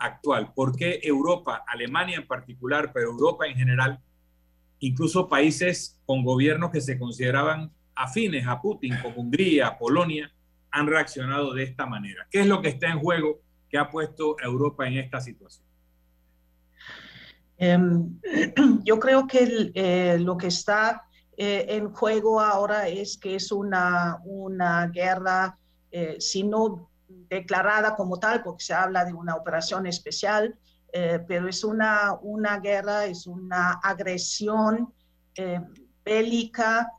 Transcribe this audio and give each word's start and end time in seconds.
actual? 0.00 0.52
¿Por 0.54 0.76
qué 0.76 1.00
Europa, 1.02 1.64
Alemania 1.66 2.16
en 2.16 2.26
particular, 2.26 2.92
pero 2.92 3.10
Europa 3.10 3.46
en 3.46 3.56
general, 3.56 4.00
incluso 4.78 5.28
países 5.28 5.98
con 6.06 6.24
gobiernos 6.24 6.70
que 6.70 6.80
se 6.80 6.98
consideraban 6.98 7.70
afines 7.94 8.46
a 8.46 8.60
Putin, 8.60 8.94
como 9.02 9.16
Hungría, 9.16 9.78
Polonia, 9.78 10.32
han 10.70 10.86
reaccionado 10.86 11.52
de 11.54 11.64
esta 11.64 11.86
manera? 11.86 12.26
¿Qué 12.30 12.40
es 12.40 12.46
lo 12.46 12.60
que 12.62 12.68
está 12.68 12.88
en 12.88 12.98
juego 12.98 13.40
que 13.68 13.78
ha 13.78 13.90
puesto 13.90 14.36
a 14.42 14.46
Europa 14.46 14.86
en 14.86 14.98
esta 14.98 15.20
situación? 15.20 15.66
Em, 17.58 18.18
yo 18.84 18.98
creo 18.98 19.26
que 19.26 19.70
eh, 19.74 20.18
lo 20.18 20.36
que 20.36 20.48
está 20.48 21.02
eh, 21.36 21.66
en 21.68 21.92
juego 21.92 22.40
ahora 22.40 22.88
es 22.88 23.16
que 23.16 23.36
es 23.36 23.52
una, 23.52 24.18
una 24.24 24.88
guerra, 24.88 25.58
eh, 25.90 26.16
si 26.18 26.42
no 26.42 26.90
declarada 27.28 27.94
como 27.94 28.18
tal, 28.18 28.42
porque 28.42 28.64
se 28.64 28.74
habla 28.74 29.04
de 29.04 29.12
una 29.12 29.36
operación 29.36 29.86
especial, 29.86 30.56
pero 30.92 31.48
es 31.48 31.64
una, 31.64 32.18
una 32.20 32.60
guerra, 32.60 33.06
es 33.06 33.26
una 33.26 33.80
agresión 33.82 34.92
bélica 36.04 36.92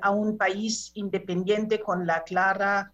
a 0.00 0.10
un 0.10 0.38
país 0.38 0.92
independiente 0.94 1.80
con 1.80 2.06
la 2.06 2.22
clara 2.22 2.92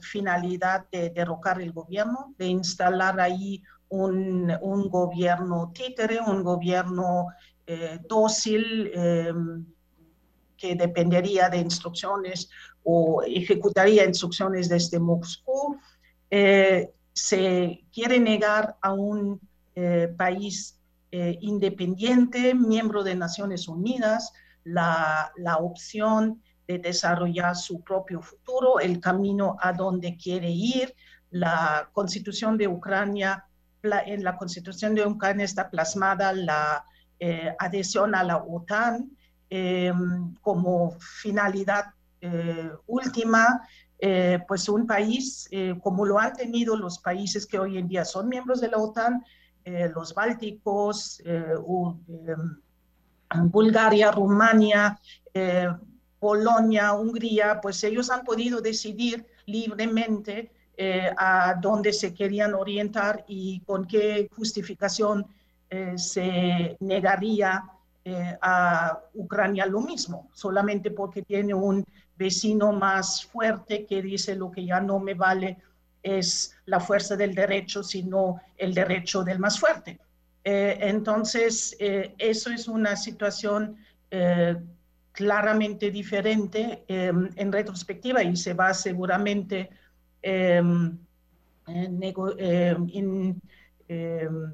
finalidad 0.00 0.84
de 0.92 1.10
derrocar 1.10 1.62
el 1.62 1.72
gobierno, 1.72 2.34
de 2.36 2.46
instalar 2.46 3.18
ahí 3.20 3.62
un, 3.88 4.52
un 4.60 4.88
gobierno 4.90 5.72
títere, 5.74 6.20
un 6.20 6.42
gobierno 6.42 7.28
eh, 7.66 7.98
dócil 8.08 8.90
que 10.58 10.74
dependería 10.74 11.48
de 11.48 11.58
instrucciones 11.58 12.50
o 12.90 13.22
ejecutaría 13.22 14.06
instrucciones 14.06 14.68
desde 14.68 14.98
Moscú, 14.98 15.78
eh, 16.30 16.90
se 17.12 17.84
quiere 17.92 18.18
negar 18.18 18.76
a 18.80 18.92
un 18.92 19.40
eh, 19.74 20.08
país 20.16 20.74
independiente, 21.10 22.54
miembro 22.54 23.02
de 23.02 23.14
Naciones 23.14 23.66
Unidas, 23.66 24.30
la, 24.62 25.32
la 25.38 25.56
opción 25.56 26.42
de 26.66 26.78
desarrollar 26.78 27.56
su 27.56 27.80
propio 27.80 28.20
futuro, 28.20 28.78
el 28.78 29.00
camino 29.00 29.56
a 29.58 29.72
donde 29.72 30.18
quiere 30.18 30.50
ir. 30.50 30.94
La 31.30 31.88
constitución 31.94 32.58
de 32.58 32.68
Ucrania 32.68 33.48
en 33.82 34.24
la 34.24 34.36
constitución 34.36 34.94
de 34.94 35.06
Ucrania 35.06 35.44
está 35.44 35.70
plasmada 35.70 36.32
la 36.32 36.84
eh, 37.20 37.54
adhesión 37.58 38.14
a 38.14 38.22
la 38.24 38.38
OTAN 38.38 39.10
em, 39.50 40.34
como 40.40 40.92
finalidad 41.00 41.86
eh, 42.20 42.70
última, 42.86 43.62
eh, 43.98 44.38
pues 44.46 44.68
un 44.68 44.86
país 44.86 45.48
como 45.82 46.04
lo 46.04 46.18
han 46.18 46.34
tenido 46.34 46.76
los 46.76 46.98
países 46.98 47.46
que 47.46 47.58
hoy 47.58 47.78
en 47.78 47.88
día 47.88 48.04
son 48.04 48.28
miembros 48.28 48.60
de 48.60 48.68
la 48.68 48.78
OTAN, 48.78 49.24
los 49.94 50.14
bálticos, 50.14 51.20
em, 51.24 52.60
Bulgaria, 53.50 54.10
Rumania, 54.10 54.98
Polonia, 56.18 56.92
Hungría, 56.94 57.60
pues 57.60 57.82
ellos 57.84 58.10
han 58.10 58.24
podido 58.24 58.60
decidir 58.60 59.26
libremente 59.46 60.50
eh, 60.80 61.10
a 61.16 61.56
dónde 61.60 61.92
se 61.92 62.14
querían 62.14 62.54
orientar 62.54 63.24
y 63.26 63.58
con 63.66 63.84
qué 63.84 64.28
justificación 64.30 65.26
eh, 65.68 65.98
se 65.98 66.76
negaría 66.78 67.64
eh, 68.04 68.38
a 68.40 69.00
Ucrania 69.14 69.66
lo 69.66 69.80
mismo, 69.80 70.30
solamente 70.32 70.92
porque 70.92 71.22
tiene 71.22 71.52
un 71.52 71.84
vecino 72.18 72.72
más 72.72 73.24
fuerte 73.24 73.86
que 73.86 74.02
dice 74.02 74.34
lo 74.34 74.50
que 74.50 74.64
ya 74.64 74.80
no 74.80 74.98
me 74.98 75.14
vale 75.14 75.58
es 76.02 76.56
la 76.66 76.80
fuerza 76.80 77.16
del 77.16 77.34
derecho, 77.34 77.82
sino 77.82 78.40
el 78.56 78.74
derecho 78.74 79.22
del 79.22 79.38
más 79.38 79.58
fuerte. 79.58 79.98
entonces, 80.44 81.76
eso 81.78 82.50
es 82.50 82.68
una 82.68 82.96
situación 82.96 83.76
claramente 85.12 85.90
diferente 85.90 86.84
en 86.88 87.52
retrospectiva 87.52 88.22
y 88.22 88.36
se 88.36 88.54
va 88.54 88.72
seguramente 88.72 89.68
Em, 90.22 90.98
em, 91.66 92.02
em, 93.88 94.52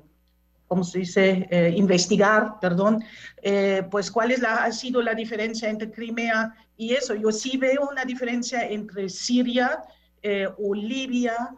¿cómo 0.67 0.85
se 0.85 0.99
dice? 0.99 1.47
Eh, 1.51 1.75
investigar, 1.77 2.59
perdón, 2.61 3.03
eh, 3.43 3.83
pues 3.91 4.11
cuál 4.11 4.33
es 4.33 4.41
la, 4.41 4.65
ha 4.65 4.73
sido 4.73 5.03
la 5.03 5.15
diferencia 5.15 5.69
entre 5.69 5.91
Crimea 5.91 6.55
y 6.77 6.95
eso. 6.95 7.15
Yo 7.15 7.31
sí 7.33 7.57
veo 7.57 7.89
una 7.91 8.05
diferencia 8.05 8.69
entre 8.69 9.09
Siria 9.09 9.83
eh, 10.23 10.49
o 10.59 10.75
Libia 10.75 11.55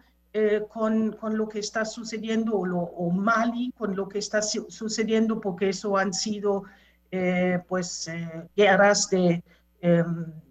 con, 0.69 1.12
con, 1.12 1.38
lo 1.38 1.49
que 1.49 1.60
está 1.60 1.87
sucediendo 1.87 2.59
o, 2.59 2.66
lo, 2.66 2.81
o, 2.81 3.10
Mali 3.10 3.72
con 3.78 3.97
lo 3.97 4.06
que 4.06 4.19
está 4.19 4.43
sucediendo 4.43 5.41
porque 5.41 5.71
eso 5.71 5.97
han 5.97 6.12
sido 6.12 6.65
pues 7.66 8.10
guerras 8.55 9.09
de 9.09 9.43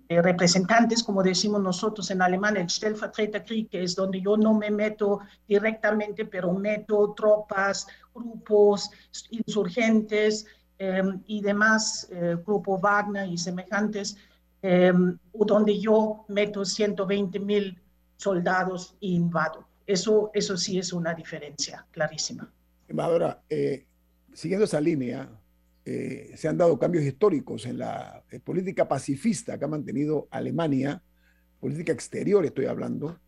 eh, 0.07 0.21
representantes, 0.21 1.01
como 1.01 1.23
decimos 1.23 1.59
nosotros 1.63 2.11
en 2.11 2.21
alemán, 2.21 2.57
el 2.57 2.69
Stellvertreterkrieg, 2.69 3.69
que 3.69 3.81
es 3.81 3.95
donde 3.95 4.21
yo 4.21 4.37
no 4.37 4.53
me 4.53 4.69
meto 4.69 5.21
directamente, 5.47 6.25
pero 6.25 6.53
meto 6.53 7.15
tropas, 7.17 7.87
grupos 8.13 8.91
insurgentes 9.31 10.45
em, 10.77 11.23
y 11.25 11.41
demás, 11.41 12.07
eh, 12.11 12.37
grupo 12.45 12.77
Wagner 12.77 13.27
y 13.27 13.37
semejantes, 13.39 14.15
em, 14.67 15.17
donde 15.31 15.79
yo 15.79 16.25
meto 16.27 16.65
120 16.65 17.39
mil 17.39 17.79
soldados 18.17 18.97
e 18.99 19.09
invado. 19.09 19.67
Eso, 19.85 20.31
eso 20.33 20.57
sí 20.57 20.79
es 20.79 20.91
una 20.91 21.13
diferencia 21.13 21.85
clarísima. 21.91 22.51
Embajadora, 22.87 23.43
eh, 23.47 23.85
siguiendo 24.33 24.65
esa 24.65 24.81
línea, 24.81 25.29
eh, 25.85 26.33
se 26.35 26.47
han 26.47 26.57
dado 26.57 26.79
cambios 26.79 27.03
históricos 27.03 27.67
en 27.67 27.77
la 27.77 28.23
eh, 28.31 28.39
política 28.39 28.87
pacifista 28.87 29.59
que 29.59 29.65
ha 29.65 29.67
mantenido 29.67 30.27
Alemania, 30.31 31.03
política 31.59 31.91
exterior 31.91 32.43
estoy 32.43 32.65
hablando. 32.65 33.19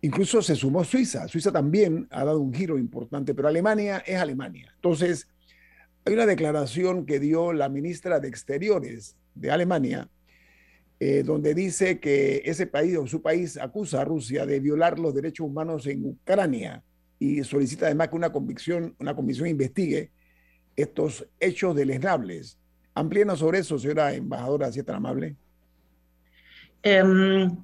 Incluso 0.00 0.40
se 0.40 0.54
sumó 0.54 0.84
Suiza. 0.84 1.28
Suiza 1.28 1.52
también 1.52 2.06
ha 2.10 2.24
dado 2.24 2.40
un 2.40 2.54
giro 2.54 2.78
importante, 2.78 3.34
pero 3.34 3.48
Alemania 3.48 3.98
es 4.06 4.16
Alemania. 4.16 4.72
Entonces, 4.76 5.28
hay 6.06 6.14
una 6.14 6.24
declaración 6.24 7.04
que 7.04 7.20
dio 7.20 7.52
la 7.52 7.68
ministra 7.68 8.20
de 8.20 8.28
Exteriores 8.28 9.16
de 9.34 9.50
Alemania, 9.50 10.08
eh, 11.00 11.22
donde 11.22 11.54
dice 11.54 12.00
que 12.00 12.42
ese 12.44 12.66
país 12.66 12.96
o 12.96 13.06
su 13.06 13.22
país 13.22 13.56
acusa 13.56 14.00
a 14.00 14.04
Rusia 14.04 14.44
de 14.46 14.58
violar 14.58 14.98
los 14.98 15.14
derechos 15.14 15.46
humanos 15.46 15.86
en 15.86 16.04
Ucrania 16.04 16.82
y 17.18 17.44
solicita 17.44 17.86
además 17.86 18.08
que 18.08 18.16
una 18.16 18.32
convicción, 18.32 18.96
una 18.98 19.14
comisión 19.14 19.48
investigue 19.48 20.10
estos 20.74 21.26
hechos 21.38 21.76
deleznables. 21.76 22.58
Amplíenos 22.94 23.38
sobre 23.38 23.60
eso, 23.60 23.78
señora 23.78 24.12
embajadora, 24.12 24.72
si 24.72 24.80
es 24.80 24.86
tan 24.86 24.96
amable. 24.96 25.36
Em, 26.82 27.56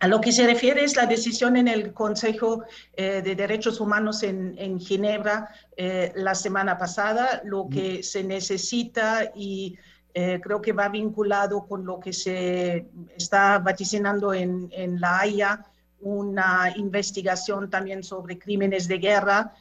a 0.00 0.08
lo 0.08 0.20
que 0.20 0.32
se 0.32 0.46
refiere 0.46 0.84
es 0.84 0.96
la 0.96 1.06
decisión 1.06 1.56
en 1.56 1.68
el 1.68 1.92
Consejo 1.94 2.64
eh, 2.96 3.22
de 3.22 3.34
Derechos 3.34 3.80
Humanos 3.80 4.22
en, 4.22 4.54
en 4.58 4.78
Ginebra 4.78 5.48
eh, 5.76 6.12
la 6.14 6.34
semana 6.34 6.76
pasada, 6.76 7.40
lo 7.44 7.68
que 7.70 8.02
se 8.02 8.24
necesita 8.24 9.32
y 9.34 9.78
eh, 10.14 10.40
creo 10.42 10.62
que 10.62 10.72
va 10.72 10.88
vinculado 10.88 11.66
con 11.66 11.84
lo 11.84 12.00
que 12.00 12.12
se 12.12 12.86
está 13.16 13.58
vaticinando 13.58 14.32
en, 14.32 14.68
en 14.72 15.00
La 15.00 15.20
Haya, 15.20 15.66
una 16.00 16.72
investigación 16.76 17.68
también 17.68 18.02
sobre 18.02 18.38
crímenes 18.38 18.88
de 18.88 18.98
guerra, 18.98 19.52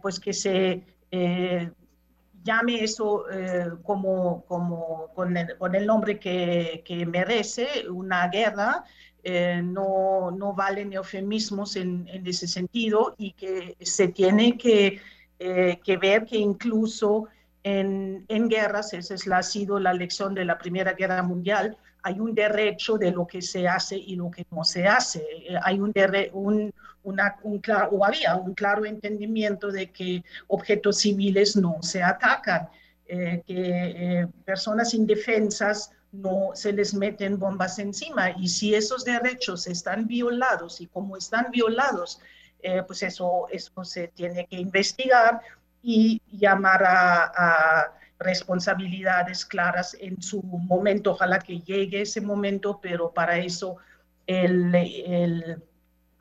pues 0.00 0.20
que 0.20 0.32
se 0.32 0.84
llame 2.44 2.84
eso 2.84 3.28
eh, 3.30 3.70
como, 3.82 4.44
como 4.46 5.08
con, 5.14 5.36
el, 5.36 5.86
nombre 5.86 6.18
que, 6.20 6.82
que, 6.84 7.06
merece, 7.06 7.88
una 7.90 8.28
guerra, 8.28 8.84
eh, 9.24 9.62
no, 9.64 10.30
no 10.30 10.52
valen 10.52 10.92
eufemismos 10.92 11.76
en, 11.76 12.06
en, 12.08 12.26
ese 12.26 12.46
sentido 12.46 13.14
y 13.16 13.32
que 13.32 13.76
se 13.80 14.08
tiene 14.08 14.58
que, 14.58 15.00
eh, 15.38 15.80
que 15.82 15.96
ver 15.96 16.26
que 16.26 16.36
incluso 16.36 17.28
en, 17.64 18.24
en, 18.28 18.48
guerras, 18.48 18.92
esa 18.92 19.14
es 19.14 19.26
la, 19.26 19.38
ha 19.38 19.42
sido 19.42 19.80
la 19.80 19.92
lección 19.92 20.34
de 20.34 20.44
la 20.44 20.58
Primera 20.58 20.92
Guerra 20.92 21.22
Mundial, 21.22 21.76
hay 22.02 22.20
un 22.20 22.34
derecho 22.34 22.98
de 22.98 23.10
lo 23.10 23.26
que 23.26 23.40
se 23.40 23.66
hace 23.66 23.96
y 23.96 24.14
lo 24.14 24.30
que 24.30 24.44
no 24.50 24.62
se 24.62 24.86
hace. 24.86 25.26
Hay 25.62 25.80
un, 25.80 25.90
un, 26.34 26.74
una, 27.02 27.36
un 27.42 27.58
claro, 27.60 27.88
o 27.92 28.04
había 28.04 28.36
un 28.36 28.52
claro 28.52 28.84
entendimiento 28.84 29.72
de 29.72 29.90
que 29.90 30.22
objetos 30.48 30.98
civiles 30.98 31.56
no 31.56 31.78
se 31.80 32.02
atacan, 32.02 32.68
eh, 33.06 33.42
que 33.46 33.54
eh, 33.56 34.26
personas 34.44 34.92
indefensas 34.92 35.92
no 36.12 36.50
se 36.52 36.74
les 36.74 36.92
meten 36.92 37.38
bombas 37.38 37.78
encima. 37.78 38.32
Y 38.32 38.48
si 38.48 38.74
esos 38.74 39.06
derechos 39.06 39.66
están 39.66 40.06
violados 40.06 40.82
y 40.82 40.86
como 40.88 41.16
están 41.16 41.50
violados, 41.50 42.20
eh, 42.62 42.82
pues 42.86 43.02
eso, 43.02 43.46
eso 43.50 43.84
se 43.84 44.08
tiene 44.08 44.46
que 44.46 44.56
investigar 44.56 45.40
y 45.84 46.20
llamar 46.32 46.82
a, 46.84 47.92
responsabilidades 48.16 49.44
claras 49.44 49.94
en 50.00 50.22
su 50.22 50.42
momento. 50.42 51.10
Ojalá 51.10 51.40
que 51.40 51.60
llegue 51.60 52.02
ese 52.02 52.20
momento, 52.22 52.80
pero 52.80 53.12
para 53.12 53.36
eso 53.36 53.76
el, 54.26 54.74
el 54.74 55.62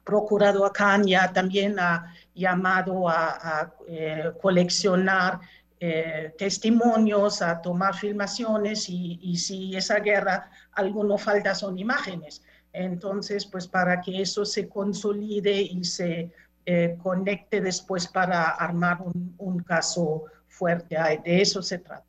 procurador 0.03 0.73
ya 1.05 1.31
también 1.31 1.79
ha 1.79 2.13
llamado 2.35 3.07
a, 3.07 3.73
eh, 3.87 4.31
coleccionar 4.41 5.39
eh, 5.79 6.33
testimonios, 6.37 7.41
a 7.41 7.61
tomar 7.61 7.95
filmaciones 7.95 8.87
y, 8.89 9.37
si 9.37 9.75
esa 9.75 9.99
guerra 9.99 10.49
alguno 10.73 11.17
falta 11.17 11.53
son 11.55 11.77
imágenes. 11.77 12.41
Entonces, 12.71 13.45
pues 13.45 13.67
para 13.67 14.01
que 14.01 14.21
eso 14.21 14.45
se 14.45 14.67
consolide 14.67 15.61
y 15.61 15.83
se 15.83 16.31
eh, 16.65 16.97
conecte 17.01 17.61
después 17.61 18.07
para 18.07 18.49
armar 18.51 18.99
un, 19.37 19.59
caso 19.59 20.25
fuerte, 20.47 20.95
de 21.23 21.41
eso 21.41 21.61
se 21.61 21.79
trata. 21.79 22.05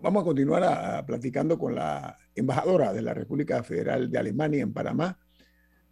Vamos 0.00 0.22
a 0.22 0.24
continuar 0.24 1.04
platicando 1.04 1.58
con 1.58 1.74
la 1.74 2.16
embajadora 2.34 2.92
de 2.92 3.02
la 3.02 3.12
República 3.12 3.62
Federal 3.62 4.10
de 4.10 4.18
Alemania 4.18 4.62
en 4.62 4.72
Panamá, 4.72 5.18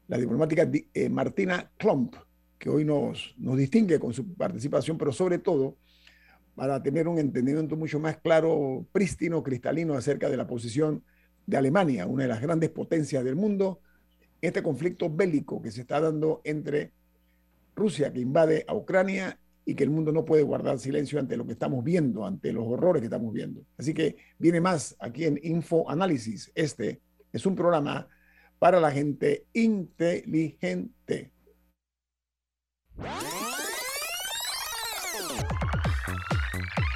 la 0.08 0.16
diplomática 0.16 0.69
eh, 0.94 1.08
Martina 1.08 1.70
Klomp, 1.76 2.14
que 2.58 2.70
hoy 2.70 2.84
nos, 2.84 3.34
nos 3.38 3.56
distingue 3.56 3.98
con 3.98 4.12
su 4.12 4.34
participación, 4.34 4.96
pero 4.96 5.12
sobre 5.12 5.38
todo 5.38 5.76
para 6.54 6.82
tener 6.82 7.08
un 7.08 7.19
entendimiento 7.19 7.76
mucho 7.76 7.98
más 7.98 8.19
claro, 8.19 8.86
prístino, 8.93 9.43
cristalino 9.43 9.94
acerca 9.94 10.28
de 10.28 10.36
la 10.36 10.46
posición 10.46 11.02
de 11.46 11.56
Alemania, 11.56 12.06
una 12.06 12.25
de 12.25 12.28
las 12.28 12.40
grandes 12.40 12.70
potencias 12.70 13.25
del 13.25 13.36
mundo, 13.36 13.81
este 14.40 14.62
conflicto 14.62 15.10
bélico 15.10 15.60
que 15.60 15.70
se 15.70 15.82
está 15.82 16.00
dando 16.00 16.40
entre 16.44 16.93
Rusia, 17.81 18.12
que 18.12 18.21
invade 18.21 18.65
a 18.69 18.75
Ucrania, 18.75 19.38
y 19.65 19.75
que 19.75 19.85
el 19.85 19.91
mundo 19.91 20.11
no 20.11 20.25
puede 20.25 20.43
guardar 20.43 20.79
silencio 20.79 21.21
ante 21.21 21.37
lo 21.37 21.47
que 21.47 21.53
estamos 21.53 21.85
viendo, 21.85 22.27
ante 22.27 22.53
los 22.53 22.67
horrores 22.67 23.00
que 23.00 23.06
estamos 23.06 23.32
viendo. 23.32 23.62
Así 23.79 23.94
que 23.94 24.17
viene 24.38 24.61
más 24.61 24.97
aquí 24.99 25.25
en 25.25 25.38
Info 25.43 25.88
Análisis. 25.88 26.50
Este 26.55 27.00
es 27.32 27.47
un 27.47 27.55
programa 27.55 28.09
para 28.59 28.81
la 28.81 28.91
gente 28.91 29.47
inteligente. 29.53 31.31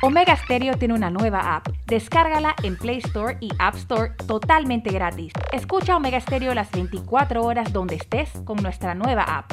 Omega 0.02 0.36
Stereo 0.36 0.76
tiene 0.76 0.94
una 0.94 1.10
nueva 1.10 1.56
app. 1.56 1.68
Descárgala 1.86 2.56
en 2.62 2.76
Play 2.76 2.98
Store 2.98 3.38
y 3.40 3.50
App 3.58 3.76
Store 3.76 4.12
totalmente 4.26 4.90
gratis. 4.90 5.32
Escucha 5.52 5.96
Omega 5.96 6.20
Stereo 6.20 6.52
las 6.54 6.70
24 6.72 7.42
horas 7.42 7.72
donde 7.72 7.94
estés 7.94 8.30
con 8.44 8.56
nuestra 8.62 8.94
nueva 8.94 9.22
app. 9.22 9.52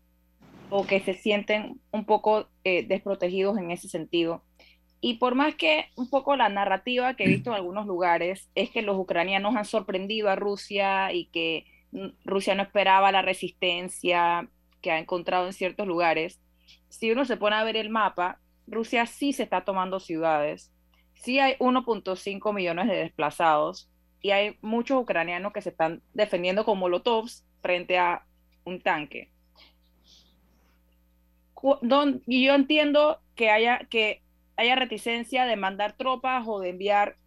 o 0.70 0.86
que 0.86 1.00
se 1.00 1.14
sienten 1.14 1.80
un 1.92 2.06
poco 2.06 2.48
eh, 2.64 2.86
desprotegidos 2.86 3.58
en 3.58 3.72
ese 3.72 3.88
sentido. 3.90 4.44
Y 5.02 5.16
por 5.16 5.36
más 5.36 5.56
que 5.56 5.86
un 5.96 6.10
poco 6.10 6.36
la 6.36 6.50
narrativa 6.50 7.16
que 7.16 7.24
he 7.24 7.28
visto 7.28 7.52
en 7.52 7.56
algunos 7.56 7.86
lugares 7.86 8.50
es 8.56 8.70
que 8.70 8.82
los 8.82 8.98
ucranianos 8.98 9.56
han 9.56 9.66
sorprendido 9.66 10.30
a 10.30 10.36
Rusia 10.36 11.14
y 11.14 11.26
que 11.28 11.66
Rusia 12.26 12.56
no 12.56 12.64
esperaba 12.64 13.12
la 13.12 13.22
resistencia 13.22 14.50
que 14.82 14.92
ha 14.92 15.00
encontrado 15.00 15.48
en 15.48 15.54
ciertos 15.54 15.88
lugares, 15.88 16.40
si 16.90 17.12
uno 17.12 17.26
se 17.26 17.38
pone 17.38 17.56
a 17.56 17.64
ver 17.64 17.78
el 17.78 17.90
mapa, 17.90 18.40
Rusia 18.68 19.06
sí 19.06 19.34
se 19.34 19.44
está 19.44 19.66
tomando 19.66 20.00
ciudades, 20.00 20.72
sí 21.14 21.40
hay 21.40 21.56
1.5 21.60 22.54
millones 22.54 22.88
de 22.88 22.98
desplazados 22.98 23.90
y 24.22 24.32
hay 24.32 24.58
muchos 24.62 25.02
ucranianos 25.02 25.54
que 25.54 25.62
se 25.62 25.70
están 25.70 26.02
defendiendo 26.14 26.66
como 26.66 26.82
molotovs 26.82 27.46
frente 27.62 27.98
a 27.98 28.26
un 28.66 28.82
tanque. 28.82 29.32
Y 32.28 32.46
yo 32.46 32.56
entiendo 32.56 33.22
que 33.36 33.50
haya, 33.50 33.80
que 33.90 34.24
haya 34.58 34.76
reticencia 34.76 35.46
de 35.46 35.56
mandar 35.56 35.98
tropas 35.98 36.46
o 36.48 36.60
de 36.60 36.70
enviar 36.70 37.18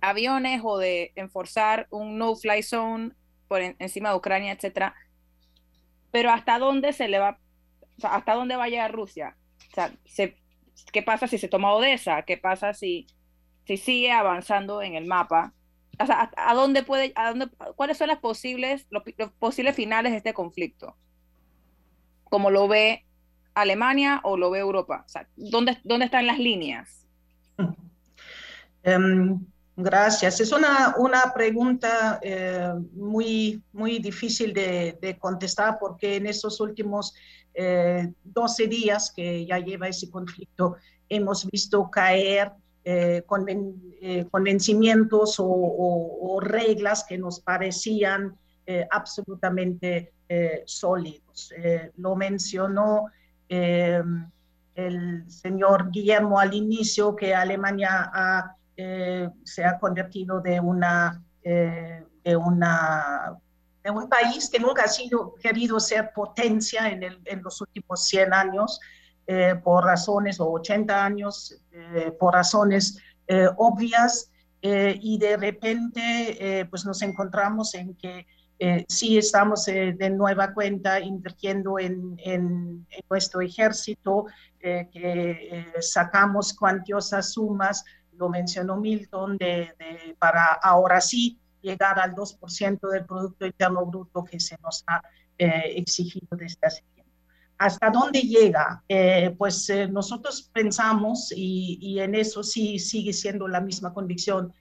aviones 0.00 0.60
o 0.64 0.78
de 0.78 1.12
enforzar 1.16 1.86
un 1.90 2.18
no-fly 2.18 2.62
zone 2.62 3.12
por 3.48 3.60
encima 3.60 4.10
de 4.10 4.16
Ucrania, 4.16 4.52
etcétera. 4.52 4.94
Pero 6.10 6.30
hasta 6.30 6.58
dónde 6.58 6.92
se 6.92 7.08
le 7.08 7.18
va, 7.18 7.38
hasta 8.02 8.34
dónde 8.34 8.56
va 8.56 8.64
a 8.64 8.68
llegar 8.68 8.92
Rusia. 8.92 9.36
O 9.70 9.74
sea, 9.74 9.92
¿qué 10.92 11.02
pasa 11.02 11.26
si 11.26 11.38
se 11.38 11.48
toma 11.48 11.72
Odessa? 11.72 12.22
¿Qué 12.22 12.36
pasa 12.36 12.74
si, 12.74 13.06
si 13.66 13.76
sigue 13.76 14.10
avanzando 14.10 14.82
en 14.82 14.94
el 14.94 15.06
mapa? 15.06 15.52
O 15.98 16.06
sea, 16.06 16.30
¿a, 16.36 16.54
dónde 16.54 16.82
puede, 16.82 17.12
a 17.14 17.30
dónde, 17.30 17.48
cuáles 17.76 17.98
son 17.98 18.08
las 18.08 18.18
posibles, 18.18 18.86
los, 18.90 19.02
posibles 19.38 19.76
finales 19.76 20.12
de 20.12 20.18
este 20.18 20.34
conflicto? 20.34 20.96
Como 22.24 22.50
lo 22.50 22.68
ve 22.68 23.04
Alemania 23.54 24.20
o 24.24 24.36
lo 24.36 24.50
ve 24.50 24.60
Europa? 24.60 25.04
O 25.06 25.08
sea, 25.08 25.26
¿dónde, 25.36 25.78
¿dónde 25.84 26.06
están 26.06 26.26
las 26.26 26.38
líneas? 26.38 27.06
Em, 28.82 29.38
gracias. 29.76 30.40
Es 30.40 30.52
una, 30.52 30.94
una 30.98 31.32
pregunta 31.34 32.18
eh, 32.22 32.72
muy, 32.94 33.62
muy 33.72 33.98
difícil 33.98 34.52
de, 34.52 34.98
de, 35.00 35.18
contestar 35.18 35.78
porque 35.78 36.16
en 36.16 36.26
estos 36.26 36.60
últimos 36.60 37.14
12 37.54 38.64
eh, 38.64 38.66
días 38.66 39.12
que 39.14 39.46
ya 39.46 39.58
lleva 39.58 39.88
ese 39.88 40.10
conflicto 40.10 40.76
hemos 41.08 41.46
visto 41.46 41.90
caer 41.90 42.50
eh, 42.84 43.22
convencimientos 44.30 45.38
o, 45.38 45.46
o, 45.46 46.40
reglas 46.40 47.04
que 47.04 47.18
nos 47.18 47.40
parecían 47.40 48.36
absolutamente 48.90 50.12
sólidos. 50.64 51.52
lo 51.96 52.16
mencionó 52.16 53.06
Em, 53.54 54.30
el 54.74 55.30
señor 55.30 55.90
Guillermo 55.90 56.40
al 56.40 56.54
inicio 56.54 57.14
que 57.14 57.34
Alemania 57.34 58.10
eh, 58.74 59.28
se 59.44 59.62
ha 59.62 59.78
convertido 59.78 60.40
de 60.40 60.58
una, 60.58 61.22
eh, 61.44 62.02
de 62.24 62.34
una 62.34 63.36
de 63.84 63.90
un 63.90 64.08
país 64.08 64.48
que 64.48 64.58
nunca 64.58 64.84
ha 64.84 64.88
sido 64.88 65.34
querido 65.34 65.78
ser 65.80 66.12
potencia 66.14 66.88
en, 66.88 67.02
el, 67.02 67.20
en 67.26 67.42
los 67.42 67.60
últimos 67.60 68.06
100 68.06 68.32
años, 68.32 68.80
eh, 69.26 69.54
por 69.62 69.84
razones, 69.84 70.40
o 70.40 70.50
80 70.50 71.04
años, 71.04 71.60
eh, 71.72 72.10
por 72.18 72.32
razones 72.32 72.98
eh, 73.26 73.48
obvias, 73.58 74.30
y 74.64 75.18
de 75.18 75.36
repente 75.36 76.68
pues 76.70 76.84
nos 76.84 77.02
encontramos 77.02 77.74
en 77.74 77.96
que 77.96 78.28
sí 78.88 79.18
estamos 79.18 79.64
de 79.66 80.10
nueva 80.10 80.52
cuenta 80.52 81.00
invirtiendo 81.00 81.78
en, 81.78 82.14
en, 82.18 82.86
en 82.90 83.04
nuestro 83.10 83.40
ejército, 83.40 84.26
que 84.60 85.66
sacamos 85.80 86.52
cuantiosas 86.54 87.32
sumas, 87.32 87.84
lo 88.18 88.28
mencionó 88.28 88.76
Milton, 88.76 89.36
de, 89.36 89.74
de, 89.78 90.16
para 90.18 90.44
ahora 90.62 91.00
sí 91.00 91.38
llegar 91.62 91.98
al 91.98 92.14
2% 92.14 92.90
del 92.90 93.06
Producto 93.06 93.46
Interno 93.46 93.86
Bruto 93.86 94.24
que 94.24 94.38
se 94.38 94.56
nos 94.62 94.84
ha 94.86 95.02
eh, 95.38 95.74
exigido 95.76 96.36
desde 96.36 96.58
hace 96.66 96.82
tiempo. 96.94 97.10
¿Hasta 97.58 97.90
dónde 97.90 98.22
llega? 98.22 98.82
Eh, 98.88 99.34
pues 99.38 99.70
eh, 99.70 99.86
nosotros 99.86 100.50
pensamos, 100.52 101.32
y, 101.34 101.78
y, 101.80 102.00
en 102.00 102.14
eso 102.16 102.42
sí 102.42 102.78
sigue 102.78 103.12
siendo 103.12 103.46
la 103.46 103.60
misma 103.60 103.94
convicción, 103.94 104.52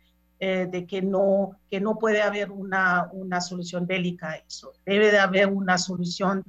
de 0.41 0.87
que 0.87 1.03
no, 1.03 1.59
que 1.69 1.79
no 1.79 1.99
puede 1.99 2.23
haber 2.23 2.49
una, 2.49 3.09
una 3.11 3.39
solución 3.41 3.85
bélica 3.85 4.31
a 4.31 4.35
eso. 4.37 4.73
Debe 4.83 5.11
de 5.11 5.19
haber 5.19 5.47
una 5.47 5.77
solución 5.77 6.43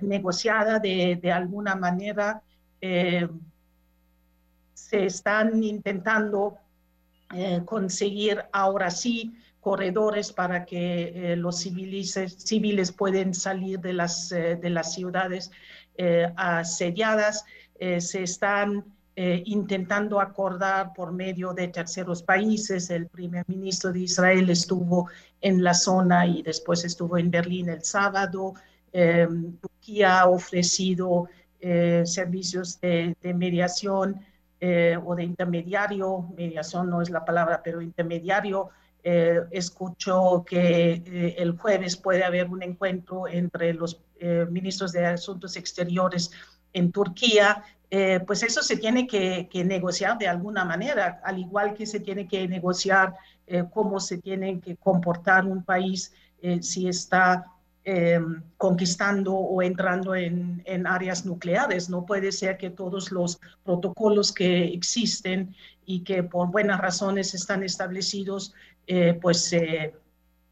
negociada 0.00 0.78
de, 0.78 1.18
de, 1.20 1.30
alguna 1.30 1.74
manera. 1.74 2.40
se 2.80 3.28
están 5.04 5.62
intentando 5.62 6.56
conseguir 7.66 8.44
ahora 8.50 8.90
sí 8.90 9.34
corredores 9.60 10.32
para 10.32 10.64
que 10.64 11.32
eh, 11.32 11.36
los 11.36 11.58
civiles, 11.58 12.14
civiles 12.38 12.90
salir 13.34 13.80
de 13.80 13.92
las, 13.92 14.32
eh, 14.32 14.56
de 14.56 14.70
las 14.70 14.94
ciudades 14.94 15.50
eh, 15.96 16.32
asediadas. 16.36 17.44
se 17.78 18.22
están 18.22 18.84
intentando 19.46 20.20
acordar 20.20 20.92
por 20.92 21.12
medio 21.12 21.52
de 21.52 21.66
terceros 21.68 22.22
países. 22.22 22.88
El 22.90 23.08
primer 23.08 23.44
ministro 23.48 23.92
de 23.92 24.00
Israel 24.00 24.48
estuvo 24.48 25.08
en 25.40 25.64
la 25.64 25.74
zona 25.74 26.24
y 26.26 26.42
después 26.42 26.84
estuvo 26.84 27.18
en 27.18 27.30
Berlín 27.30 27.68
el 27.68 27.82
sábado. 27.82 28.54
Turquía 28.92 30.20
ha 30.20 30.28
ofrecido 30.28 31.28
servicios 31.60 32.80
de, 32.80 33.16
de 33.20 33.34
mediación 33.34 34.20
o 35.04 35.14
de 35.16 35.24
intermediario, 35.24 36.28
mediación 36.36 36.88
no 36.88 37.02
es 37.02 37.10
la 37.10 37.24
palabra, 37.24 37.60
pero 37.62 37.82
intermediario 37.82 38.70
eh, 39.10 39.40
escucho 39.52 40.44
que 40.46 41.02
eh, 41.06 41.36
el 41.38 41.52
jueves 41.52 41.96
puede 41.96 42.24
haber 42.24 42.48
un 42.48 42.62
encuentro 42.62 43.28
entre 43.28 43.72
los 43.72 44.00
eh, 44.18 44.44
ministros 44.50 44.92
de 44.92 45.06
Asuntos 45.06 45.56
Exteriores 45.56 46.30
en 46.72 46.92
Turquía, 46.92 47.62
eh, 47.90 48.20
pues 48.26 48.42
eso 48.42 48.62
se 48.62 48.76
tiene 48.76 49.06
que, 49.06 49.48
que, 49.50 49.64
negociar 49.64 50.18
de 50.18 50.28
alguna 50.28 50.64
manera, 50.64 51.20
al 51.24 51.38
igual 51.38 51.74
que 51.74 51.86
se 51.86 52.00
tiene 52.00 52.28
que 52.28 52.46
negociar 52.46 53.14
cómo 53.70 53.98
se 53.98 54.18
tiene 54.18 54.60
que 54.60 54.76
comportar 54.76 55.46
un 55.46 55.64
país 55.64 56.12
si 56.60 56.86
está 56.86 57.46
conquistando 58.58 59.32
o 59.32 59.62
entrando 59.62 60.14
en, 60.14 60.60
en, 60.66 60.86
áreas 60.86 61.24
nucleares. 61.24 61.88
No 61.88 62.04
puede 62.04 62.30
ser 62.30 62.58
que 62.58 62.68
todos 62.68 63.10
los 63.10 63.40
protocolos 63.64 64.32
que 64.32 64.64
existen 64.66 65.54
y 65.86 66.00
que 66.00 66.22
por 66.22 66.50
buenas 66.50 66.78
razones 66.78 67.32
están 67.32 67.62
establecidos 67.62 68.52
eh, 68.86 69.18
pues 69.20 69.54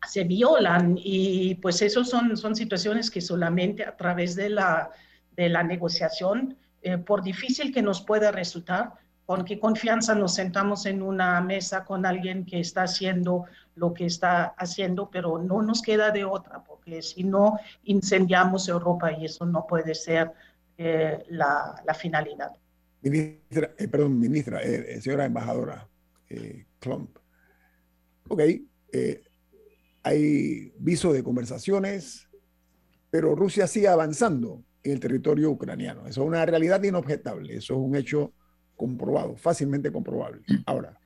se 0.07 0.25
violan 0.25 0.99
y 1.03 1.57
pues 1.57 1.83
eso 1.83 2.05
son, 2.05 2.37
son 2.37 2.55
situaciones 2.55 3.11
que 3.11 3.21
solamente 3.21 3.83
a 3.83 3.97
través 3.97 4.37
de 4.37 4.51
la, 4.51 4.91
de 5.37 5.49
la 5.49 5.63
negociación, 5.63 6.57
eh, 6.83 6.99
por 6.99 7.23
difícil 7.23 7.73
que 7.73 7.83
nos 7.83 8.01
pueda 8.03 8.31
resultar, 8.31 8.95
con 9.25 9.45
qué 9.45 9.59
confianza 9.59 10.15
nos 10.15 10.35
sentamos 10.35 10.87
en 10.87 11.03
una 11.03 11.41
mesa 11.41 11.85
con 11.85 12.07
alguien 12.07 12.47
que 12.47 12.61
está 12.61 12.85
haciendo 12.85 13.47
lo 13.75 13.93
que 13.93 14.07
está 14.07 14.55
haciendo, 14.57 15.11
pero 15.11 15.39
no 15.43 15.63
nos 15.63 15.83
queda 15.83 16.13
de 16.13 16.25
otra, 16.25 16.63
porque 16.63 17.03
si 17.03 17.25
no 17.25 17.59
incendiamos 17.85 18.69
Europa 18.69 19.13
y 19.13 19.25
eso 19.25 19.45
no 19.45 19.67
puede 19.67 19.95
ser 19.95 20.33
eh, 20.79 21.25
la, 21.29 21.75
finalidad. 21.99 22.53
Ministra, 23.03 23.71
perdón, 23.91 24.19
ministra, 24.19 24.61
señora 25.01 25.25
embajadora 25.25 25.87
Klump, 26.79 27.19
Ok, 28.29 28.41
eh, 28.93 29.23
hay 30.03 30.73
viso 30.79 31.13
de 31.13 31.23
conversaciones, 31.23 32.29
pero 33.11 33.35
Rusia 33.37 33.67
sigue 33.67 33.89
avanzando 33.89 34.65
en 34.87 34.93
el 34.93 35.01
territorio 35.01 35.51
ucraniano. 35.51 36.07
Eso 36.07 36.23
es 36.23 36.29
una 36.29 36.47
realidad 36.47 36.83
inobjetable, 36.83 37.57
eso 37.57 37.75
es 37.75 37.81
un 37.81 37.97
hecho 37.97 38.33
comprobado, 38.77 39.37
fácilmente 39.37 39.91
comprobable. 39.91 40.43
Ahora, 40.67 40.99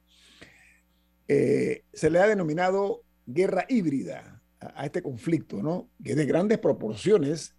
eh, 1.28 1.84
se 1.92 2.10
le 2.10 2.18
ha 2.18 2.26
denominado 2.26 3.02
guerra 3.26 3.64
híbrida 3.68 4.42
a, 4.58 4.84
este 4.84 5.02
conflicto, 5.02 5.62
¿no? 5.62 5.88
Que 6.02 6.10
es 6.10 6.16
de 6.16 6.26
grandes 6.26 6.58
proporciones, 6.58 7.54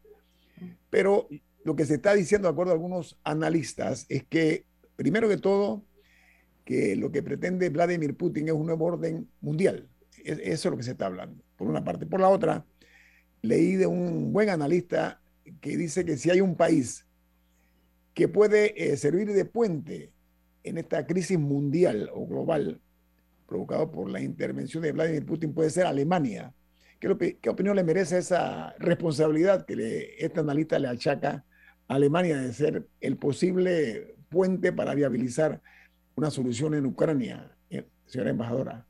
pero 0.89 1.27
lo 1.63 1.75
que 1.75 1.85
se 1.85 1.95
está 1.95 2.13
diciendo, 2.13 2.47
de 2.47 2.51
acuerdo 2.51 2.71
a 2.71 2.75
algunos 2.75 3.17
analistas, 3.23 4.05
es 4.09 4.23
que, 4.23 4.65
primero 4.95 5.29
que 5.29 5.37
todo, 5.37 5.85
que 6.65 6.95
lo 6.95 7.11
que 7.11 7.23
pretende 7.23 7.69
Vladimir 7.69 8.15
Putin 8.15 8.49
es 8.49 8.53
un 8.53 8.65
nuevo 8.65 8.85
orden 8.85 9.29
mundial. 9.39 9.87
Eso 10.23 10.67
es 10.67 10.71
lo 10.71 10.77
que 10.77 10.83
se 10.83 10.91
está 10.91 11.07
hablando, 11.07 11.43
por 11.55 11.67
una 11.67 11.83
parte. 11.83 12.05
Por 12.05 12.19
la 12.19 12.29
otra, 12.29 12.65
leí 13.41 13.75
de 13.75 13.87
un 13.87 14.31
buen 14.31 14.49
analista 14.49 15.21
que 15.59 15.77
dice 15.77 16.05
que 16.05 16.17
si 16.17 16.29
hay 16.29 16.41
un 16.41 16.55
país 16.55 17.05
que 18.13 18.27
puede 18.27 18.91
eh, 18.91 18.97
servir 18.97 19.31
de 19.31 19.45
puente 19.45 20.11
en 20.63 20.77
esta 20.77 21.05
crisis 21.05 21.39
mundial 21.39 22.09
o 22.13 22.25
global 22.27 22.81
provocado 23.47 23.91
por 23.91 24.09
la 24.09 24.21
intervención 24.21 24.83
de 24.83 24.91
Vladimir 24.91 25.25
Putin 25.25 25.53
puede 25.53 25.69
ser 25.69 25.85
Alemania. 25.85 26.53
¿Qué, 26.99 27.49
opinión 27.49 27.75
le 27.75 27.83
merece 27.83 28.19
esa 28.19 28.75
responsabilidad 28.77 29.65
que 29.65 29.75
le, 29.75 30.23
este 30.23 30.39
analista 30.39 30.77
le 30.77 30.87
achaca 30.87 31.43
a 31.87 31.95
Alemania 31.95 32.37
de 32.37 32.53
ser 32.53 32.87
el 33.01 33.17
posible 33.17 34.15
puente 34.29 34.71
para 34.71 34.93
viabilizar 34.93 35.61
una 36.15 36.29
solución 36.29 36.75
en 36.75 36.85
Ucrania, 36.85 37.51
eh, 37.69 37.85
señora 38.05 38.29
embajadora? 38.29 38.85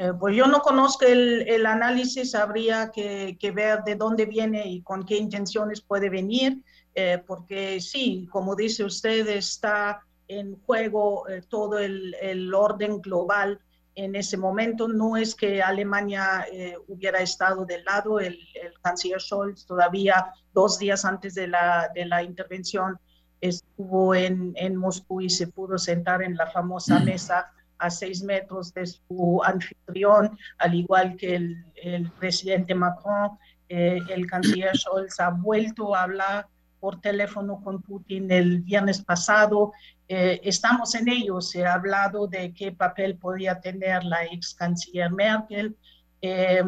Eh, 0.00 0.12
pues 0.18 0.36
yo 0.36 0.46
no 0.46 0.60
conozco 0.60 1.06
el, 1.06 1.48
el 1.48 1.66
análisis, 1.66 2.36
habría 2.36 2.92
que, 2.92 3.36
que, 3.40 3.50
ver 3.50 3.82
de 3.82 3.96
dónde 3.96 4.26
viene 4.26 4.68
y 4.68 4.80
con 4.80 5.04
qué 5.04 5.16
intenciones 5.16 5.80
puede 5.80 6.08
venir, 6.08 6.62
eh, 6.94 7.20
porque 7.26 7.80
sí, 7.80 8.28
como 8.30 8.54
dice 8.54 8.84
usted, 8.84 9.26
está 9.26 10.00
en 10.28 10.54
juego 10.62 11.28
eh, 11.28 11.42
todo 11.48 11.78
el, 11.78 12.14
el, 12.20 12.54
orden 12.54 13.00
global 13.00 13.58
en 13.96 14.14
ese 14.14 14.36
momento. 14.36 14.86
No 14.86 15.16
es 15.16 15.34
que 15.34 15.62
Alemania 15.62 16.46
eh, 16.52 16.76
hubiera 16.86 17.18
estado 17.18 17.64
del 17.64 17.84
lado, 17.84 18.20
el, 18.20 18.38
el, 18.62 18.74
canciller 18.80 19.20
Scholz 19.20 19.66
todavía 19.66 20.32
dos 20.52 20.78
días 20.78 21.04
antes 21.04 21.34
de 21.34 21.48
la, 21.48 21.90
de 21.92 22.04
la 22.04 22.22
intervención 22.22 23.00
estuvo 23.40 24.14
en, 24.14 24.52
en, 24.56 24.76
Moscú 24.76 25.20
y 25.20 25.30
se 25.30 25.48
pudo 25.48 25.78
sentar 25.78 26.22
en 26.22 26.36
la 26.36 26.48
famosa 26.50 26.98
mesa 27.00 27.52
a 27.78 27.90
seis 27.90 28.22
metros 28.22 28.72
de 28.74 28.86
su 28.86 29.40
anfitrión, 29.44 30.36
al 30.58 30.74
igual 30.74 31.16
que 31.16 31.36
el, 31.36 31.64
el 31.76 32.10
presidente 32.12 32.74
Macron. 32.74 33.38
Eh, 33.68 33.98
el 34.08 34.26
canciller 34.26 34.76
Scholz 34.76 35.20
ha 35.20 35.30
vuelto 35.30 35.94
a 35.94 36.02
hablar 36.02 36.46
por 36.80 37.00
teléfono 37.00 37.60
con 37.62 37.82
Putin 37.82 38.30
el 38.30 38.60
viernes 38.60 39.02
pasado. 39.02 39.72
Eh, 40.08 40.40
estamos 40.44 40.94
en 40.94 41.08
ello. 41.08 41.40
Se 41.40 41.66
ha 41.66 41.74
hablado 41.74 42.26
de 42.26 42.52
qué 42.54 42.72
papel 42.72 43.16
podía 43.16 43.60
tener 43.60 44.04
la 44.04 44.24
ex 44.24 44.54
canciller 44.54 45.10
Merkel. 45.10 45.76
Eh, 46.22 46.62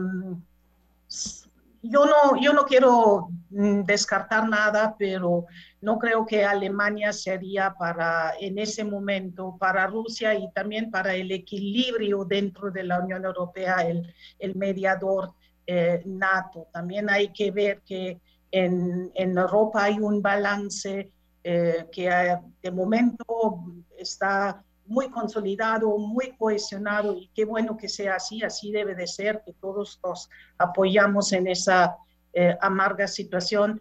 yo 1.82 2.04
no, 2.04 2.40
yo 2.40 2.52
no 2.52 2.64
quiero 2.64 3.30
mm, 3.50 3.82
descartar 3.82 4.48
nada, 4.48 4.94
pero 4.98 5.46
no 5.80 5.98
creo 5.98 6.26
que 6.26 6.44
Alemania 6.44 7.12
sería 7.12 7.74
para, 7.78 8.34
en 8.38 8.58
ese 8.58 8.84
momento, 8.84 9.56
para 9.58 9.86
Rusia 9.86 10.34
y 10.34 10.50
también 10.52 10.90
para 10.90 11.14
el 11.14 11.32
equilibrio 11.32 12.24
dentro 12.24 12.70
de 12.70 12.84
la 12.84 13.00
Unión 13.00 13.24
Europea, 13.24 13.76
el, 13.86 14.14
el 14.38 14.54
mediador 14.56 15.34
eh, 15.66 16.02
NATO. 16.04 16.68
También 16.72 17.08
hay 17.08 17.32
que 17.32 17.50
ver 17.50 17.80
que 17.82 18.20
en, 18.50 19.10
en 19.14 19.38
Europa 19.38 19.84
hay 19.84 19.98
un 19.98 20.20
balance 20.20 21.12
eh, 21.42 21.86
que 21.90 22.36
de 22.62 22.70
momento 22.70 23.64
está 23.96 24.62
muy 24.86 25.08
consolidado, 25.08 25.96
muy 25.96 26.36
cohesionado 26.36 27.16
y 27.16 27.30
qué 27.34 27.44
bueno 27.44 27.76
que 27.76 27.88
sea 27.88 28.16
así, 28.16 28.42
así 28.42 28.72
debe 28.72 28.94
de 28.94 29.06
ser, 29.06 29.40
que 29.46 29.52
todos 29.52 30.00
nos 30.04 30.28
apoyamos 30.58 31.32
en 31.32 31.46
esa 31.46 31.96
eh, 32.32 32.56
amarga 32.60 33.06
situación. 33.06 33.80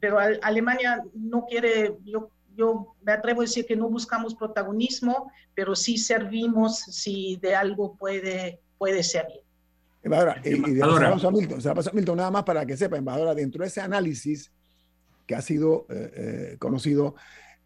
Pero 0.00 0.18
Alemania 0.18 1.02
no 1.14 1.46
quiere, 1.46 1.96
yo, 2.04 2.30
yo 2.56 2.94
me 3.02 3.12
atrevo 3.12 3.40
a 3.40 3.44
decir 3.44 3.66
que 3.66 3.76
no 3.76 3.88
buscamos 3.88 4.34
protagonismo, 4.34 5.30
pero 5.54 5.74
sí 5.74 5.98
servimos 5.98 6.78
si 6.78 7.36
de 7.36 7.54
algo 7.54 7.96
puede, 7.96 8.60
puede 8.78 9.02
servir. 9.02 9.40
Embajadora, 10.02 10.40
y, 10.44 10.48
y 10.50 10.74
se 10.74 10.78
la 10.78 11.10
paso 11.12 11.28
a 11.28 11.32
Milton, 11.32 11.60
se 11.60 11.68
la 11.68 11.74
paso 11.74 11.90
a 11.90 11.92
Milton 11.92 12.16
nada 12.16 12.30
más 12.30 12.42
para 12.42 12.66
que 12.66 12.76
sepa, 12.76 12.96
embajadora, 12.96 13.34
dentro 13.34 13.62
de 13.62 13.68
ese 13.68 13.80
análisis 13.80 14.52
que 15.26 15.34
ha 15.34 15.42
sido 15.42 15.86
eh, 15.88 16.12
eh, 16.14 16.56
conocido, 16.58 17.14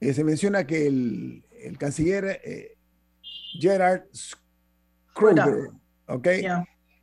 eh, 0.00 0.12
se 0.12 0.22
menciona 0.22 0.66
que 0.66 0.86
el, 0.86 1.44
el 1.62 1.78
canciller 1.78 2.42
Gerard 3.58 4.02
Schroeder, 4.12 5.70
¿ok? 6.06 6.28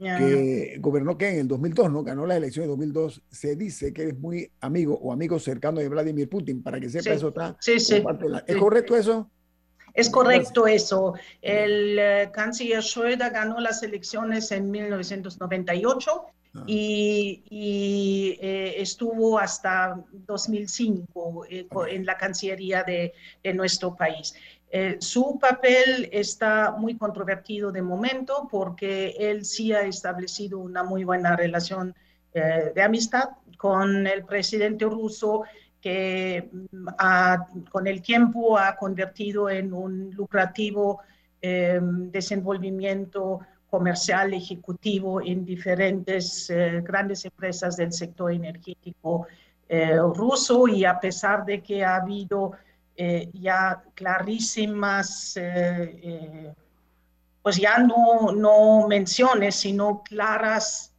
Que 0.03 0.77
gobernó 0.79 1.17
que 1.17 1.29
en 1.29 1.39
el 1.39 1.47
2002, 1.47 1.91
¿no? 1.91 2.03
Ganó 2.03 2.25
las 2.25 2.37
elecciones 2.37 2.67
de 2.67 2.71
2002. 2.71 3.21
Se 3.31 3.55
dice 3.55 3.93
que 3.93 4.09
es 4.09 4.19
muy 4.19 4.51
amigo 4.61 4.97
o 5.01 5.11
amigo 5.11 5.39
cercano 5.39 5.79
de 5.79 5.89
Vladimir 5.89 6.29
Putin, 6.29 6.61
para 6.61 6.79
que 6.79 6.89
sepa 6.89 7.11
eso 7.11 7.29
está. 7.29 7.55
Sí, 7.59 7.79
sí. 7.79 8.03
¿Es 8.47 8.57
correcto 8.57 8.95
eso? 8.95 9.29
Es 9.93 10.09
correcto 10.09 10.65
eso. 10.67 11.13
El 11.41 11.99
uh, 11.99 12.31
canciller 12.31 12.79
Schröder 12.79 13.31
ganó 13.31 13.59
las 13.59 13.83
elecciones 13.83 14.51
en 14.51 14.71
1998 14.71 16.25
ah. 16.55 16.63
y, 16.65 17.43
y 17.49 18.39
eh, 18.41 18.81
estuvo 18.81 19.37
hasta 19.37 20.03
2005 20.11 21.45
eh, 21.47 21.67
en 21.89 22.05
la 22.05 22.17
Cancillería 22.17 22.83
de, 22.83 23.13
de 23.43 23.53
nuestro 23.53 23.95
país. 23.95 24.33
Eh, 24.75 24.97
su 24.99 25.37
papel 25.37 26.09
está 26.11 26.71
muy 26.71 26.97
controvertido 26.97 27.71
de 27.71 27.83
momento 27.83 28.47
porque 28.49 29.13
él 29.19 29.45
sí 29.45 29.71
ha 29.71 29.81
establecido 29.81 30.57
una 30.57 30.81
muy 30.81 31.03
buena 31.03 31.35
relación 31.35 31.93
eh, 32.33 32.71
de 32.73 32.81
amistad 32.81 33.29
con 33.55 34.07
el 34.07 34.25
presidente 34.25 34.85
ruso 34.85 35.43
que 35.79 36.49
mm, 36.51 37.65
con 37.69 37.85
el 37.85 38.01
tiempo 38.01 38.57
ha 38.57 38.75
convertido 38.75 39.47
en 39.47 39.73
un 39.73 40.09
lucrativo 40.09 41.01
em, 41.39 42.09
desenvolvimiento 42.09 43.41
comercial 43.69 44.33
ejecutivo 44.33 45.21
en 45.21 45.45
diferentes 45.45 46.49
eh, 46.49 46.81
grandes 46.83 47.23
empresas 47.25 47.77
del 47.77 47.93
sector 47.93 48.31
energético 48.31 49.27
ruso. 50.15 50.67
Y 50.67 50.83
a 50.85 50.99
pesar 50.99 51.45
de 51.45 51.61
que 51.61 51.83
ha 51.83 51.95
habido 51.95 52.53
eh, 52.95 53.29
ya 53.33 53.83
clarísimas, 53.95 55.35
eh, 55.35 55.99
eh, 56.03 56.53
pues 57.41 57.57
ya 57.57 57.79
no, 57.79 58.31
no 58.31 58.87
menciones, 58.87 59.55
sino 59.55 60.03
claras 60.03 60.93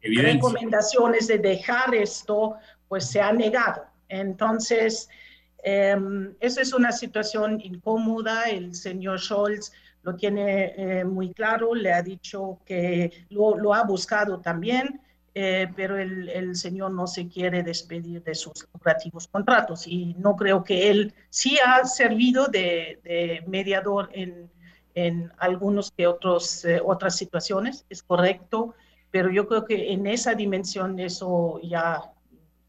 recomendaciones 0.00 1.28
de 1.28 1.38
dejar 1.38 1.94
esto, 1.94 2.56
pues 2.88 3.06
se 3.06 3.20
ha 3.20 3.32
negado. 3.32 3.86
Entonces, 4.08 5.08
em, 5.62 6.34
esa 6.40 6.60
es 6.60 6.72
una 6.72 6.90
situación 6.90 7.60
incómoda. 7.60 8.50
El 8.50 8.74
señor 8.74 9.20
Scholz 9.20 9.72
lo 10.02 10.16
tiene 10.16 11.04
muy 11.04 11.32
claro, 11.32 11.76
le 11.76 11.92
ha 11.92 12.02
dicho 12.02 12.58
que 12.66 13.24
lo, 13.30 13.56
lo 13.56 13.72
ha 13.72 13.84
buscado 13.84 14.40
también. 14.40 15.00
Eh, 15.34 15.66
pero 15.74 15.96
el, 15.96 16.54
señor 16.56 16.90
no 16.90 17.06
se 17.06 17.26
quiere 17.26 17.62
despedir 17.62 18.22
de 18.22 18.34
sus 18.34 18.68
lucrativos 18.70 19.28
contratos 19.28 19.86
y 19.86 20.14
no 20.18 20.36
creo 20.36 20.62
que 20.62 20.90
él 20.90 21.14
sí 21.30 21.58
ha 21.64 21.86
servido 21.86 22.48
de, 22.48 23.42
mediador 23.46 24.10
en, 24.12 24.50
en 24.94 25.32
algunos 25.38 25.90
que 25.90 26.06
otros, 26.06 26.66
eh, 26.66 26.82
otras 26.84 27.16
situaciones, 27.16 27.86
es 27.88 28.02
correcto, 28.02 28.74
pero 29.10 29.30
yo 29.30 29.48
creo 29.48 29.64
que 29.64 29.92
en 29.92 30.06
esa 30.06 30.34
dimensión 30.34 31.00
eso 31.00 31.58
ya 31.62 32.02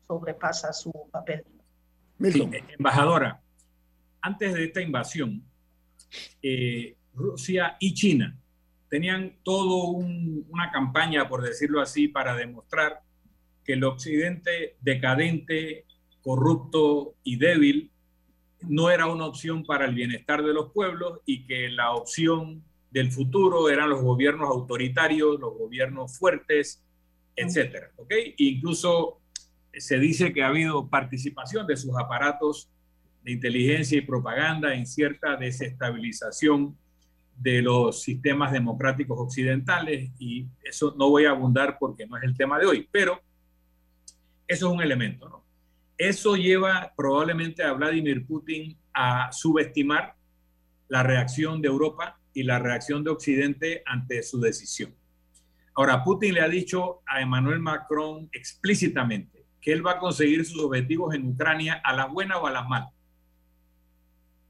sobrepasa 0.07 0.71
su 0.71 0.93
papel. 1.11 1.43
Eh, 2.23 2.63
embajadora, 2.77 3.41
antes 4.21 4.53
de 4.53 4.63
esta 4.65 4.81
invasión, 4.81 5.43
Rusia 7.13 7.75
y 7.77 7.93
China 7.93 8.37
tenían 8.93 9.33
todo 9.41 9.87
una 9.87 10.69
campaña, 10.71 11.27
por 11.27 11.41
decirlo 11.41 11.81
así, 11.81 12.07
para 12.07 12.35
demostrar 12.35 13.01
que 13.65 13.73
el 13.73 13.83
occidente 13.85 14.77
decadente, 14.81 15.87
corrupto 16.21 17.15
y 17.23 17.37
débil 17.37 17.89
no 18.61 18.91
era 18.91 19.07
una 19.07 19.25
opción 19.25 19.65
para 19.65 19.85
el 19.85 19.95
bienestar 19.95 20.43
de 20.43 20.53
los 20.53 20.71
pueblos 20.73 21.21
y 21.25 21.47
que 21.47 21.69
la 21.69 21.93
opción 21.93 22.63
del 22.91 23.11
futuro 23.11 23.67
eran 23.67 23.89
los 23.89 24.03
gobiernos 24.03 24.47
autoritarios, 24.47 25.39
los 25.39 25.57
gobiernos 25.57 26.15
fuertes, 26.19 26.83
etcétera. 27.35 27.89
¿okay? 27.95 28.35
incluso 28.37 29.21
se 29.73 29.97
dice 29.97 30.33
que 30.33 30.43
ha 30.43 30.49
habido 30.49 30.87
participación 30.87 31.65
de 31.65 31.77
sus 31.77 31.97
aparatos 31.97 32.69
de 33.23 33.31
inteligencia 33.31 33.97
y 33.97 34.01
propaganda 34.01 34.75
en 34.75 34.85
cierta 34.85 35.35
desestabilización 35.35 36.77
de 37.35 37.61
los 37.61 38.01
sistemas 38.01 38.51
democráticos 38.51 39.17
occidentales 39.19 40.11
y 40.19 40.47
eso 40.63 40.95
no 40.97 41.09
voy 41.09 41.25
a 41.25 41.31
abundar 41.31 41.77
porque 41.79 42.05
no 42.07 42.17
es 42.17 42.23
el 42.23 42.35
tema 42.35 42.59
de 42.59 42.65
hoy, 42.65 42.87
pero 42.91 43.21
eso 44.47 44.67
es 44.67 44.73
un 44.73 44.81
elemento. 44.81 45.43
Eso 45.97 46.35
lleva 46.35 46.93
probablemente 46.95 47.63
a 47.63 47.73
Vladimir 47.73 48.25
Putin 48.25 48.77
a 48.93 49.31
subestimar 49.31 50.15
la 50.87 51.03
reacción 51.03 51.61
de 51.61 51.67
Europa 51.67 52.19
y 52.33 52.43
la 52.43 52.59
reacción 52.59 53.03
de 53.03 53.11
Occidente 53.11 53.83
ante 53.85 54.23
su 54.23 54.39
decisión. 54.39 54.93
Ahora, 55.75 56.03
Putin 56.03 56.35
le 56.35 56.41
ha 56.41 56.47
dicho 56.47 57.01
a 57.07 57.21
Emmanuel 57.21 57.59
Macron 57.59 58.29
explícitamente 58.31 59.45
que 59.59 59.71
él 59.71 59.85
va 59.85 59.93
a 59.93 59.99
conseguir 59.99 60.45
sus 60.45 60.61
objetivos 60.61 61.15
en 61.15 61.27
Ucrania 61.27 61.81
a 61.83 61.95
la 61.95 62.05
buena 62.05 62.37
o 62.37 62.47
a 62.47 62.51
la 62.51 62.63
mala 62.63 62.91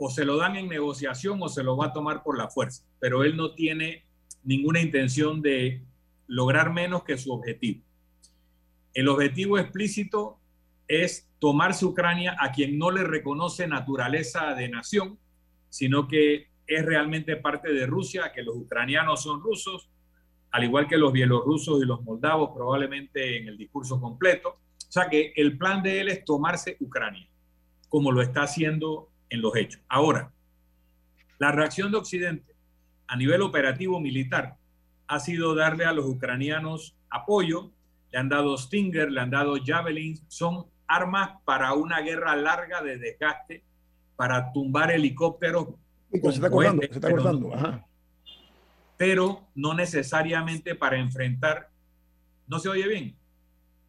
o 0.06 0.10
se 0.10 0.26
lo 0.26 0.36
dan 0.36 0.58
en 0.58 0.68
negociación 0.68 1.42
o 1.42 1.48
se 1.48 1.64
lo 1.64 1.78
va 1.78 1.86
a 1.86 1.94
tomar 1.94 2.24
por 2.24 2.38
la 2.38 2.50
fuerza, 2.50 2.84
pero 3.00 3.24
él 3.24 3.38
no 3.38 3.54
tiene 3.54 4.04
ninguna 4.44 4.82
intención 4.82 5.42
de 5.42 5.82
lograr 6.28 6.74
menos 6.74 7.06
que 7.06 7.18
su 7.18 7.32
objetivo. 7.32 7.82
El 8.94 9.08
objetivo 9.08 9.58
explícito 9.58 10.40
es 10.90 11.30
tomarse 11.40 11.86
Ucrania 11.86 12.36
a 12.38 12.52
quien 12.52 12.78
no 12.78 12.92
le 12.92 13.06
reconoce 13.06 13.66
naturaleza 13.66 14.54
de 14.56 14.68
nación, 14.68 15.18
sino 15.70 16.10
que 16.10 16.50
es 16.68 16.86
realmente 16.86 17.38
parte 17.38 17.72
de 17.72 17.86
Rusia, 17.86 18.34
que 18.36 18.44
los 18.44 18.58
ucranianos 18.58 19.24
son 19.24 19.40
rusos, 19.40 19.90
al 20.52 20.66
igual 20.66 20.86
que 20.86 20.98
los 20.98 21.14
bielorrusos 21.14 21.82
y 21.82 21.86
los 21.86 22.04
moldavos, 22.04 22.50
probablemente 22.54 23.38
en 23.38 23.48
el 23.48 23.58
discurso 23.58 24.02
completo. 24.02 24.50
O 24.50 24.92
sea 24.92 25.08
que 25.08 25.32
el 25.38 25.58
plan 25.58 25.82
de 25.82 26.02
él 26.02 26.10
es 26.10 26.26
tomarse 26.26 26.76
Ucrania, 26.82 27.26
como 27.88 28.12
lo 28.12 28.22
está 28.22 28.44
haciendo 28.44 29.13
en 29.34 29.42
los 29.42 29.56
hechos. 29.56 29.82
Ahora, 29.90 30.32
la 31.40 31.52
reacción 31.52 31.92
de 31.92 31.98
Occidente 31.98 32.56
a 33.08 33.18
nivel 33.18 33.42
operativo 33.42 34.00
militar 34.00 34.58
ha 35.08 35.20
sido 35.20 35.56
darle 35.56 35.86
a 35.86 35.92
los 35.92 36.06
ucranianos 36.06 36.96
apoyo, 37.10 37.72
le 38.12 38.20
han 38.20 38.30
dado 38.30 38.56
Stinger, 38.56 39.12
le 39.12 39.20
han 39.20 39.32
dado 39.32 39.56
Javelins, 39.64 40.24
son 40.28 40.68
armas 40.88 41.32
para 41.46 41.74
una 41.74 42.02
guerra 42.02 42.36
larga 42.36 42.82
de 42.84 43.00
desgaste, 43.00 43.64
para 44.16 44.54
tumbar 44.54 44.92
helicópteros. 44.92 45.70
se 46.12 46.30
está 46.30 46.52
cortando, 46.52 46.84
se 46.84 46.92
está 46.92 47.12
cortando. 47.12 47.52
Pero 48.98 49.48
no 49.56 49.74
necesariamente 49.74 50.76
para 50.76 50.98
enfrentar. 50.98 51.70
¿No 52.46 52.60
se 52.60 52.70
oye 52.70 52.88
bien? 52.88 53.16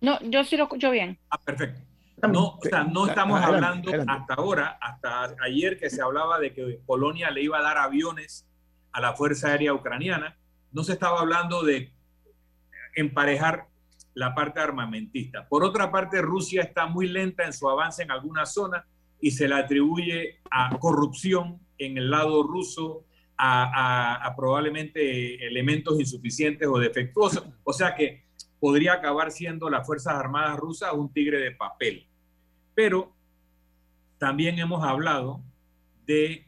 No, 0.00 0.18
yo 0.22 0.42
sí 0.42 0.56
lo 0.56 0.64
escucho 0.64 0.90
bien. 0.90 1.18
Ah, 1.28 1.38
perfecto. 1.38 1.82
No, 2.28 2.58
no 2.92 3.06
estamos 3.06 3.40
hablando 3.40 3.90
hasta 4.06 4.34
ahora, 4.34 4.78
hasta 4.80 5.34
ayer 5.44 5.78
que 5.78 5.90
se 5.90 6.02
hablaba 6.02 6.38
de 6.38 6.52
que 6.52 6.80
Polonia 6.86 7.30
le 7.30 7.42
iba 7.42 7.58
a 7.58 7.62
dar 7.62 7.78
aviones 7.78 8.48
a 8.92 9.00
la 9.00 9.14
Fuerza 9.14 9.48
Aérea 9.48 9.74
Ucraniana, 9.74 10.36
no 10.72 10.84
se 10.84 10.92
estaba 10.92 11.20
hablando 11.20 11.62
de 11.62 11.92
emparejar 12.94 13.66
la 14.14 14.34
parte 14.34 14.60
armamentista. 14.60 15.48
Por 15.48 15.64
otra 15.64 15.90
parte, 15.90 16.22
Rusia 16.22 16.62
está 16.62 16.86
muy 16.86 17.08
lenta 17.08 17.44
en 17.44 17.52
su 17.52 17.68
avance 17.68 18.02
en 18.02 18.10
algunas 18.10 18.52
zonas 18.54 18.84
y 19.20 19.32
se 19.32 19.48
le 19.48 19.56
atribuye 19.56 20.40
a 20.50 20.76
corrupción 20.78 21.60
en 21.78 21.98
el 21.98 22.10
lado 22.10 22.42
ruso, 22.44 23.04
a 23.36 24.32
probablemente 24.36 25.44
elementos 25.44 25.98
insuficientes 25.98 26.68
o 26.68 26.78
defectuosos. 26.78 27.44
O 27.64 27.72
sea 27.72 27.96
que 27.96 28.24
podría 28.60 28.94
acabar 28.94 29.32
siendo 29.32 29.68
las 29.68 29.84
Fuerzas 29.84 30.14
Armadas 30.14 30.56
rusas 30.56 30.92
un 30.92 31.12
tigre 31.12 31.38
de 31.38 31.50
papel. 31.50 32.06
Pero 32.74 33.12
también 34.18 34.58
hemos 34.58 34.84
hablado 34.84 35.42
de 36.06 36.46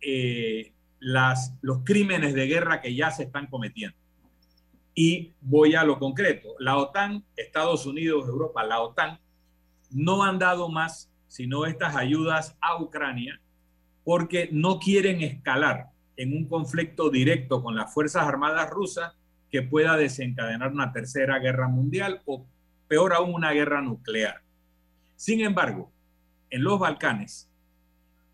eh, 0.00 0.72
los 0.98 1.78
crímenes 1.84 2.34
de 2.34 2.46
guerra 2.46 2.80
que 2.80 2.94
ya 2.94 3.10
se 3.10 3.24
están 3.24 3.46
cometiendo. 3.46 3.96
Y 4.94 5.34
voy 5.40 5.74
a 5.74 5.84
lo 5.84 5.98
concreto. 5.98 6.54
La 6.58 6.78
OTAN, 6.78 7.24
Estados 7.36 7.84
Unidos, 7.86 8.26
Europa, 8.28 8.64
la 8.64 8.80
OTAN, 8.80 9.20
no 9.90 10.24
han 10.24 10.38
dado 10.38 10.68
más 10.68 11.10
sino 11.28 11.66
estas 11.66 11.96
ayudas 11.96 12.56
a 12.60 12.80
Ucrania 12.80 13.40
porque 14.04 14.48
no 14.52 14.78
quieren 14.78 15.20
escalar 15.20 15.88
en 16.16 16.32
un 16.32 16.48
conflicto 16.48 17.10
directo 17.10 17.62
con 17.62 17.74
las 17.74 17.92
Fuerzas 17.92 18.26
Armadas 18.26 18.70
rusas 18.70 19.12
que 19.50 19.62
pueda 19.62 19.96
desencadenar 19.96 20.72
una 20.72 20.92
tercera 20.92 21.38
guerra 21.38 21.68
mundial 21.68 22.22
o 22.24 22.46
peor 22.88 23.12
aún 23.12 23.34
una 23.34 23.52
guerra 23.52 23.82
nuclear. 23.82 24.40
Sin 25.16 25.40
embargo, 25.40 25.90
en 26.50 26.62
los 26.62 26.78
Balcanes, 26.78 27.50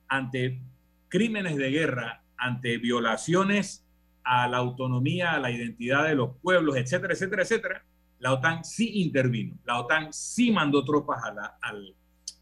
ante 0.09 0.61
crímenes 1.09 1.57
de 1.57 1.71
guerra, 1.71 2.25
ante 2.37 2.77
violaciones 2.79 3.87
a 4.25 4.49
la 4.49 4.59
autonomía, 4.59 5.33
a 5.33 5.41
la 5.41 5.51
identidad 5.51 6.07
de 6.07 6.15
los 6.15 6.37
pueblos, 6.43 6.77
etcétera, 6.77 7.15
etcétera, 7.15 7.43
etcétera, 7.43 7.85
la 8.19 8.33
OTAN 8.35 8.65
sí 8.65 9.01
intervino, 9.03 9.59
la 9.65 9.81
OTAN 9.81 10.13
sí 10.13 10.51
mandó 10.51 10.85
tropas 10.85 11.25
a 11.25 11.33
la, 11.33 11.59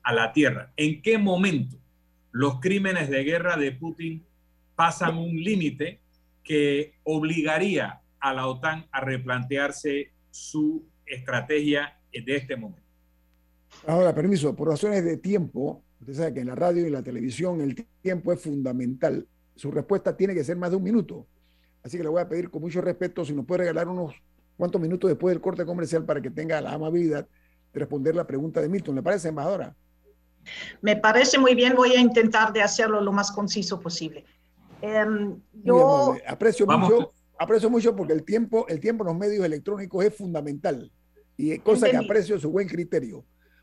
a 0.03 0.13
la 0.13 0.33
tierra. 0.33 0.73
¿En 0.77 1.01
qué 1.01 1.19
momento 1.19 1.79
los 2.33 2.61
crímenes 2.61 3.09
de 3.11 3.25
guerra 3.25 3.57
de 3.57 3.73
Putin 3.73 4.25
pasan 4.75 5.17
un 5.17 5.37
límite 5.43 6.01
que 6.43 6.99
obligaría 7.05 8.01
a 8.19 8.35
la 8.35 8.47
OTAN 8.47 8.87
a 8.93 9.01
replantearse 9.01 10.13
su 10.31 10.87
estrategia 11.07 11.99
de 12.13 12.37
este 12.37 12.57
momento? 12.57 12.90
Ahora, 13.87 14.15
permiso, 14.15 14.55
por 14.55 14.69
razones 14.69 15.05
de 15.05 15.17
tiempo, 15.17 15.83
usted 16.01 16.15
sabe 16.15 16.35
que 16.35 16.41
en 16.41 16.49
la 16.49 16.55
radio 16.55 16.83
y 16.83 16.87
en 16.87 16.93
la 16.93 17.03
televisión 17.03 17.61
el 17.61 17.87
tiempo 18.03 18.33
es 18.33 18.41
fundamental. 18.41 19.27
Su 19.57 19.71
respuesta 19.71 20.17
tiene 20.17 20.35
que 20.35 20.45
ser 20.45 20.57
más 20.57 20.71
de 20.71 20.77
un 20.77 20.83
minuto. 20.83 21.27
Así 21.83 21.97
que 21.97 22.03
le 22.03 22.09
voy 22.09 22.21
a 22.21 22.29
pedir 22.29 22.51
con 22.51 22.63
mucho 22.63 22.81
respeto 22.81 23.25
si 23.25 23.33
nos 23.33 23.47
puede 23.47 23.61
regalar 23.61 23.89
unos 23.89 24.15
cuantos 24.57 24.81
minutos 24.81 25.09
después 25.09 25.35
del 25.35 25.41
corte 25.41 25.65
comercial 25.65 26.05
para 26.05 26.21
que 26.21 26.31
tenga 26.31 26.61
la 26.61 26.73
amabilidad 26.73 27.27
de 27.73 27.81
responder 27.81 28.15
la 28.15 28.27
pregunta 28.27 28.61
de 28.61 28.69
Milton. 28.69 28.95
¿Le 28.95 29.03
parece, 29.03 29.29
embajadora? 29.29 29.75
Me 30.83 30.97
parece 30.97 31.39
muy 31.39 31.55
bien. 31.55 31.75
Voy 31.75 31.93
a 31.93 32.01
intentar 32.01 32.53
de 32.53 32.63
hacerlo 32.63 33.01
lo 33.01 33.13
más 33.13 33.31
conciso 33.31 33.81
posible. 33.81 34.25
Em, 34.83 35.39
yo 35.65 36.17
aprecio 36.27 36.67
mucho, 36.67 37.13
aprecio 37.39 37.71
mucho 37.71 37.95
porque 37.95 38.13
el 38.13 38.25
tiempo, 38.25 38.67
el 38.69 38.81
tiempo 38.81 39.05
en 39.05 39.09
los 39.09 39.19
medios 39.19 39.45
electrónicos 39.45 40.05
es 40.05 40.15
fundamental 40.15 40.91
y 41.37 41.59
cosa 41.59 41.91
que 41.91 41.97
aprecio 41.97 42.39
su 42.39 42.51
buen 42.51 42.69
criterio. 42.69 43.25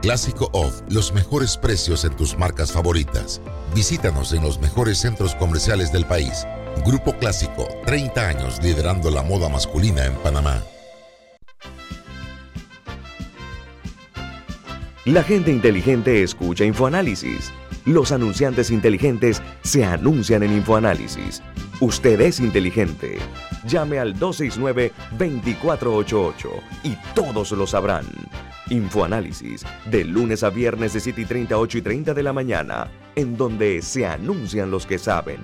Clásico 0.00 0.48
Off, 0.52 0.82
los 0.88 1.12
mejores 1.12 1.56
precios 1.56 2.04
en 2.04 2.14
tus 2.14 2.38
marcas 2.38 2.70
favoritas. 2.70 3.40
Visítanos 3.74 4.32
en 4.32 4.42
los 4.42 4.60
mejores 4.60 4.98
centros 4.98 5.34
comerciales 5.34 5.92
del 5.92 6.04
país. 6.06 6.46
Grupo 6.86 7.14
Clásico, 7.14 7.66
30 7.84 8.28
años 8.28 8.62
liderando 8.62 9.10
la 9.10 9.24
moda 9.24 9.48
masculina 9.48 10.06
en 10.06 10.14
Panamá. 10.14 10.62
La 15.04 15.24
gente 15.24 15.50
inteligente 15.50 16.22
escucha 16.22 16.64
InfoAnálisis. 16.64 17.50
Los 17.84 18.12
anunciantes 18.12 18.70
inteligentes 18.70 19.42
se 19.62 19.84
anuncian 19.84 20.44
en 20.44 20.52
InfoAnálisis. 20.52 21.42
Usted 21.80 22.20
es 22.20 22.38
inteligente. 22.38 23.18
Llame 23.64 23.98
al 23.98 24.14
269-2488 24.18 26.48
y 26.84 26.96
todos 27.14 27.52
lo 27.52 27.66
sabrán. 27.66 28.06
Infoanálisis, 28.70 29.64
de 29.86 30.04
lunes 30.04 30.42
a 30.42 30.50
viernes 30.50 30.92
de 30.92 31.00
7 31.00 31.22
y 31.22 31.24
30, 31.24 31.58
8 31.58 31.78
y 31.78 31.82
30 31.82 32.14
de 32.14 32.22
la 32.22 32.32
mañana, 32.32 32.88
en 33.14 33.36
donde 33.36 33.82
se 33.82 34.06
anuncian 34.06 34.70
los 34.70 34.86
que 34.86 34.98
saben. 34.98 35.40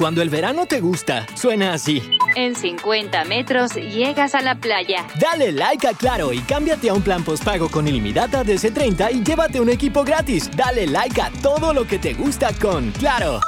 Cuando 0.00 0.22
el 0.22 0.30
verano 0.30 0.64
te 0.64 0.80
gusta, 0.80 1.26
suena 1.36 1.74
así. 1.74 2.00
En 2.34 2.56
50 2.56 3.22
metros 3.26 3.74
llegas 3.74 4.34
a 4.34 4.40
la 4.40 4.54
playa. 4.54 5.06
Dale 5.20 5.52
like 5.52 5.86
a 5.86 5.92
Claro 5.92 6.32
y 6.32 6.38
cámbiate 6.38 6.88
a 6.88 6.94
un 6.94 7.02
plan 7.02 7.22
postpago 7.22 7.68
con 7.68 7.86
ilimitada 7.86 8.42
DC30 8.42 9.12
y 9.12 9.22
llévate 9.22 9.60
un 9.60 9.68
equipo 9.68 10.02
gratis. 10.02 10.50
Dale 10.56 10.86
like 10.86 11.20
a 11.20 11.30
todo 11.42 11.74
lo 11.74 11.86
que 11.86 11.98
te 11.98 12.14
gusta 12.14 12.50
con 12.54 12.92
Claro. 12.92 13.40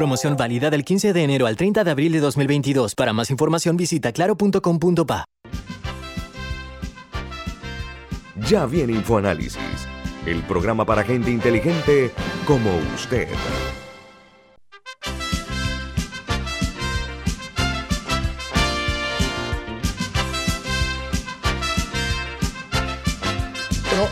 Promoción 0.00 0.34
válida 0.34 0.70
del 0.70 0.82
15 0.82 1.12
de 1.12 1.24
enero 1.24 1.46
al 1.46 1.56
30 1.58 1.84
de 1.84 1.90
abril 1.90 2.12
de 2.12 2.20
2022. 2.20 2.94
Para 2.94 3.12
más 3.12 3.30
información 3.30 3.76
visita 3.76 4.12
claro.com.pa. 4.12 5.26
Ya 8.48 8.64
viene 8.64 8.94
InfoAnálisis, 8.94 9.58
el 10.24 10.42
programa 10.44 10.86
para 10.86 11.02
gente 11.02 11.30
inteligente 11.30 12.12
como 12.46 12.70
usted. 12.94 13.28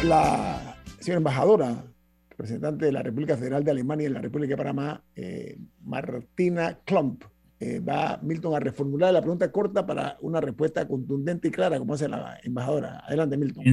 la 0.03 0.77
señora 1.01 1.17
embajadora, 1.17 1.83
representante 2.39 2.87
de 2.87 2.93
la 2.93 3.03
República 3.03 3.37
Federal 3.37 3.65
de 3.65 3.73
Alemania 3.73 4.07
en 4.07 4.15
la 4.15 4.21
República 4.21 4.53
de 4.53 4.57
Panamá, 4.57 5.03
eh, 5.17 5.59
Martina 5.83 6.79
Klump, 6.85 7.25
eh, 7.59 7.81
va 7.81 8.21
Milton 8.23 8.55
a 8.55 8.61
reformular 8.61 9.13
la 9.13 9.21
pregunta 9.21 9.51
corta 9.51 9.85
para 9.85 10.17
una 10.21 10.41
respuesta 10.41 10.87
contundente 10.87 11.49
y 11.49 11.51
clara, 11.51 11.81
como 11.81 11.95
hace 11.95 12.07
la 12.07 12.39
embajadora. 12.45 13.01
Adelante, 13.05 13.37
Milton. 13.37 13.65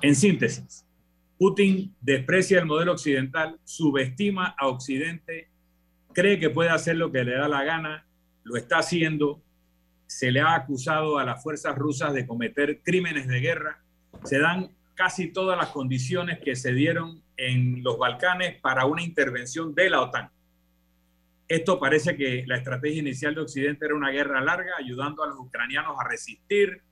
En, 0.00 0.14
síntesis, 0.14 0.86
Putin 1.36 1.92
desprecia 2.00 2.60
el 2.60 2.66
modelo 2.66 2.92
occidental, 2.92 3.58
subestima 3.64 4.54
a 4.56 4.68
Occidente, 4.68 5.48
cree 6.12 6.38
que 6.38 6.50
puede 6.50 6.70
hacer 6.70 6.94
lo 6.94 7.10
que 7.10 7.24
le 7.24 7.34
da 7.34 7.48
la 7.48 7.64
gana, 7.64 8.06
lo 8.44 8.56
está 8.56 8.78
haciendo, 8.78 9.42
se 10.06 10.30
le 10.30 10.40
ha 10.40 10.54
acusado 10.54 11.18
a 11.18 11.24
las 11.24 11.42
fuerzas 11.42 11.74
rusas 11.74 12.14
de 12.14 12.28
cometer 12.28 12.80
crímenes 12.84 13.26
de 13.26 13.40
guerra, 13.40 13.82
se 14.22 14.38
dan 14.38 14.70
casi 14.94 15.32
todas 15.32 15.58
las 15.58 15.70
condiciones 15.70 16.38
que 16.38 16.54
se 16.54 16.72
dieron 16.72 17.23
en 17.36 17.82
los 17.82 17.98
Balcanes 17.98 18.60
para 18.60 18.86
una 18.86 19.02
intervención 19.02 19.74
de 19.74 19.90
la 19.90 20.02
OTAN. 20.02 20.30
Esto 21.46 21.78
parece 21.78 22.16
que 22.16 22.44
la 22.46 22.56
estrategia 22.56 23.00
inicial 23.00 23.34
de 23.34 23.42
Occidente 23.42 23.84
era 23.84 23.94
una 23.94 24.10
guerra 24.10 24.40
larga, 24.40 24.72
ayudando 24.78 25.22
a 25.22 25.28
los 25.28 25.38
ucranianos 25.38 25.96
a 25.98 26.08
resistir, 26.08 26.82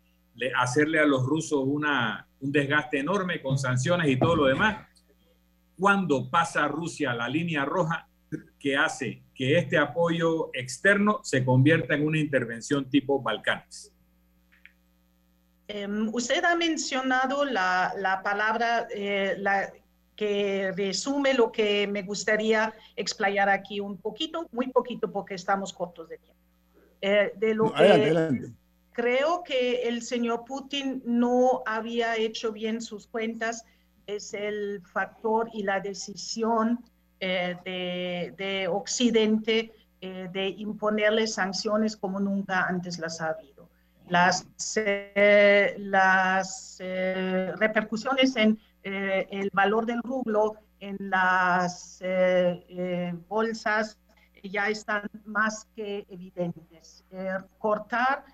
hacerle 0.57 0.99
a 0.99 1.07
los 1.07 1.25
rusos 1.25 1.63
una, 1.65 2.27
un 2.41 2.53
desgaste 2.53 2.99
enorme 2.99 3.41
con 3.41 3.59
sanciones 3.59 4.09
y 4.09 4.19
todo 4.19 4.37
lo 4.37 4.47
demás. 4.47 4.87
Cuando 5.79 6.29
pasa 6.31 6.69
Rusia 6.69 7.15
la 7.15 7.29
línea 7.29 7.65
roja 7.65 8.09
que 8.59 8.77
hace 8.77 9.23
que 9.35 9.59
este 9.59 9.79
apoyo 9.79 10.51
externo 10.53 11.21
se 11.23 11.45
convierta 11.45 11.95
en 11.95 12.07
una 12.07 12.19
intervención 12.19 12.89
tipo 12.89 13.21
Balcanes. 13.23 13.93
Em, 15.69 16.09
usted 16.13 16.45
ha 16.45 16.55
mencionado 16.55 17.45
la, 17.45 18.21
palabra 18.23 18.87
eh, 18.95 19.37
la, 19.39 19.73
que 20.23 20.73
resume 20.77 21.35
lo 21.35 21.51
que 21.51 21.87
me 21.89 22.03
gustaría 22.03 22.73
explayar 22.95 23.49
aquí 23.49 23.81
un 23.81 23.97
poquito, 23.97 24.47
muy 24.53 24.69
poquito 24.69 25.11
porque 25.11 25.35
estamos 25.35 25.73
cortos 25.73 26.09
de 26.09 26.19
tiempo. 26.19 26.41
Eh, 27.01 27.33
de 27.37 27.55
lo 27.55 27.73
que 27.73 28.53
creo 28.93 29.43
que 29.43 29.89
el 29.89 30.03
señor 30.03 30.45
Putin 30.45 31.03
no 31.05 31.63
había 31.67 32.17
hecho 32.17 32.53
bien 32.53 32.81
sus 32.81 33.07
cuentas 33.09 33.65
es 34.07 34.35
el 34.35 34.83
factor 34.85 35.49
y 35.53 35.65
la 35.65 35.81
decisión 35.81 36.85
eh, 37.19 37.57
de, 37.65 38.35
de, 38.37 38.69
Occidente 38.69 39.73
de 40.01 40.49
imponerle 40.59 41.29
sanciones 41.29 41.97
como 41.97 42.19
nunca 42.19 42.67
antes 42.67 42.99
las 42.99 43.21
ha 43.21 43.29
habido 43.29 43.69
las, 44.09 44.47
eh, 44.77 45.75
las 45.79 46.77
eh, 46.81 47.53
repercusiones 47.57 48.37
en 48.37 48.59
eh, 48.83 49.27
el 49.31 49.51
valor 49.53 49.87
del 49.87 50.03
rublo, 50.03 50.57
en 50.81 50.97
las 50.99 52.03
bolsas, 53.29 53.99
ya 54.43 54.69
están 54.69 55.09
más 55.25 55.69
que 55.77 56.05
evidentes. 56.09 57.05
cortar 57.59 58.25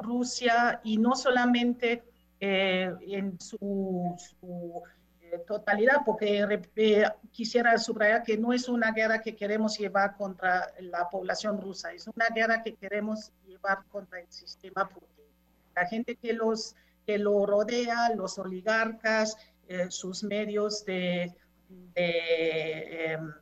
Rusia 0.00 0.80
y 0.84 0.98
no 0.98 1.16
solamente 1.16 2.04
en 2.38 3.40
su, 3.40 4.14
su 4.16 4.84
totalidad, 5.46 6.02
porque 6.04 6.62
quisiera 7.32 7.76
subrayar 7.78 8.22
que 8.22 8.36
no 8.36 8.52
es 8.52 8.68
una 8.68 8.92
guerra 8.92 9.20
que 9.20 9.36
queremos 9.36 9.78
llevar 9.78 10.16
contra 10.16 10.72
la 10.80 11.08
población 11.08 11.60
rusa, 11.60 11.92
es 11.92 12.06
una 12.08 12.28
guerra 12.34 12.62
que 12.62 12.74
queremos 12.74 13.32
llevar 13.46 13.84
contra 13.90 14.20
el 14.20 14.30
sistema 14.30 14.88
Putin. 14.88 15.26
La 15.74 15.86
gente 15.86 16.16
que 16.16 16.32
los 16.32 16.74
que 17.06 17.18
lo 17.18 17.46
rodea, 17.46 18.14
los 18.14 18.38
oligarcas, 18.38 19.36
sus 19.88 20.24
medios 20.24 20.84
de, 20.84 21.32
em, 21.94 23.32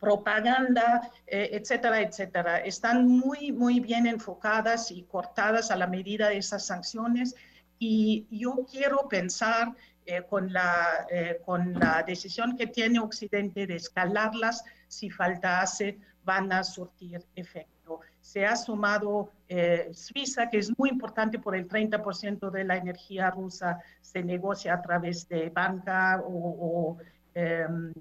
propaganda, 0.00 1.08
etcétera, 1.26 2.00
etcétera. 2.00 2.58
Están 2.58 3.06
muy, 3.06 3.52
muy 3.52 3.78
bien 3.78 4.06
enfocadas 4.06 4.90
y 4.90 5.04
cortadas 5.04 5.70
a 5.70 5.76
la 5.76 5.86
medida 5.86 6.28
de 6.28 6.38
esas 6.38 6.66
sanciones. 6.66 7.36
Y 7.78 8.26
yo 8.30 8.66
quiero 8.70 9.08
pensar 9.08 9.74
eh, 10.04 10.22
con, 10.28 10.52
la, 10.52 11.06
eh, 11.10 11.40
con 11.44 11.74
la 11.74 12.02
decisión 12.04 12.56
que 12.56 12.66
tiene 12.66 12.98
Occidente 12.98 13.68
de 13.68 13.76
escalarlas, 13.76 14.64
si 14.88 15.10
faltase, 15.10 15.96
van 16.24 16.52
a 16.52 16.64
surtir 16.64 17.24
efecto. 17.36 18.00
Se 18.22 18.46
ha 18.46 18.56
sumado 18.56 19.30
eh, 19.48 19.90
Suiza, 19.92 20.48
que 20.48 20.56
es 20.56 20.72
muy 20.78 20.88
importante 20.88 21.38
por 21.38 21.54
el 21.54 21.68
30% 21.68 22.50
de 22.50 22.64
la 22.64 22.76
energía 22.78 23.30
rusa 23.30 23.78
se 24.00 24.22
negocia 24.22 24.72
a 24.74 24.80
través 24.80 25.28
de 25.28 25.50
banca 25.50 26.22
o, 26.24 26.96
em, 27.34 27.92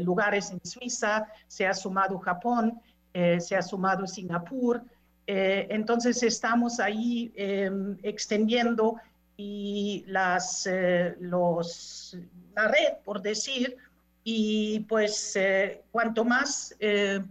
lugares 0.00 0.50
en 0.50 0.60
Suiza, 0.64 1.28
se 1.46 1.66
ha 1.66 1.74
sumado 1.74 2.18
Japón, 2.18 2.80
se 3.12 3.54
ha 3.54 3.62
sumado 3.62 4.06
Singapur. 4.06 4.82
entonces 5.26 6.22
estamos 6.22 6.80
ahí 6.80 7.30
em, 7.36 7.96
extendiendo 8.02 8.96
y 9.36 10.04
las, 10.06 10.66
eh, 10.66 11.16
los, 11.20 12.16
la 12.54 12.68
red, 12.68 12.94
por 13.04 13.20
decir, 13.20 13.76
y 14.22 14.80
pues 14.80 15.36
eh, 15.36 15.82
cuanto 15.90 16.24
más 16.24 16.74
eh, 16.78 17.22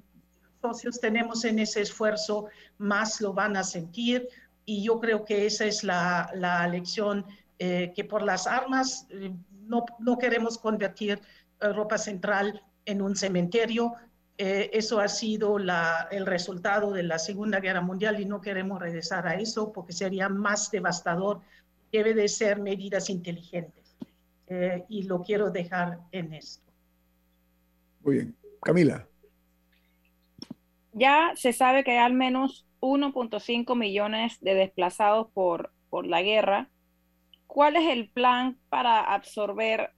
socios 0.64 1.00
tenemos 1.00 1.44
en 1.44 1.60
ese 1.60 1.82
esfuerzo, 1.82 2.48
más 2.78 3.20
lo 3.20 3.34
van 3.34 3.58
a 3.58 3.64
sentir 3.64 4.28
y 4.66 4.84
yo 4.84 5.00
creo 5.00 5.26
que 5.26 5.46
esa 5.46 5.66
es 5.66 5.84
la, 5.84 6.32
la 6.36 6.66
lección 6.68 7.26
que 7.60 8.06
por 8.10 8.24
las 8.24 8.46
armas 8.46 9.08
no, 9.68 9.86
no, 10.00 10.18
queremos 10.18 10.58
convertir 10.58 11.22
Europa 11.62 11.98
Central 11.98 12.62
en 12.86 13.02
un 13.02 13.16
cementerio. 13.16 13.94
eso 14.38 15.00
ha 15.00 15.08
sido 15.08 15.58
la, 15.60 16.10
el 16.12 16.26
resultado 16.26 16.92
de 16.92 17.04
la 17.04 17.20
Segunda 17.20 17.62
Guerra 17.62 17.80
Mundial 17.80 18.20
y 18.20 18.26
no 18.26 18.42
queremos 18.42 18.82
regresar 18.82 19.28
a 19.28 19.36
eso 19.36 19.72
porque 19.72 19.94
sería 19.94 20.28
más 20.28 20.72
devastador 20.72 21.40
debe 21.94 22.14
de 22.16 22.28
ser 22.28 22.60
medidas 22.60 23.10
inteligentes. 23.10 23.96
Eh, 24.48 24.84
y 24.90 25.04
lo 25.04 25.22
quiero 25.22 25.52
dejar 25.52 26.00
en 26.12 26.34
esto. 26.34 26.70
Muy 28.02 28.16
bien. 28.16 28.36
Camila. 28.62 29.08
Ya 30.94 31.34
se 31.36 31.54
sabe 31.54 31.84
que 31.84 31.92
hay 31.92 31.98
al 31.98 32.14
menos 32.14 32.68
1.5 32.80 33.76
millones 33.76 34.40
de 34.42 34.54
desplazados 34.54 35.28
por, 35.34 35.72
por 35.90 36.06
la 36.06 36.22
guerra. 36.22 36.70
¿Cuál 37.48 37.76
es 37.76 37.90
el 37.90 38.10
plan 38.10 38.58
para 38.70 39.00
absorber 39.00 39.92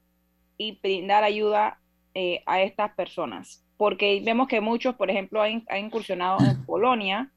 y 0.58 0.80
brindar 0.82 1.24
ayuda 1.24 1.80
eh, 2.14 2.44
a 2.46 2.62
estas 2.62 2.94
personas? 2.96 3.66
Porque 3.78 4.22
vemos 4.24 4.48
que 4.48 4.62
muchos, 4.62 4.96
por 4.96 5.10
ejemplo, 5.10 5.42
han, 5.42 5.64
han 5.68 5.86
incursionado 5.86 6.38
en 6.40 6.64
Polonia, 6.66 7.32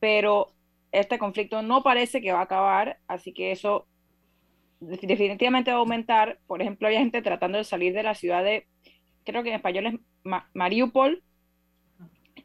pero 0.00 0.52
este 0.92 1.18
conflicto 1.18 1.62
no 1.62 1.82
parece 1.82 2.20
que 2.20 2.32
va 2.32 2.40
a 2.40 2.44
acabar, 2.44 2.98
así 3.08 3.32
que 3.32 3.52
eso 3.52 3.86
definitivamente 4.80 5.70
va 5.70 5.78
a 5.78 5.80
aumentar. 5.80 6.38
Por 6.46 6.60
ejemplo, 6.60 6.88
hay 6.88 6.96
gente 6.96 7.22
tratando 7.22 7.58
de 7.58 7.64
salir 7.64 7.94
de 7.94 8.02
la 8.02 8.14
ciudad 8.14 8.44
de, 8.44 8.66
creo 9.24 9.42
que 9.42 9.48
en 9.48 9.56
español 9.56 9.86
es 9.86 9.94
Mariupol, 10.54 11.22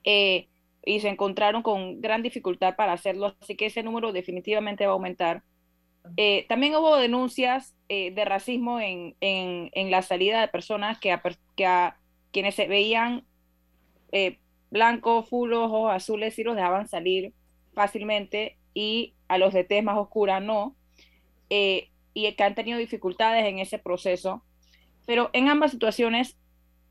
eh, 0.10 0.48
y 0.86 1.02
se 1.02 1.10
encontraron 1.10 1.64
con 1.64 2.00
gran 2.00 2.24
dificultad 2.24 2.78
para 2.78 2.94
hacerlo, 2.94 3.36
así 3.42 3.58
que 3.58 3.66
ese 3.66 3.84
número 3.84 4.14
definitivamente 4.14 4.86
va 4.86 4.92
a 4.92 4.94
aumentar. 4.94 5.44
Eh, 6.16 6.46
también 6.48 6.74
hubo 6.76 6.96
denuncias 6.96 7.76
eh, 7.90 8.12
de 8.12 8.24
racismo 8.24 8.80
en, 8.80 9.18
en, 9.20 9.92
la 9.92 10.02
salida 10.02 10.40
de 10.40 10.48
personas 10.48 10.98
que 10.98 11.12
a, 11.12 11.22
que 11.58 11.66
a 11.66 11.98
quienes 12.32 12.56
se 12.56 12.68
veían 12.68 13.26
blancos, 14.70 15.28
full 15.28 15.52
ojos 15.52 15.92
azules, 15.92 16.40
y 16.40 16.44
los 16.44 16.56
dejaban 16.56 16.88
salir 16.88 17.34
fácilmente 17.74 18.56
y 18.74 19.14
a 19.28 19.38
los 19.38 19.54
de 19.54 19.66
tez 19.66 19.84
más 19.84 19.98
oscura 19.98 20.40
no, 20.40 20.74
eh, 21.50 21.90
y 22.14 22.32
que 22.32 22.44
han 22.44 22.56
tenido 22.56 22.80
dificultades 22.80 23.46
en 23.46 23.60
ese 23.60 23.78
proceso. 23.78 24.42
Pero 25.06 25.32
en 25.34 25.50
ambas 25.50 25.72
situaciones, 25.72 26.38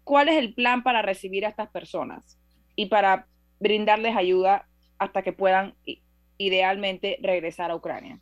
¿cuál 0.04 0.28
es 0.28 0.36
el 0.36 0.52
plan 0.52 0.82
para 0.82 1.00
recibir 1.00 1.46
a 1.46 1.48
estas 1.48 1.70
personas 1.70 2.38
y 2.76 2.86
para 2.86 3.26
brindarles 3.58 4.16
ayuda 4.16 4.68
hasta 4.98 5.22
que 5.22 5.32
puedan 5.32 5.74
idealmente 6.38 7.18
regresar 7.22 7.70
a 7.70 7.74
Ucrania? 7.74 8.20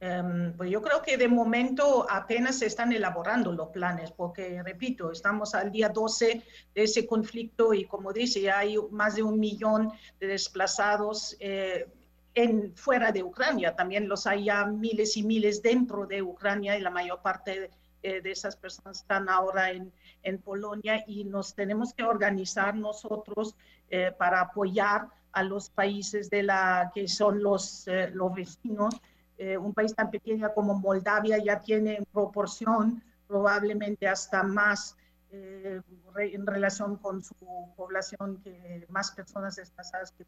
Em, 0.00 0.54
pues 0.56 0.70
yo 0.70 0.82
creo 0.82 1.00
que 1.00 1.16
de 1.16 1.28
momento 1.28 2.06
apenas 2.10 2.58
se 2.58 2.66
están 2.66 2.92
elaborando 2.92 3.52
los 3.52 3.68
planes, 3.68 4.10
porque, 4.10 4.62
repito, 4.62 5.10
estamos 5.10 5.54
al 5.54 5.72
día 5.72 5.88
12 5.88 6.42
de 6.74 6.82
ese 6.82 7.06
conflicto 7.06 7.72
y 7.72 7.86
como 7.86 8.12
dice, 8.12 8.50
hay 8.50 8.76
más 8.90 9.14
de 9.14 9.22
un 9.22 9.40
millón 9.40 9.90
de 10.20 10.26
desplazados 10.26 11.36
eh, 11.40 11.86
en, 12.34 12.76
fuera 12.76 13.12
de 13.12 13.22
Ucrania. 13.22 13.74
También 13.74 14.06
los 14.06 14.26
hay 14.26 14.44
ya 14.44 14.66
miles 14.66 15.16
y 15.16 15.22
miles 15.22 15.62
dentro 15.62 16.06
de 16.06 16.20
Ucrania 16.20 16.76
y 16.76 16.82
la 16.82 16.90
mayor 16.90 17.22
parte 17.22 17.70
eh, 18.04 18.20
de 18.20 18.30
esas 18.30 18.56
personas 18.56 19.00
están 19.00 19.28
ahora 19.28 19.72
en, 19.72 19.92
en, 20.22 20.38
Polonia 20.38 21.02
y 21.06 21.24
nos 21.24 21.54
tenemos 21.54 21.92
que 21.92 22.04
organizar 22.04 22.76
nosotros 22.76 23.56
eh, 23.90 24.12
para 24.16 24.40
apoyar 24.40 25.08
a 25.32 25.42
los 25.42 25.70
países 25.70 26.30
de 26.30 26.44
la, 26.44 26.92
que 26.94 27.08
son 27.08 27.42
los, 27.42 27.86
los 28.12 28.34
vecinos 28.34 29.00
eh, 29.36 29.58
un 29.58 29.74
país 29.74 29.94
tan 29.94 30.10
pequeño 30.10 30.52
como 30.54 30.78
Moldavia 30.78 31.38
ya 31.38 31.60
tiene 31.60 31.96
en 31.96 32.04
proporción 32.04 33.02
probablemente 33.26 34.06
hasta 34.06 34.44
más 34.44 34.96
eh, 35.32 35.80
en 36.16 36.46
relación 36.46 36.96
con 36.96 37.24
su 37.24 37.34
población 37.76 38.40
que 38.44 38.86
más 38.88 39.10
personas 39.10 39.56
desplazadas 39.56 40.12
que 40.12 40.24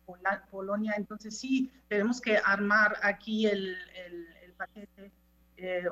Polonia. 0.51 0.95
Entonces 0.97 1.39
sí, 1.39 1.71
tenemos 1.87 2.21
que 2.21 2.37
armar 2.37 2.97
aquí 3.03 3.47
el, 3.47 3.77
el, 3.95 4.53
paquete. 4.57 5.12
Eh, 5.57 5.85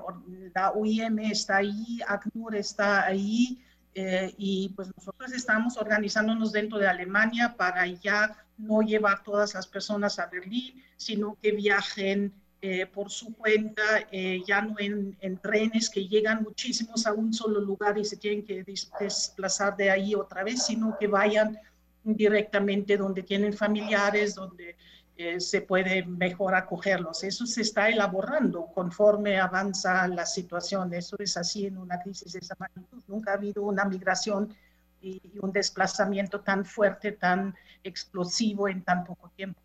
la 0.54 0.72
UIM 0.72 1.18
está 1.20 1.58
ahí, 1.58 2.00
ACNUR 2.06 2.56
está 2.56 3.06
ahí. 3.06 3.60
y 3.96 4.72
pues 4.74 4.90
nosotros 4.96 5.32
estamos 5.32 5.76
organizándonos 5.76 6.50
dentro 6.50 6.78
de 6.78 6.88
Alemania 6.88 7.54
para 7.56 7.86
ya 7.86 8.36
no 8.58 8.82
llevar 8.82 9.22
todas 9.22 9.54
las 9.54 9.68
personas 9.68 10.18
a 10.18 10.26
Berlín, 10.26 10.82
sino 10.96 11.38
que 11.40 11.52
viajen 11.52 12.32
eh, 12.66 12.86
por 12.86 13.10
su 13.10 13.34
cuenta, 13.34 13.82
eh, 14.10 14.42
ya 14.46 14.62
no 14.62 14.76
en, 14.78 15.38
trenes 15.42 15.90
que 15.90 16.08
llegan 16.08 16.42
muchísimos 16.42 17.06
a 17.06 17.12
un 17.12 17.34
solo 17.34 17.60
lugar 17.60 17.98
y 17.98 18.06
se 18.06 18.16
tienen 18.16 18.42
que 18.42 18.64
desplazar 18.98 19.76
de 19.76 19.90
ahí 19.90 20.14
otra 20.14 20.42
vez, 20.44 20.64
sino 20.64 20.96
que 20.98 21.06
vayan 21.06 21.58
directamente 22.02 22.96
donde 22.96 23.22
tienen 23.22 23.52
familiares, 23.52 24.34
donde 24.34 24.76
eh, 25.16 25.40
se 25.40 25.60
puede 25.62 26.04
mejor 26.04 26.54
acogerlos. 26.54 27.22
Eso 27.22 27.46
se 27.46 27.62
está 27.62 27.88
elaborando 27.88 28.66
conforme 28.74 29.38
avanza 29.38 30.08
la 30.08 30.26
situación. 30.26 30.92
Eso 30.92 31.16
es 31.18 31.36
así 31.36 31.66
en 31.66 31.78
una 31.78 32.00
crisis 32.00 32.32
de 32.32 32.40
esa 32.40 32.56
magnitud. 32.58 33.02
Nunca 33.06 33.32
ha 33.32 33.34
habido 33.34 33.62
una 33.62 33.84
migración 33.84 34.54
y 35.00 35.20
un 35.40 35.52
desplazamiento 35.52 36.40
tan 36.40 36.64
fuerte, 36.64 37.12
tan 37.12 37.54
explosivo 37.82 38.68
en 38.68 38.82
tan 38.82 39.04
poco 39.04 39.30
tiempo. 39.36 39.60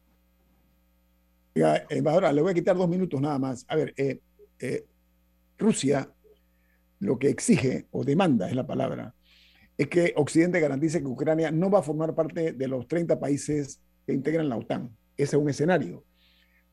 Embajadora, 1.55 2.31
le 2.31 2.41
voy 2.41 2.51
a 2.51 2.53
quitar 2.53 2.77
dos 2.77 2.88
minutos 2.88 3.19
nada 3.19 3.39
más. 3.39 3.65
A 3.67 3.75
ver, 3.75 3.93
eh, 3.97 4.19
eh, 4.59 4.85
Rusia 5.57 6.09
lo 6.99 7.17
que 7.17 7.29
exige 7.29 7.88
o 7.91 8.03
demanda 8.03 8.49
es 8.49 8.55
la 8.55 8.67
palabra, 8.67 9.15
es 9.77 9.88
que 9.88 10.13
Occidente 10.17 10.59
garantice 10.59 10.99
que 10.99 11.07
Ucrania 11.07 11.51
no 11.51 11.71
va 11.71 11.79
a 11.79 11.83
formar 11.83 12.13
parte 12.13 12.51
de 12.51 12.67
los 12.67 12.88
30 12.88 13.19
países 13.19 13.81
que 14.05 14.13
integran 14.13 14.49
la 14.49 14.57
OTAN. 14.57 14.95
Ese 15.19 15.36
es 15.36 15.41
un 15.41 15.49
escenario. 15.49 16.05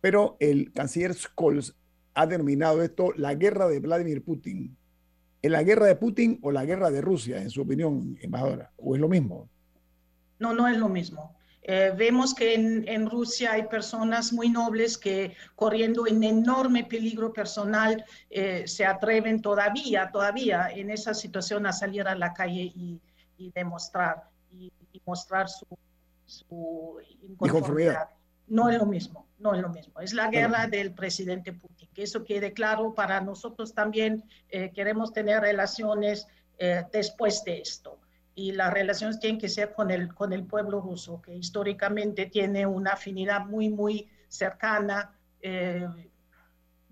Pero 0.00 0.36
el 0.38 0.72
canciller 0.72 1.12
Scholz 1.14 1.74
ha 2.14 2.26
denominado 2.26 2.80
esto 2.80 3.12
la 3.16 3.34
guerra 3.34 3.66
de 3.66 3.80
Vladimir 3.80 4.22
Putin. 4.22 4.76
¿Es 5.42 5.50
la 5.50 5.64
guerra 5.64 5.86
de 5.86 5.96
Putin 5.96 6.38
o 6.42 6.52
la 6.52 6.64
guerra 6.64 6.90
de 6.90 7.00
Rusia, 7.00 7.42
en 7.42 7.50
su 7.50 7.62
opinión, 7.62 8.16
embajadora? 8.20 8.70
¿O 8.76 8.94
es 8.94 9.00
lo 9.00 9.08
mismo? 9.08 9.48
No, 10.38 10.54
no 10.54 10.68
es 10.68 10.78
lo 10.78 10.88
mismo. 10.88 11.36
Eh, 11.62 11.92
vemos 11.96 12.34
que 12.34 12.54
en, 12.54 13.10
Rusia 13.10 13.54
hay 13.54 13.64
personas 13.64 14.32
muy 14.32 14.48
nobles 14.48 14.96
que 14.96 15.34
corriendo 15.56 16.06
en 16.06 16.22
enorme 16.22 16.84
peligro 16.84 17.32
personal 17.32 18.04
eh, 18.30 18.62
se 18.68 18.86
atreven 18.86 19.42
todavía, 19.42 20.08
todavía 20.12 20.68
en 20.70 20.90
esa 20.90 21.14
situación 21.14 21.66
a 21.66 21.72
salir 21.72 22.06
a 22.06 22.14
la 22.14 22.32
calle 22.32 22.72
y, 22.72 23.00
demostrar 23.52 24.30
y, 24.52 24.70
mostrar 25.04 25.48
su, 25.48 25.66
su 26.24 27.00
inconformidad. 27.28 28.15
No 28.46 28.68
es 28.68 28.78
lo 28.78 28.86
mismo, 28.86 29.26
no 29.38 29.54
es 29.54 29.60
lo 29.60 29.68
mismo. 29.68 30.00
Es 30.00 30.12
la 30.12 30.28
guerra 30.30 30.66
del 30.66 30.92
presidente 30.92 31.52
Putin. 31.52 31.88
Que 31.92 32.04
eso 32.04 32.24
quede 32.24 32.52
claro 32.52 32.94
para 32.94 33.20
nosotros 33.20 33.74
también. 33.74 34.24
Eh, 34.48 34.70
queremos 34.74 35.12
tener 35.12 35.40
relaciones 35.40 36.26
después 36.90 37.44
de 37.44 37.58
esto 37.58 38.00
y 38.38 38.52
las 38.52 38.72
relaciones 38.72 39.18
tienen 39.18 39.40
que 39.40 39.48
ser 39.48 39.72
con 39.72 39.90
el, 39.90 40.14
con 40.14 40.32
el 40.34 40.44
pueblo 40.44 40.80
ruso, 40.82 41.22
que 41.22 41.34
históricamente 41.34 42.26
tiene 42.26 42.66
una 42.66 42.92
afinidad 42.92 43.46
muy, 43.46 43.70
muy 43.70 44.06
cercana. 44.28 45.18
Eh, 45.40 45.88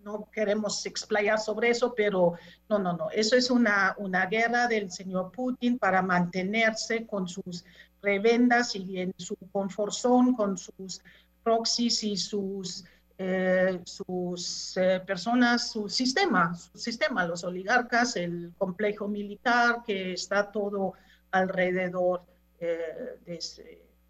no 0.02 0.28
queremos 0.32 0.84
explayar 0.86 1.38
sobre 1.38 1.68
eso, 1.68 1.94
pero 1.94 2.32
no, 2.70 2.78
no, 2.78 2.94
no. 2.94 3.10
Eso 3.10 3.36
es 3.36 3.50
una, 3.50 3.94
una 3.98 4.24
guerra 4.24 4.68
del 4.68 4.90
señor 4.90 5.32
Putin 5.32 5.78
para 5.78 6.00
mantenerse 6.00 7.06
con 7.06 7.28
sus 7.28 7.66
revendas 8.00 8.74
y 8.74 9.00
en 9.00 9.12
su 9.18 9.36
conforzón, 9.52 10.34
con 10.34 10.56
sus 10.56 11.02
proxies 11.44 12.02
y 12.02 12.16
sus, 12.16 12.84
eh, 13.18 13.78
sus 13.84 14.76
eh, 14.76 15.00
personas, 15.06 15.70
su 15.70 15.88
sistema, 15.88 16.54
su 16.54 16.78
sistema, 16.78 17.26
los 17.26 17.44
oligarcas, 17.44 18.16
el 18.16 18.52
complejo 18.58 19.06
militar 19.06 19.82
que 19.86 20.14
está 20.14 20.50
todo 20.50 20.94
alrededor 21.30 22.22
eh, 22.58 22.78
de, 23.26 23.34
ese, 23.36 23.62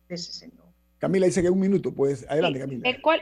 de, 0.08 0.14
ese, 0.14 0.32
señor. 0.32 0.64
Camila 0.98 1.26
dice 1.26 1.42
que 1.42 1.50
un 1.50 1.60
minuto, 1.60 1.92
pues 1.92 2.24
adelante, 2.28 2.60
Camila. 2.60 2.96
¿Cuál, 3.02 3.20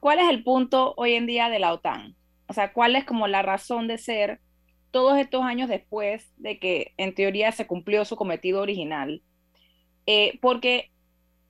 ¿Cuál 0.00 0.18
es 0.18 0.30
el 0.30 0.42
punto 0.42 0.94
hoy 0.96 1.14
en 1.14 1.26
día 1.26 1.48
de 1.48 1.58
la 1.58 1.72
OTAN? 1.72 2.16
O 2.48 2.54
sea, 2.54 2.72
¿cuál 2.72 2.96
es 2.96 3.04
como 3.04 3.28
la 3.28 3.42
razón 3.42 3.86
de 3.88 3.98
ser 3.98 4.40
todos 4.90 5.18
estos 5.18 5.42
años 5.42 5.68
después 5.68 6.32
de 6.36 6.58
que 6.58 6.92
en 6.96 7.14
teoría 7.14 7.52
se 7.52 7.66
cumplió 7.66 8.04
su 8.04 8.16
cometido 8.16 8.60
original? 8.60 9.22
Eh, 10.06 10.38
porque 10.40 10.91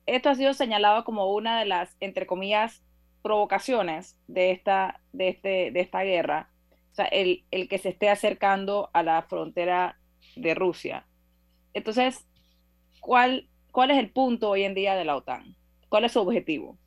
esto 0.05 0.29
ha 0.29 0.35
sido 0.35 0.53
señalado 0.53 1.03
como 1.03 1.31
una 1.33 1.59
de 1.59 1.65
las, 1.65 1.95
entre 1.99 2.27
comillas, 2.27 2.83
provocaciones 3.21 4.17
de 4.27 4.51
esta, 4.51 5.01
de 5.13 5.29
este, 5.29 5.71
de 5.71 5.79
esta 5.79 6.01
guerra, 6.01 6.49
o 6.91 6.95
sea, 6.95 7.05
el, 7.05 7.45
el 7.51 7.67
que 7.67 7.77
se 7.77 7.89
esté 7.89 8.09
acercando 8.09 8.89
a 8.93 9.01
la 9.01 9.21
frontera 9.23 9.97
de 10.35 10.53
Rusia. 10.53 11.07
Entonces, 11.73 12.27
¿cuál, 12.99 13.49
¿cuál 13.71 13.91
es 13.91 13.97
el 13.97 14.11
punto 14.11 14.49
hoy 14.49 14.63
en 14.63 14.75
día 14.75 14.95
de 14.95 15.05
la 15.05 15.15
OTAN? 15.15 15.55
¿Cuál 15.89 16.05
es 16.05 16.11
su 16.11 16.19
objetivo? 16.19 16.77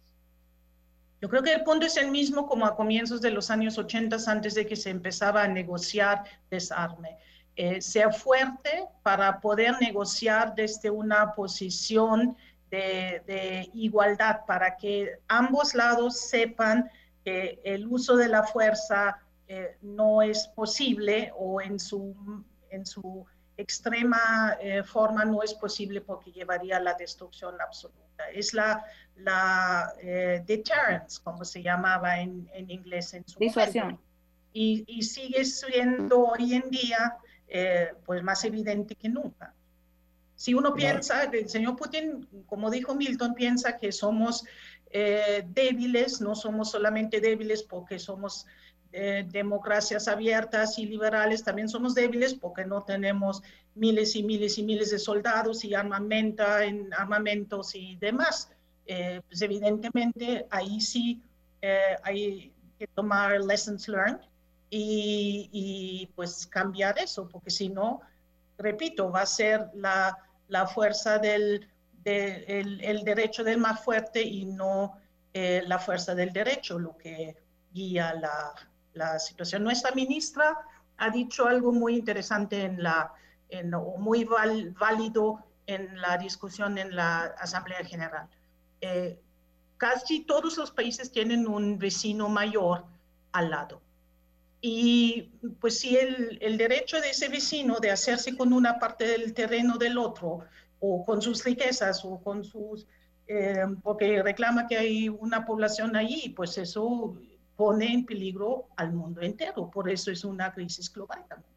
Yo 1.21 1.31
creo 1.31 1.43
que 1.43 1.55
el 1.55 1.65
punto 1.65 1.87
es 1.87 1.97
el 1.97 2.11
mismo 2.11 2.47
como 2.47 2.67
a 2.67 2.77
comienzos 2.77 3.23
de 3.23 3.31
los 3.31 3.51
años 3.51 3.79
80, 3.79 4.17
antes 4.27 4.55
de 4.55 4.67
que 4.67 4.77
se 4.77 4.91
empezaba 4.91 5.43
a 5.43 5.49
negociar 5.49 6.25
desarme. 6.51 7.17
Eh, 7.57 7.81
sea 7.81 8.13
fuerte 8.13 8.85
para 9.03 9.41
poder 9.41 9.81
negociar 9.81 10.55
desde 10.55 10.91
una 10.91 11.33
posición 11.33 12.37
de, 12.71 13.71
igualdad, 13.75 14.41
para 14.47 14.77
que 14.77 15.19
ambos 15.29 15.75
lados 15.75 16.21
sepan 16.21 16.91
que 17.25 17.61
el 17.65 17.87
uso 17.87 18.17
de 18.17 18.29
la 18.29 18.43
fuerza 18.43 19.21
eh, 19.49 19.77
no 19.83 20.23
es 20.23 20.49
posible 20.49 21.33
o 21.37 21.61
en 21.61 21.79
su, 21.79 22.15
en 22.71 22.85
su 22.85 23.25
extrema 23.57 24.57
eh, 24.61 24.83
forma 24.83 25.25
no 25.25 25.43
es 25.43 25.55
posible 25.55 26.01
porque 26.01 26.31
llevaría 26.33 26.77
a 26.77 26.81
la 26.81 26.95
destrucción 26.95 27.55
absoluta. 27.61 28.29
Es 28.33 28.55
la, 28.55 28.85
la 29.17 29.93
deterrence, 30.47 31.21
como 31.23 31.45
se 31.45 31.63
llamaba 31.63 32.21
en, 32.21 32.49
en 32.53 32.71
inglés 32.71 33.15
en 33.15 33.27
su 33.27 33.39
Disuasión. 33.39 34.01
Y, 34.53 34.85
y, 34.87 35.03
sigue 35.03 35.45
siendo 35.45 36.29
hoy 36.29 36.55
en 36.55 36.71
día 36.71 37.19
eh, 37.49 37.93
pues 38.05 38.23
más 38.23 38.45
evidente 38.45 38.97
que 38.97 39.09
nunca. 39.09 39.55
Si 40.37 40.55
uno 40.55 40.75
piensa, 40.75 41.25
el 41.25 41.49
señor 41.49 41.77
Putin, 41.77 42.29
como 42.47 42.71
dijo 42.71 42.95
Milton, 42.95 43.35
piensa 43.35 43.79
que 43.79 43.91
somos 43.91 44.45
eh, 44.91 45.45
débiles, 45.49 46.21
no 46.21 46.35
somos 46.35 46.71
solamente 46.71 47.21
débiles 47.21 47.63
porque 47.63 47.99
somos 47.99 48.47
eh, 48.93 49.27
democracias 49.29 50.09
abiertas 50.09 50.79
y 50.79 50.87
liberales, 50.87 51.43
también 51.43 51.69
somos 51.69 51.95
débiles 51.95 52.35
porque 52.35 52.65
no 52.65 52.83
tenemos 52.83 53.43
miles 53.75 54.15
y 54.15 54.23
miles 54.23 54.59
y 54.59 54.63
miles 54.63 54.91
de 54.91 54.99
soldados 54.99 55.65
y 55.65 55.75
armamento, 55.75 56.45
en 56.59 56.93
armamentos 56.95 57.75
y 57.75 57.97
demás. 57.97 58.51
pues 58.85 59.43
evidentemente 59.43 60.47
ahí 60.51 60.81
sí 60.81 61.21
hay 62.05 62.53
que 62.79 62.87
tomar 62.87 63.41
lessons 63.41 63.89
learned 63.89 64.21
y, 64.71 66.09
pues 66.15 66.47
cambiar 66.47 66.99
eso, 66.99 67.29
porque 67.29 67.51
si 67.51 67.69
no, 67.69 68.01
repito, 68.59 69.11
va 69.11 69.23
a 69.23 69.27
ser 69.27 69.69
la, 69.75 70.26
la 70.49 70.67
fuerza 70.67 71.19
del 71.19 71.69
el, 72.05 73.03
derecho 73.05 73.43
del 73.43 73.59
más 73.59 73.85
fuerte 73.85 74.23
y 74.23 74.45
no 74.45 74.97
eh, 75.33 75.63
la 75.67 75.79
fuerza 75.79 76.15
del 76.15 76.33
derecho 76.33 76.79
lo 76.79 76.97
que 76.97 77.37
guía 77.73 78.15
la, 78.15 78.55
la, 78.95 79.19
situación. 79.19 79.65
Nuestra 79.65 79.93
ministra 79.93 80.57
ha 80.99 81.11
dicho 81.11 81.47
algo 81.47 81.73
muy 81.73 81.97
interesante 81.97 82.63
en 82.63 82.83
la, 82.83 83.13
en, 83.49 83.71
muy 83.99 84.25
válido 84.25 85.45
en 85.67 86.01
la 86.01 86.17
discusión 86.17 86.79
en 86.79 86.95
la 86.95 87.35
Asamblea 87.39 87.85
General. 87.85 88.29
Eh, 88.81 89.21
casi 89.77 90.21
todos 90.21 90.57
los 90.57 90.71
países 90.71 91.11
tienen 91.11 91.47
un 91.47 91.79
vecino 91.79 92.29
mayor 92.29 92.85
al 93.33 93.51
lado. 93.51 93.83
Y 94.61 95.31
pues 95.61 95.81
si 95.81 95.97
el, 95.97 96.39
el, 96.41 96.57
derecho 96.57 97.01
de 97.01 97.11
ese 97.11 97.29
vecino 97.29 97.79
de 97.79 97.91
hacerse 97.91 98.37
con 98.37 98.53
una 98.53 98.79
parte 98.79 99.07
del 99.07 99.35
terreno 99.35 99.77
del 99.77 99.99
otro, 99.99 100.41
o 100.81 101.05
con 101.05 101.23
sus 101.23 101.45
riquezas, 101.45 102.05
o 102.05 102.21
con 102.23 102.43
sus, 102.45 102.87
eh, 103.29 103.65
porque 103.83 104.23
reclama 104.23 104.67
que 104.67 104.77
hay 104.77 105.09
una 105.09 105.45
población 105.45 105.97
allí, 105.97 106.31
pues 106.31 106.59
eso 106.59 107.17
pone 107.57 107.93
en 107.93 108.05
peligro 108.05 108.69
al 108.77 108.93
mundo 108.93 109.21
entero. 109.23 109.71
Por 109.71 109.91
eso 109.91 110.11
es 110.11 110.25
una 110.25 110.53
crisis 110.53 110.93
global 110.93 111.25
también. 111.29 111.53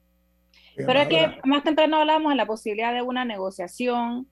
Pero 0.76 1.00
es 1.00 1.08
que 1.10 1.42
más 1.44 1.64
temprano 1.64 1.98
hablamos 1.98 2.32
de 2.32 2.38
la 2.38 2.46
posibilidad 2.46 2.94
de 2.94 3.02
una 3.02 3.26
negociación 3.26 4.28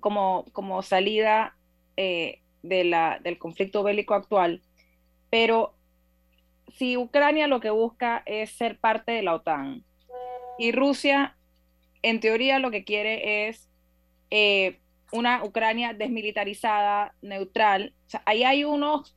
como, 0.00 0.46
como 0.52 0.82
salida 0.82 1.54
eh, 1.96 2.40
de 2.62 2.84
la, 2.84 3.18
del 3.22 3.38
conflicto 3.38 3.82
bélico 3.82 4.14
actual, 4.14 4.62
pero 5.28 5.74
si 6.76 6.96
Ucrania 6.96 7.46
lo 7.46 7.60
que 7.60 7.70
busca 7.70 8.22
es 8.26 8.50
ser 8.50 8.78
parte 8.78 9.12
de 9.12 9.22
la 9.22 9.34
OTAN 9.34 9.84
y 10.58 10.72
Rusia, 10.72 11.36
en 12.02 12.20
teoría, 12.20 12.58
lo 12.58 12.70
que 12.70 12.84
quiere 12.84 13.48
es 13.48 13.68
eh, 14.30 14.80
una 15.12 15.44
Ucrania 15.44 15.92
desmilitarizada, 15.94 17.14
neutral, 17.20 17.94
ahí 18.24 18.44
hay 18.44 18.64
unos, 18.64 19.14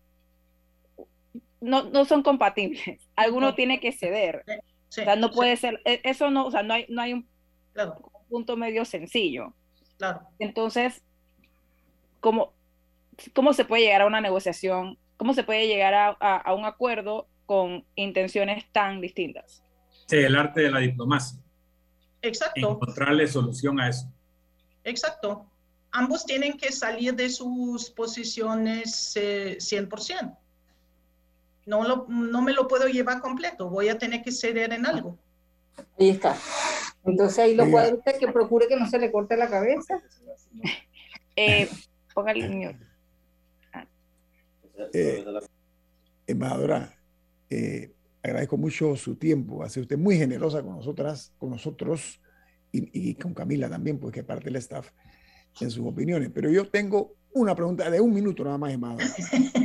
no, 1.62 1.84
no 1.90 2.06
son 2.06 2.24
compatibles, 2.24 3.02
alguno 3.16 3.56
tiene 3.56 3.80
que 3.80 3.92
ceder. 3.92 4.44
o 4.48 4.92
sea, 4.92 5.16
no 5.16 5.32
puede 5.32 5.56
ser, 5.58 5.82
e, 5.86 6.02
eso 6.04 6.30
no, 6.30 6.46
o 6.46 6.52
sea, 6.52 6.64
no 6.64 6.74
hay, 6.74 6.86
no 6.90 7.02
hay 7.02 7.14
un, 7.14 7.28
punto 8.30 8.58
medio 8.58 8.86
sencillo. 8.86 9.54
Entonces, 10.40 11.04
¿cómo, 12.20 12.54
¿cómo 13.34 13.54
se 13.54 13.66
puede 13.66 13.84
llegar 13.84 14.02
a 14.02 14.08
una 14.08 14.20
negociación? 14.20 14.98
¿Cómo 15.18 15.34
se 15.34 15.44
puede 15.44 15.68
llegar 15.68 15.94
a, 15.94 16.10
a 16.10 16.54
un 16.54 16.66
acuerdo 16.66 17.28
con 17.46 17.86
intenciones 17.96 18.66
tan 18.72 19.02
distintas. 19.02 19.64
Sí, 20.08 20.18
el 20.18 20.36
arte 20.36 20.62
de 20.62 20.72
la 20.72 20.80
diplomacia. 20.80 21.40
Exacto. 22.22 22.72
Encontrarle 22.72 23.28
solución 23.28 23.80
a 23.80 23.90
eso. 23.90 24.12
Exacto. 24.84 25.50
Ambos 25.92 26.26
tienen 26.26 26.58
que 26.58 26.72
salir 26.72 27.16
de 27.16 27.30
sus 27.30 27.90
posiciones 27.90 29.16
100%. 29.16 30.12
Eh, 30.12 30.38
no, 31.66 31.84
lo, 31.88 32.06
no 32.10 32.42
me 32.42 32.54
lo 32.54 32.68
puedo 32.68 32.88
llevar 32.88 33.22
completo, 33.22 33.70
voy 33.70 33.90
a 33.90 33.98
tener 33.98 34.22
que 34.22 34.32
ceder 34.32 34.74
en 34.74 34.86
algo. 34.86 35.18
Ahí 36.00 36.10
está. 36.10 36.38
Entonces 37.06 37.40
ahí 37.40 37.56
lo 37.56 37.70
puede 37.70 37.94
usted 37.94 38.18
que 38.20 38.28
procure 38.28 38.68
que 38.68 38.76
no 38.76 38.88
se 38.88 39.00
le 39.00 39.12
corte 39.12 39.38
la 39.38 39.50
cabeza. 39.50 40.02
eh, 41.36 41.70
póngale 42.14 42.46
el 42.46 42.78
eh, 44.94 45.26
embajadora, 46.28 46.95
eh, 47.56 47.94
agradezco 48.22 48.58
mucho 48.58 48.98
su 48.98 49.16
tiempo, 49.16 49.64
ha 49.64 49.70
sido 49.70 49.84
usted 49.84 49.98
muy 49.98 50.18
generosa 50.18 50.62
con 50.62 50.76
nosotras, 50.76 51.32
con 51.38 51.52
nosotros 51.52 52.20
y, 52.70 53.16
con 53.16 53.34
Camila 53.34 53.70
también, 53.70 53.98
porque 53.98 54.20
es 54.20 54.26
parte 54.26 54.46
del 54.46 54.58
staff 54.58 54.90
en 55.62 55.72
sus 55.72 55.86
opiniones. 55.86 56.32
Pero 56.34 56.50
yo 56.50 56.68
tengo 56.70 57.16
una 57.34 57.56
pregunta 57.56 57.90
de 57.90 58.02
un 58.02 58.14
minuto 58.14 58.44
nada 58.44 58.58
más, 58.58 58.74
Emma. 58.74 58.98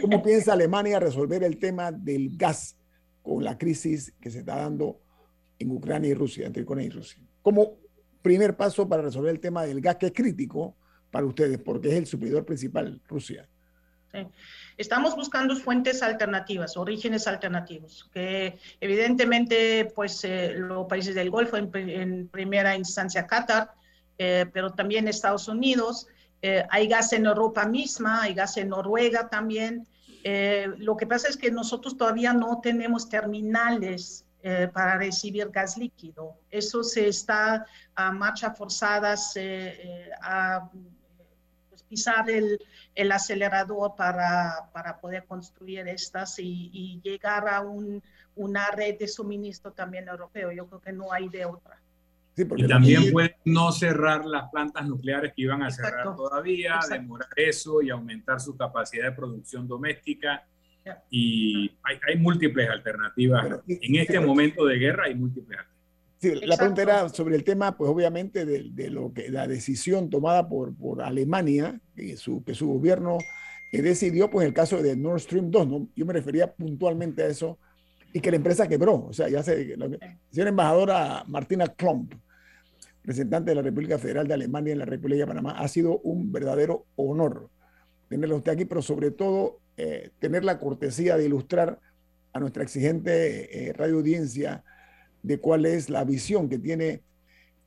¿Cómo 0.01 0.23
piensa 0.23 0.53
Alemania 0.53 1.01
resolver 1.01 1.43
el 1.43 1.59
tema 1.59 1.91
del 1.91 2.37
gas 2.37 2.77
con 3.23 3.43
la 3.43 3.59
crisis 3.59 4.15
que 4.21 4.31
se 4.31 4.41
está 4.41 4.55
dando 4.55 5.01
en 5.59 5.73
Ucrania 5.73 6.11
y 6.11 6.15
Rusia, 6.15 6.47
entre 6.47 6.63
Ucrania 6.63 6.87
y 6.87 6.91
Rusia? 6.91 7.21
Como 7.43 7.79
primer 8.23 8.57
paso 8.57 8.89
para 8.89 9.03
resolver 9.03 9.33
el 9.33 9.41
tema 9.41 9.65
del 9.65 9.81
gas, 9.81 9.97
que 9.97 10.07
es 10.07 10.13
crítico 10.13 10.77
para 11.11 11.27
ustedes, 11.27 11.59
porque 11.59 11.89
es 11.89 11.95
el 11.95 12.07
suplidor 12.07 12.45
principal, 12.45 13.03
Rusia. 13.09 13.49
Estamos 14.77 15.15
buscando 15.15 15.55
fuentes 15.57 16.03
alternativas, 16.03 16.77
orígenes 16.77 17.27
alternativos, 17.27 18.09
que 18.13 18.59
evidentemente, 18.81 19.93
pues 19.95 20.25
eh, 20.25 20.55
los 20.57 20.87
países 20.87 21.15
del 21.15 21.31
Golfo, 21.31 21.57
en, 21.57 22.29
primera 22.29 22.75
instancia 22.75 23.27
Qatar, 23.27 23.73
eh, 24.17 24.47
pero 24.53 24.73
también 24.73 25.07
Estados 25.07 25.49
Unidos, 25.49 26.07
eh, 26.43 26.65
hay 26.71 26.89
gas 26.89 27.13
en 27.13 27.27
Europa 27.27 27.67
misma, 27.67 28.23
hay 28.23 28.35
gas 28.35 28.57
en 28.57 28.71
Noruega 28.71 29.29
también. 29.29 29.87
lo 30.79 30.97
que 30.97 31.07
pasa 31.07 31.29
es 31.29 31.37
que 31.37 31.51
nosotros 31.51 31.97
todavía 31.97 32.33
no 32.33 32.61
tenemos 32.63 33.09
terminales 33.09 34.25
para 34.73 34.97
recibir 34.97 35.51
gas 35.51 35.77
líquido. 35.77 36.39
Eso 36.51 36.83
se 36.83 37.09
está 37.09 37.67
a 37.95 38.13
marcha 38.13 38.55
forzadas 38.55 39.35
a 40.23 40.71
pisar 41.91 42.31
el, 42.31 42.59
el 42.95 43.13
acelerador 43.13 43.95
para, 43.97 44.71
para, 44.73 45.01
poder 45.01 45.25
construir 45.25 45.89
estas 45.89 46.39
y, 46.39 46.71
y 46.73 47.01
llegar 47.03 47.49
a 47.49 47.61
un, 47.61 48.01
una 48.37 48.71
red 48.71 48.97
de 48.97 49.09
suministro 49.09 49.73
también 49.73 50.09
europeo. 50.09 50.53
Yo 50.53 50.67
creo 50.69 50.81
que 50.81 50.93
no 50.93 51.13
hay 51.13 51.29
de 51.29 51.45
otra. 51.45 51.83
Sí, 52.37 52.45
y 52.57 52.69
también 52.69 53.11
pueden 53.11 53.35
no 53.45 53.73
cerrar 53.73 54.25
las 54.25 54.49
plantas 54.51 54.87
nucleares 54.87 55.33
que 55.35 55.43
iban 55.43 55.63
a 55.65 55.71
cerrar 55.71 56.15
todavía, 56.15 56.79
demorar 56.89 57.29
eso 57.35 57.83
y 57.83 57.91
aumentar 57.91 58.41
su 58.41 58.57
capacidad 58.57 59.07
de 59.07 59.13
producción 59.13 59.67
doméstica. 59.67 60.47
Y 61.11 61.71
hay, 61.83 61.99
hay 62.09 62.17
múltiples 62.17 62.71
alternativas. 62.71 63.61
en 63.67 63.97
este 63.97 64.21
momento 64.21 64.65
de 64.65 64.77
guerra 64.77 65.05
hay 65.07 65.15
múltiples 65.15 65.59
alternativas. 65.59 65.80
Sí, 66.21 66.35
la 66.35 66.57
pregunta 66.57 66.83
era 66.83 67.09
sobre 67.09 67.35
el 67.35 67.45
tema, 67.45 67.77
pues 67.77 67.91
obviamente, 67.91 68.45
de, 68.45 68.69
de, 68.73 68.91
lo 68.91 69.13
que 69.13 69.31
la 69.31 69.47
decisión 69.47 70.11
tomada 70.11 70.49
por, 70.49 70.77
por 70.77 71.01
Alemania, 71.01 71.81
que 71.97 72.17
su, 72.17 72.45
que 72.45 72.55
su 72.55 72.69
gobierno 72.69 73.17
eh, 73.73 73.81
decidió, 73.81 74.29
pues 74.29 74.47
el 74.47 74.53
caso 74.53 74.83
de 74.83 74.97
Nord 74.97 75.21
Stream 75.21 75.51
2, 75.51 75.69
¿no? 75.69 75.89
yo 75.97 76.05
me 76.05 76.13
refería 76.13 76.53
puntualmente 76.53 77.23
a 77.23 77.27
eso, 77.29 77.59
y 78.13 78.21
que 78.21 78.31
la 78.31 78.37
empresa 78.37 78.69
quebró. 78.69 79.07
O 79.07 79.13
sea, 79.13 79.29
ya 79.29 79.43
se. 79.43 79.77
La 79.77 79.89
señora 80.31 80.51
embajadora 80.51 81.25
Martina 81.27 81.69
Klomp, 81.69 82.13
representante 83.03 83.53
de 83.53 83.55
la 83.55 83.63
República 83.63 83.99
Federal 83.99 84.27
de 84.27 84.35
Alemania 84.35 84.73
en 84.73 84.81
la 84.81 84.85
República 84.85 85.21
de 85.21 85.27
Panamá, 85.27 85.53
ha 85.53 85.69
sido 85.69 86.01
un 86.01 86.33
verdadero 86.33 86.87
honor 86.97 87.49
tenerla 88.09 88.35
usted 88.35 88.53
aquí, 88.53 88.65
pero 88.65 88.83
sobre 88.83 89.13
todo 89.13 89.61
eh, 89.77 90.11
tener 90.19 90.45
la 90.45 90.59
cortesía 90.59 91.17
de 91.17 91.27
ilustrar 91.27 91.79
a 92.33 92.41
nuestra 92.41 92.65
exigente 92.65 93.69
eh, 93.69 93.73
radio 93.73 93.97
audiencia 93.97 94.65
de 95.23 95.39
cuál 95.39 95.67
es 95.67 95.91
la 95.91 96.05
visión 96.05 96.49
que 96.49 96.59
tiene 96.59 97.03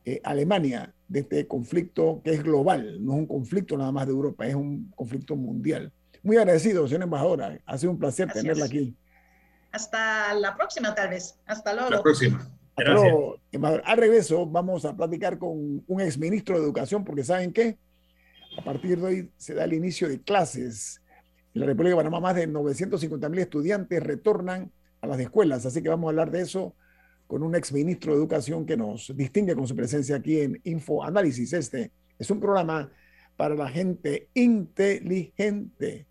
eh, 0.05 0.19
Alemania 0.23 0.93
de 1.07 1.21
este 1.21 1.47
conflicto 1.47 2.21
que 2.23 2.31
es 2.33 2.43
global, 2.43 3.03
no 3.05 3.13
es 3.13 3.19
un 3.19 3.27
conflicto 3.27 3.77
nada 3.77 3.91
más 3.91 4.05
de 4.05 4.13
Europa, 4.13 4.45
es 4.45 4.55
un 4.55 4.91
conflicto 4.95 5.35
mundial. 5.35 5.91
Muy 6.23 6.37
agradecido, 6.37 6.87
señora 6.87 7.03
embajadora. 7.03 7.59
Ha 7.65 7.77
sido 7.77 7.91
un 7.91 7.99
placer 7.99 8.31
tenerla 8.31 8.65
aquí. 8.65 8.95
Hasta 9.71 10.33
la 10.35 10.55
próxima, 10.55 10.95
tal 10.95 11.09
vez. 11.09 11.35
Hasta 11.45 11.73
luego. 11.73 11.89
La 11.89 12.01
próxima. 12.01 12.49
Pero, 12.75 13.39
al 13.85 13.97
regreso 13.97 14.47
vamos 14.47 14.83
a 14.85 14.95
platicar 14.95 15.37
con 15.37 15.83
un 15.85 16.01
exministro 16.01 16.57
de 16.57 16.63
Educación, 16.63 17.03
porque 17.03 17.23
¿saben 17.23 17.53
qué? 17.53 17.77
A 18.57 18.63
partir 18.63 18.99
de 18.99 19.05
hoy 19.05 19.31
se 19.37 19.53
da 19.53 19.65
el 19.65 19.73
inicio 19.73 20.09
de 20.09 20.21
clases. 20.21 21.01
En 21.53 21.61
la 21.61 21.67
República 21.67 21.91
de 21.91 21.97
Panamá 21.97 22.19
más 22.19 22.35
de 22.35 22.47
950 22.47 23.29
mil 23.29 23.39
estudiantes 23.39 24.01
retornan 24.01 24.71
a 25.01 25.07
las 25.07 25.19
escuelas, 25.19 25.65
así 25.65 25.83
que 25.83 25.89
vamos 25.89 26.07
a 26.07 26.09
hablar 26.09 26.31
de 26.31 26.41
eso 26.41 26.73
con 27.27 27.43
un 27.43 27.55
exministro 27.55 28.13
de 28.13 28.19
Educación 28.19 28.65
que 28.65 28.77
nos 28.77 29.11
distingue 29.15 29.55
con 29.55 29.67
su 29.67 29.75
presencia 29.75 30.17
aquí 30.17 30.41
en 30.41 30.59
Info 30.63 31.03
Análisis. 31.03 31.53
Este 31.53 31.91
es 32.17 32.29
un 32.29 32.39
programa 32.39 32.91
para 33.35 33.55
la 33.55 33.69
gente 33.69 34.29
inteligente. 34.33 36.07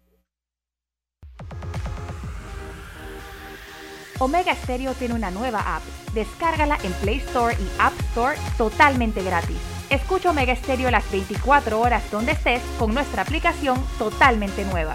Omega 4.19 4.55
Stereo 4.55 4.95
tiene 4.95 5.15
una 5.15 5.31
nueva 5.31 5.77
app. 5.77 5.83
Descárgala 6.15 6.79
en 6.85 6.93
Play 6.95 7.17
Store 7.17 7.57
y 7.59 7.81
App 7.81 7.93
Store 8.11 8.37
totalmente 8.57 9.23
gratis. 9.23 9.57
Escucha 9.91 10.31
Omega 10.31 10.55
Stereo 10.55 10.91
las 10.91 11.11
24 11.11 11.81
horas 11.81 12.09
donde 12.11 12.33
estés 12.33 12.63
con 12.79 12.95
nuestra 12.95 13.23
aplicación 13.23 13.83
totalmente 13.99 14.65
nueva. 14.65 14.95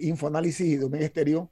Infoanálisis 0.00 0.66
y 0.66 0.82
Omega 0.82 1.04
Estéreo, 1.04 1.50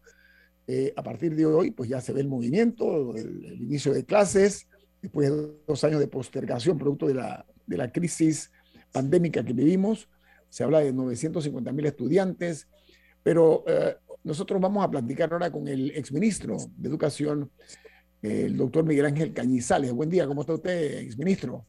eh, 0.73 0.93
a 0.95 1.03
partir 1.03 1.35
de 1.35 1.47
hoy, 1.47 1.73
pues 1.73 1.89
ya 1.89 2.01
se 2.01 2.13
ve 2.13 2.21
el 2.21 2.29
movimiento, 2.29 3.17
el, 3.17 3.61
inicio 3.61 3.93
de 3.93 4.05
clases, 4.05 4.69
después 5.03 5.29
de 5.29 5.51
dos 5.67 5.83
años 5.83 5.99
de 5.99 6.07
postergación 6.07 6.79
producto 6.79 7.09
de 7.09 7.15
la, 7.15 7.45
de 7.67 7.77
la 7.77 7.91
crisis 7.91 8.53
pandémica 8.93 9.45
que 9.45 9.53
vivimos. 9.53 10.09
Se 10.49 10.63
habla 10.63 10.79
de 10.79 10.93
950 10.93 11.73
mil 11.73 11.87
estudiantes, 11.87 12.69
pero 13.23 13.65
eh, 13.67 13.97
nosotros 14.23 14.61
vamos 14.61 14.85
a 14.85 14.91
platicar 14.91 15.33
ahora 15.33 15.51
con 15.51 15.67
el 15.67 15.91
exministro 15.91 16.57
de 16.77 16.89
Educación, 16.89 17.51
el 18.23 18.57
doctor 18.57 18.85
Miguel 18.85 19.07
Ángel 19.07 19.33
Cañizales. 19.33 19.93
Buen 19.93 20.09
día, 20.09 20.25
¿cómo 20.27 20.43
está 20.43 20.55
usted, 20.55 20.99
exministro? 20.99 21.65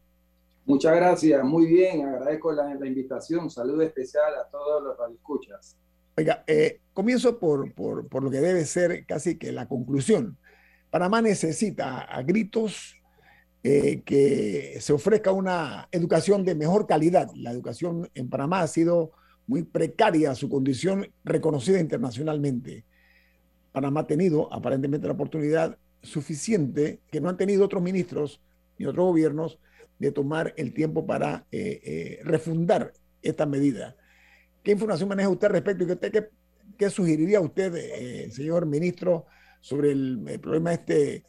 Muchas 0.65 0.95
gracias, 0.95 1.43
muy 1.43 1.65
bien, 1.65 2.05
agradezco 2.05 2.51
la, 2.51 2.75
la 2.75 2.85
invitación. 2.85 3.49
Saludo 3.49 3.81
especial 3.81 4.35
a 4.35 4.47
todos 4.47 4.83
los 4.83 4.95
radioescuchas. 4.95 5.75
Oiga, 6.17 6.43
eh, 6.47 6.81
comienzo 6.93 7.39
por, 7.39 7.73
por, 7.73 8.07
por, 8.07 8.23
lo 8.23 8.29
que 8.29 8.41
debe 8.41 8.65
ser 8.65 9.05
casi 9.05 9.37
que 9.37 9.51
la 9.51 9.67
conclusión. 9.67 10.37
Panamá 10.89 11.21
necesita 11.21 12.01
a 12.01 12.21
gritos 12.21 12.97
eh, 13.63 14.01
que 14.03 14.77
se 14.81 14.91
ofrezca 14.91 15.31
una 15.31 15.87
educación 15.91 16.43
de 16.43 16.55
mejor 16.55 16.87
calidad. 16.87 17.29
La 17.35 17.51
educación 17.51 18.09
en 18.13 18.29
Panamá 18.29 18.61
ha 18.61 18.67
sido 18.67 19.11
muy 19.47 19.63
precaria, 19.63 20.35
su 20.35 20.49
condición 20.49 21.07
reconocida 21.23 21.79
internacionalmente. 21.79 22.85
Panamá 23.71 24.01
ha 24.01 24.07
tenido 24.07 24.51
aparentemente 24.53 25.07
la 25.07 25.13
oportunidad 25.13 25.77
suficiente 26.01 26.99
que 27.09 27.21
no 27.21 27.29
han 27.29 27.37
tenido 27.37 27.63
otros 27.63 27.81
ministros 27.81 28.41
ni 28.77 28.85
otros 28.85 29.05
gobiernos 29.05 29.59
de 29.97 30.11
tomar 30.11 30.53
el 30.57 30.73
tiempo 30.73 31.05
para 31.05 31.45
eh, 31.51 32.19
refundar 32.23 32.93
esta 33.21 33.45
medida. 33.45 33.95
¿Qué 34.63 34.71
información 34.71 35.09
maneja 35.09 35.29
usted 35.29 35.49
respecto 35.49 35.83
y 35.83 36.11
qué, 36.11 36.29
qué 36.77 36.89
sugeriría 36.89 37.41
usted, 37.41 37.73
eh, 37.75 38.29
señor 38.31 38.65
ministro, 38.67 39.25
sobre 39.59 39.91
el, 39.91 40.39
problema 40.41 40.73
este 40.73 41.25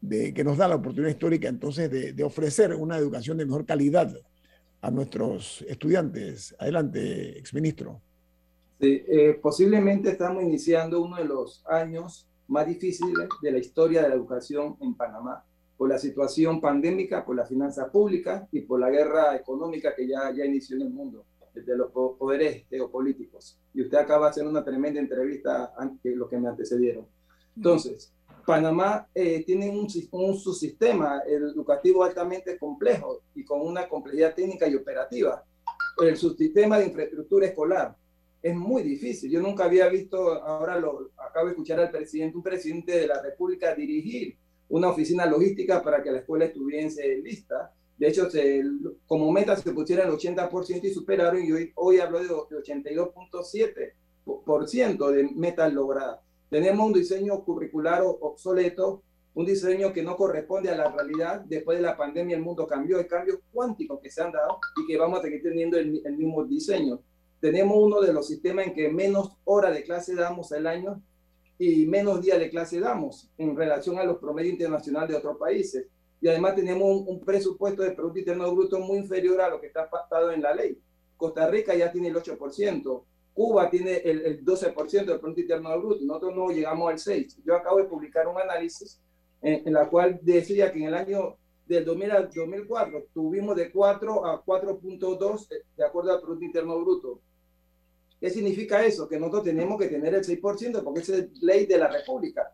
de, 0.00 0.32
que 0.32 0.44
nos 0.44 0.56
da 0.56 0.68
la 0.68 0.76
oportunidad 0.76 1.10
histórica 1.10 1.48
entonces 1.48 1.90
de, 1.90 2.24
ofrecer 2.24 2.74
una 2.74 2.96
educación 2.96 3.36
de 3.36 3.44
mejor 3.44 3.66
calidad 3.66 4.14
a 4.80 4.90
nuestros 4.90 5.62
estudiantes? 5.68 6.54
Adelante, 6.58 7.38
exministro. 7.38 8.00
Sí, 8.80 9.04
eh, 9.08 9.38
posiblemente 9.42 10.10
estamos 10.10 10.42
iniciando 10.42 11.02
uno 11.02 11.16
de 11.16 11.26
los 11.26 11.62
años 11.66 12.26
más 12.48 12.66
difíciles 12.66 13.28
de 13.42 13.52
la 13.52 13.58
historia 13.58 14.02
de 14.02 14.08
la 14.08 14.14
educación 14.14 14.76
en 14.80 14.94
Panamá, 14.94 15.44
por 15.76 15.90
la 15.90 15.98
situación 15.98 16.62
pandémica, 16.62 17.24
por 17.26 17.36
la 17.36 17.44
finanza 17.44 17.90
pública 17.92 18.48
y 18.52 18.62
por 18.62 18.80
la 18.80 18.88
guerra 18.88 19.36
económica 19.36 19.94
que 19.94 20.08
ya, 20.08 20.32
ya 20.34 20.46
inició 20.46 20.76
en 20.76 20.82
el 20.82 20.90
mundo 20.90 21.26
de 21.54 21.76
los 21.76 21.90
poderes 21.90 22.66
geopolíticos. 22.68 23.58
Y 23.74 23.82
usted 23.82 23.98
acaba 23.98 24.26
de 24.26 24.30
hacer 24.30 24.46
una 24.46 24.64
tremenda 24.64 25.00
entrevista 25.00 25.72
ante 25.76 26.14
lo 26.14 26.28
que 26.28 26.38
me 26.38 26.48
antecedieron. 26.48 27.06
Entonces, 27.56 28.12
Panamá 28.46 29.08
eh, 29.14 29.44
tiene 29.44 29.70
un, 29.70 29.86
un 30.12 30.36
subsistema 30.36 31.22
educativo 31.26 32.04
altamente 32.04 32.58
complejo 32.58 33.22
y 33.34 33.44
con 33.44 33.60
una 33.60 33.88
complejidad 33.88 34.34
técnica 34.34 34.68
y 34.68 34.74
operativa. 34.74 35.44
El 35.98 36.16
subsistema 36.16 36.78
de 36.78 36.86
infraestructura 36.86 37.46
escolar 37.46 37.96
es 38.42 38.56
muy 38.56 38.82
difícil. 38.82 39.30
Yo 39.30 39.40
nunca 39.40 39.64
había 39.64 39.88
visto, 39.88 40.42
ahora 40.42 40.78
lo 40.78 41.10
acabo 41.16 41.46
de 41.46 41.52
escuchar 41.52 41.80
al 41.80 41.90
presidente, 41.90 42.36
un 42.36 42.42
presidente 42.42 42.92
de 42.98 43.06
la 43.06 43.20
República 43.20 43.74
dirigir 43.74 44.36
una 44.68 44.88
oficina 44.88 45.26
logística 45.26 45.82
para 45.82 46.02
que 46.02 46.10
la 46.10 46.18
escuela 46.18 46.46
estuviese 46.46 47.18
lista 47.18 47.72
de 48.00 48.08
hecho, 48.08 48.26
como 49.06 49.30
meta 49.30 49.54
se 49.56 49.70
pusieron 49.72 50.08
el 50.08 50.14
80% 50.14 50.84
y 50.84 50.90
superaron, 50.90 51.44
y 51.44 51.52
hoy, 51.52 51.70
hoy 51.74 51.98
hablo 51.98 52.18
de, 52.18 52.28
82.7% 52.28 55.10
de 55.10 55.24
metas 55.34 55.70
logradas. 55.70 56.20
Tenemos 56.48 56.86
un 56.86 56.94
diseño 56.94 57.44
curricular 57.44 58.00
obsoleto, 58.02 59.02
un 59.34 59.44
diseño 59.44 59.92
que 59.92 60.02
no 60.02 60.16
corresponde 60.16 60.70
a 60.70 60.76
la 60.76 60.90
realidad. 60.90 61.42
Después 61.44 61.76
de 61.76 61.82
la 61.82 61.94
pandemia 61.94 62.36
el 62.36 62.42
mundo 62.42 62.66
cambió, 62.66 62.96
hay 62.96 63.06
cambios 63.06 63.40
cuánticos 63.52 64.00
que 64.00 64.10
se 64.10 64.22
han 64.22 64.32
dado 64.32 64.58
y 64.82 64.86
que 64.86 64.96
vamos 64.96 65.18
a 65.18 65.22
seguir 65.22 65.42
teniendo 65.42 65.76
el, 65.76 66.00
el 66.02 66.16
mismo 66.16 66.42
diseño. 66.46 67.02
Tenemos 67.38 67.76
uno 67.78 68.00
de 68.00 68.14
los 68.14 68.26
sistemas 68.26 68.68
en 68.68 68.72
que 68.72 68.88
menos 68.88 69.36
horas 69.44 69.74
de 69.74 69.82
clase 69.82 70.14
damos 70.14 70.52
al 70.52 70.66
año 70.66 71.02
y 71.58 71.84
menos 71.84 72.22
días 72.22 72.38
de 72.38 72.48
clase 72.48 72.80
damos 72.80 73.30
en 73.36 73.54
relación 73.54 73.98
a 73.98 74.04
los 74.04 74.16
promedios 74.16 74.54
internacionales 74.54 75.10
de 75.10 75.16
otros 75.16 75.36
países 75.36 75.86
y 76.20 76.28
además 76.28 76.54
tenemos 76.54 77.02
un, 77.06 77.20
presupuesto 77.20 77.82
de 77.82 77.92
Producto 77.92 78.18
Interno 78.18 78.54
Bruto 78.54 78.78
muy 78.78 78.98
inferior 78.98 79.40
a 79.40 79.48
lo 79.48 79.60
que 79.60 79.68
está 79.68 79.88
pactado 79.88 80.30
en 80.30 80.42
la 80.42 80.54
ley. 80.54 80.78
Costa 81.16 81.48
Rica 81.48 81.74
ya 81.74 81.90
tiene 81.90 82.08
el 82.08 82.16
8%, 82.16 83.04
Cuba 83.32 83.70
tiene 83.70 83.96
el, 83.96 84.20
el 84.26 84.44
12% 84.44 84.90
del 85.04 85.20
Producto 85.20 85.40
Interno 85.40 85.78
Bruto, 85.78 86.04
nosotros 86.04 86.34
no 86.34 86.50
llegamos 86.50 86.90
al 86.90 86.98
6%. 86.98 87.42
Yo 87.44 87.54
acabo 87.54 87.78
de 87.78 87.84
publicar 87.84 88.26
un 88.28 88.38
análisis 88.38 89.00
en, 89.40 89.66
en 89.66 89.72
la 89.72 89.88
cual 89.88 90.18
decía 90.22 90.70
que 90.70 90.80
en 90.80 90.86
el 90.86 90.94
año 90.94 91.36
del 91.66 91.84
2000 91.84 92.10
al 92.10 92.30
2004 92.30 93.06
tuvimos 93.14 93.56
de 93.56 93.70
4 93.70 94.26
a 94.26 94.44
4.2 94.44 95.48
de 95.76 95.84
acuerdo 95.84 96.12
al 96.12 96.20
Producto 96.20 96.44
Interno 96.44 96.80
Bruto. 96.80 97.20
¿Qué 98.20 98.28
significa 98.28 98.84
eso? 98.84 99.08
Que 99.08 99.18
nosotros 99.18 99.44
tenemos 99.44 99.80
que 99.80 99.88
tener 99.88 100.14
el 100.14 100.22
6% 100.22 100.82
porque 100.84 101.00
es 101.00 101.42
ley 101.42 101.64
de 101.64 101.78
la 101.78 101.88
República. 101.88 102.52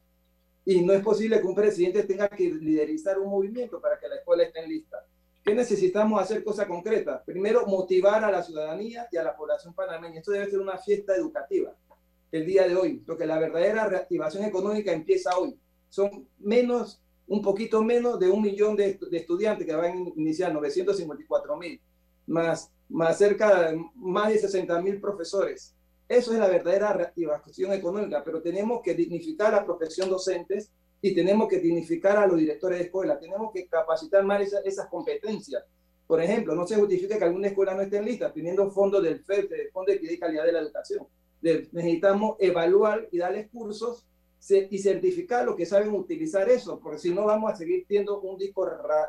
Y 0.66 0.82
no 0.82 0.92
es 0.92 1.00
posible 1.00 1.40
que 1.40 1.46
un 1.46 1.54
presidente 1.54 2.02
tenga 2.02 2.28
que 2.28 2.50
liderizar 2.50 3.18
un 3.20 3.30
movimiento 3.30 3.80
para 3.80 3.98
que 3.98 4.08
la 4.08 4.16
escuela 4.16 4.42
esté 4.42 4.64
en 4.64 4.68
lista. 4.68 5.06
¿Qué 5.44 5.54
necesitamos 5.54 6.20
hacer 6.20 6.42
cosas 6.42 6.66
concretas? 6.66 7.22
Primero, 7.24 7.64
motivar 7.66 8.24
a 8.24 8.32
la 8.32 8.42
ciudadanía 8.42 9.06
y 9.12 9.16
a 9.16 9.22
la 9.22 9.36
población 9.36 9.74
panameña. 9.74 10.18
Esto 10.18 10.32
debe 10.32 10.50
ser 10.50 10.58
una 10.58 10.76
fiesta 10.76 11.14
educativa 11.14 11.72
el 12.32 12.44
día 12.44 12.66
de 12.66 12.74
hoy, 12.74 12.96
porque 13.06 13.26
la 13.26 13.38
verdadera 13.38 13.86
reactivación 13.86 14.44
económica 14.44 14.92
empieza 14.92 15.38
hoy. 15.38 15.56
Son 15.88 16.28
menos, 16.40 17.00
un 17.28 17.42
poquito 17.42 17.84
menos 17.84 18.18
de 18.18 18.28
un 18.28 18.42
millón 18.42 18.74
de, 18.74 18.98
de 19.08 19.16
estudiantes 19.16 19.64
que 19.64 19.72
van 19.72 19.92
a 19.92 19.96
iniciar, 20.16 20.52
954 20.52 21.56
mil, 21.56 21.80
más, 22.26 22.72
más 22.88 23.16
cerca 23.16 23.72
más 23.94 24.32
de 24.32 24.38
60 24.40 24.82
mil 24.82 25.00
profesores. 25.00 25.75
Eso 26.08 26.32
es 26.32 26.38
la 26.38 26.48
verdadera 26.48 26.92
reactivación 26.92 27.72
económica, 27.72 28.22
pero 28.24 28.40
tenemos 28.40 28.80
que 28.82 28.94
dignificar 28.94 29.52
a 29.52 29.58
la 29.58 29.64
profesión 29.64 30.08
docentes 30.08 30.70
y 31.00 31.14
tenemos 31.14 31.48
que 31.48 31.58
dignificar 31.58 32.16
a 32.16 32.26
los 32.26 32.38
directores 32.38 32.78
de 32.78 32.84
escuela, 32.84 33.18
tenemos 33.18 33.52
que 33.52 33.66
capacitar 33.66 34.24
más 34.24 34.52
esas 34.64 34.86
competencias. 34.88 35.64
Por 36.06 36.22
ejemplo, 36.22 36.54
no 36.54 36.66
se 36.66 36.76
justifica 36.76 37.18
que 37.18 37.24
alguna 37.24 37.48
escuela 37.48 37.74
no 37.74 37.82
esté 37.82 37.96
en 37.96 38.04
lista, 38.04 38.32
teniendo 38.32 38.70
fondos 38.70 39.02
del 39.02 39.24
FED, 39.24 39.48
del 39.48 39.70
Fondo 39.72 39.92
de 39.92 40.18
Calidad 40.18 40.44
de 40.44 40.52
la 40.52 40.60
Educación. 40.60 41.06
necesitamos 41.42 42.36
evaluar 42.38 43.08
y 43.10 43.18
darles 43.18 43.50
cursos 43.50 44.06
y 44.48 44.78
certificar 44.78 45.44
los 45.44 45.56
que 45.56 45.66
saben 45.66 45.92
utilizar 45.92 46.48
eso, 46.48 46.78
porque 46.78 46.98
si 46.98 47.12
no 47.12 47.24
vamos 47.24 47.52
a 47.52 47.56
seguir 47.56 47.84
teniendo 47.88 48.20
un 48.20 48.38
disco 48.38 48.64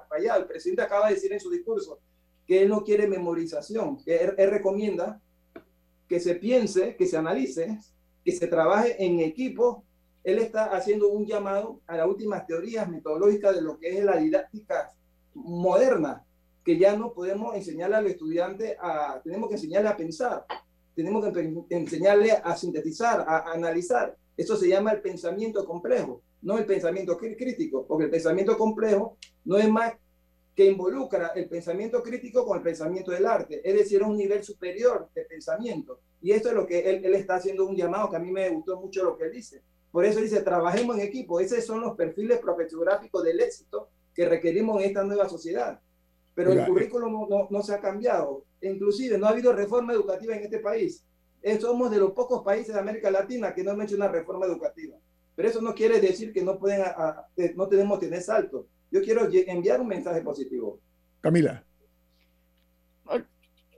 rayado. 0.09 0.41
El 0.41 0.47
presidente 0.47 0.81
acaba 0.81 1.07
de 1.07 1.13
decir 1.13 1.31
en 1.31 1.39
su 1.39 1.51
discurso 1.51 1.99
que 2.47 2.63
él 2.63 2.69
no 2.69 2.83
quiere 2.83 3.07
memorización, 3.07 4.03
que 4.03 4.17
él, 4.17 4.33
él 4.37 4.49
recomienda 4.49 5.21
que 6.07 6.19
se 6.19 6.35
piense, 6.35 6.95
que 6.95 7.05
se 7.05 7.17
analice, 7.17 7.79
que 8.23 8.31
se 8.31 8.47
trabaje 8.47 9.03
en 9.03 9.19
equipo 9.19 9.83
él 10.27 10.39
está 10.39 10.65
haciendo 10.75 11.07
un 11.07 11.25
llamado 11.25 11.79
a 11.87 11.95
las 11.95 12.05
últimas 12.05 12.45
teorías 12.45 12.89
metodológicas 12.89 13.55
de 13.55 13.61
lo 13.61 13.79
que 13.79 13.97
es 13.97 14.03
la 14.03 14.17
didáctica 14.17 14.91
moderna, 15.33 16.25
que 16.65 16.77
ya 16.77 16.97
no 16.97 17.13
podemos 17.13 17.55
enseñarle 17.55 17.95
al 17.95 18.07
estudiante 18.07 18.75
a, 18.77 19.21
tenemos 19.23 19.47
que 19.47 19.55
enseñarle 19.55 19.87
a 19.87 19.95
pensar, 19.95 20.45
tenemos 20.93 21.31
que 21.31 21.53
enseñarle 21.69 22.33
a 22.33 22.57
sintetizar, 22.57 23.23
a, 23.25 23.53
analizar. 23.53 24.17
Eso 24.35 24.57
se 24.57 24.67
llama 24.67 24.91
el 24.91 25.01
pensamiento 25.01 25.65
complejo, 25.65 26.21
no 26.41 26.57
el 26.57 26.65
pensamiento 26.65 27.17
crítico, 27.17 27.87
porque 27.87 28.03
el 28.03 28.11
pensamiento 28.11 28.57
complejo 28.57 29.15
no 29.45 29.57
es 29.57 29.69
más 29.69 29.93
que 30.57 30.65
involucra 30.65 31.27
el 31.35 31.47
pensamiento 31.47 32.03
crítico 32.03 32.45
con 32.45 32.57
el 32.57 32.63
pensamiento 32.63 33.11
del 33.11 33.25
arte, 33.25 33.61
es 33.63 33.77
decir, 33.77 34.03
un 34.03 34.17
nivel 34.17 34.43
superior 34.43 35.07
de 35.15 35.23
pensamiento. 35.23 36.01
Y 36.21 36.31
esto 36.31 36.49
es 36.49 36.55
lo 36.55 36.67
que 36.67 36.79
él, 36.79 37.05
él 37.05 37.13
está 37.15 37.35
haciendo 37.35 37.65
un 37.65 37.77
llamado 37.77 38.09
que 38.09 38.17
a 38.17 38.19
mí 38.19 38.31
me 38.31 38.49
gustó 38.49 38.81
mucho 38.81 39.03
lo 39.03 39.15
que 39.15 39.25
él 39.25 39.31
dice 39.31 39.61
por 39.91 40.05
eso 40.05 40.19
dice, 40.19 40.41
trabajemos 40.41 40.95
en 40.97 41.01
equipo. 41.01 41.39
Esos 41.39 41.65
son 41.65 41.81
los 41.81 41.95
perfiles 41.95 42.39
profesiográficos 42.39 43.23
del 43.23 43.39
éxito 43.39 43.89
que 44.13 44.27
requerimos 44.27 44.79
en 44.79 44.89
esta 44.89 45.03
nueva 45.03 45.27
sociedad. 45.29 45.79
Pero 46.35 46.51
el 46.51 46.67
currículum 46.67 47.27
no, 47.27 47.47
no, 47.49 47.63
se 47.63 47.73
ha 47.73 47.81
cambiado. 47.81 48.43
Inclusive 48.61 49.17
no 49.17 49.25
ha 49.25 49.29
habido 49.29 49.53
reforma 49.53 49.93
educativa 49.93 50.35
en 50.35 50.43
este 50.43 50.59
país. 50.59 51.03
Somos 51.59 51.89
de 51.89 51.97
los 51.97 52.11
pocos 52.11 52.43
países 52.43 52.75
de 52.75 52.79
América 52.79 53.09
Latina 53.09 53.55
que 53.55 53.63
no 53.63 53.71
han 53.71 53.81
hecho 53.81 53.95
una 53.95 54.07
reforma 54.07 54.45
educativa. 54.45 54.97
Pero 55.35 55.49
eso 55.49 55.61
no 55.61 55.73
quiere 55.73 55.99
decir 55.99 56.31
que 56.31 56.43
no, 56.43 56.59
pueden, 56.59 56.83
no 57.55 57.67
tenemos 57.67 57.99
que 57.99 58.05
tener 58.05 58.21
salto. 58.21 58.67
Yo 58.91 59.01
quiero 59.01 59.29
enviar 59.31 59.81
un 59.81 59.87
mensaje 59.87 60.21
positivo. 60.21 60.79
Camila. 61.21 61.63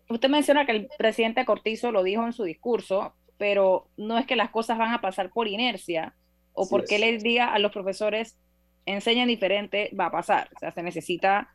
Usted 0.10 0.30
menciona 0.30 0.66
que 0.66 0.72
el 0.72 0.90
presidente 0.98 1.46
Cortizo 1.46 1.92
lo 1.92 2.04
dijo 2.04 2.26
en 2.26 2.34
su 2.34 2.44
discurso, 2.44 3.14
pero 3.38 3.90
no 3.96 4.18
es 4.18 4.26
que 4.26 4.36
las 4.36 4.50
cosas 4.50 4.78
van 4.78 4.94
a 4.94 5.02
pasar 5.02 5.32
por 5.32 5.48
inercia 5.48 6.16
o 6.54 6.68
porque 6.68 7.00
les 7.00 7.24
diga 7.24 7.54
a 7.54 7.60
los 7.60 7.72
profesores 7.72 8.38
enseñan 8.86 9.28
diferente, 9.28 9.92
va 9.98 10.08
a 10.08 10.12
pasar. 10.12 10.50
O 10.56 10.60
sea, 10.60 10.72
se 10.72 10.84
necesita 10.84 11.50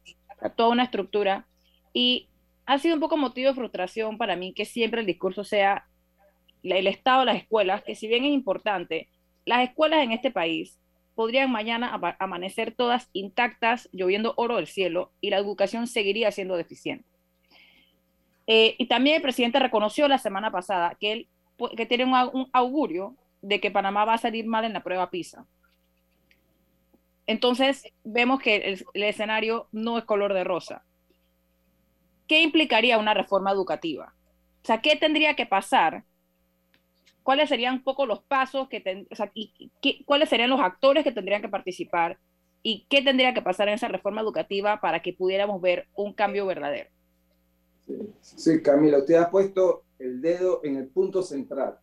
toda 0.57 0.70
una 0.70 0.84
estructura 0.84 1.46
y 1.92 2.28
ha 2.66 2.78
sido 2.78 2.94
un 2.94 3.00
poco 3.00 3.16
motivo 3.16 3.48
de 3.48 3.55
frustración 3.55 4.18
para 4.18 4.36
mí 4.36 4.55
que 4.55 4.64
siempre 4.64 5.00
el 5.00 5.07
discurso 5.07 5.44
sea 5.44 5.86
el 6.62 6.86
estado 6.86 7.20
de 7.20 7.26
las 7.26 7.36
escuelas, 7.36 7.82
que 7.82 7.94
si 7.94 8.09
bien 8.09 8.24
es 8.24 8.32
importante, 8.32 9.09
las 9.44 9.68
escuelas 9.68 10.02
en 10.02 10.12
este 10.12 10.30
país 10.30 10.78
podrían 11.15 11.51
mañana 11.51 11.99
amanecer 12.19 12.75
todas 12.75 13.09
intactas, 13.12 13.89
lloviendo 13.93 14.35
oro 14.37 14.57
del 14.57 14.67
cielo, 14.67 15.12
y 15.21 15.31
la 15.31 15.39
educación 15.39 15.87
seguiría 15.87 16.31
siendo 16.33 16.57
deficiente. 16.57 17.09
Eh, 18.47 18.75
y 18.79 18.87
también 18.87 19.17
el 19.17 19.23
presidente 19.23 19.59
reconoció 19.59 20.07
la 20.07 20.19
semana 20.19 20.51
pasada 20.51 20.97
que 21.01 21.12
él 21.12 21.29
que 21.77 21.87
tiene 21.87 22.05
un, 22.05 22.49
augurio 22.53 23.17
de 23.43 23.61
que 23.61 23.71
Panamá 23.71 24.05
va 24.05 24.15
a 24.15 24.19
salir 24.19 24.47
mal 24.47 24.65
en 24.65 24.73
la 24.73 24.83
prueba 24.83 25.11
PISA. 25.11 25.47
Entonces, 27.27 27.85
vemos 28.03 28.41
que 28.41 28.57
el, 28.57 28.85
el, 28.93 29.03
escenario 29.03 29.69
no 29.73 29.99
es 29.99 30.05
color 30.05 30.35
de 30.35 30.45
rosa. 30.45 30.85
¿Qué 32.27 32.43
implicaría 32.43 32.99
una 32.99 33.15
reforma 33.15 33.51
educativa? 33.51 34.15
O 34.62 34.67
sea, 34.67 34.81
¿qué 34.81 34.97
tendría 34.97 35.35
que 35.35 35.47
pasar? 35.47 36.05
¿Cuáles 37.25 37.49
serían 37.49 37.77
un 37.77 37.83
poco 37.83 38.05
los 38.05 38.22
pasos 38.22 38.68
que, 38.68 39.07
o 39.11 39.14
sea, 39.16 39.33
y, 39.35 39.72
qué, 39.81 40.05
cuáles 40.05 40.29
serían 40.29 40.51
los 40.51 40.61
actores 40.61 41.05
que 41.05 41.11
tendrían 41.11 41.41
que 41.41 41.49
participar? 41.49 42.18
¿Y 42.62 42.87
qué 42.89 43.01
tendría 43.01 43.33
que 43.33 43.41
pasar 43.41 43.66
en 43.68 43.75
esa 43.75 43.89
reforma 43.89 44.20
educativa 44.20 44.79
para 44.81 45.01
que 45.01 45.14
pudiéramos 45.14 45.61
ver 45.62 45.89
un 45.97 46.12
cambio 46.12 46.45
verdadero? 46.45 46.91
Sí, 48.20 48.62
Camila, 48.62 48.99
usted 48.99 49.14
ha 49.14 49.31
puesto 49.31 49.85
el 49.99 50.20
dedo 50.20 50.61
en 50.64 50.77
el 50.77 50.89
punto 50.89 51.22
central. 51.22 51.79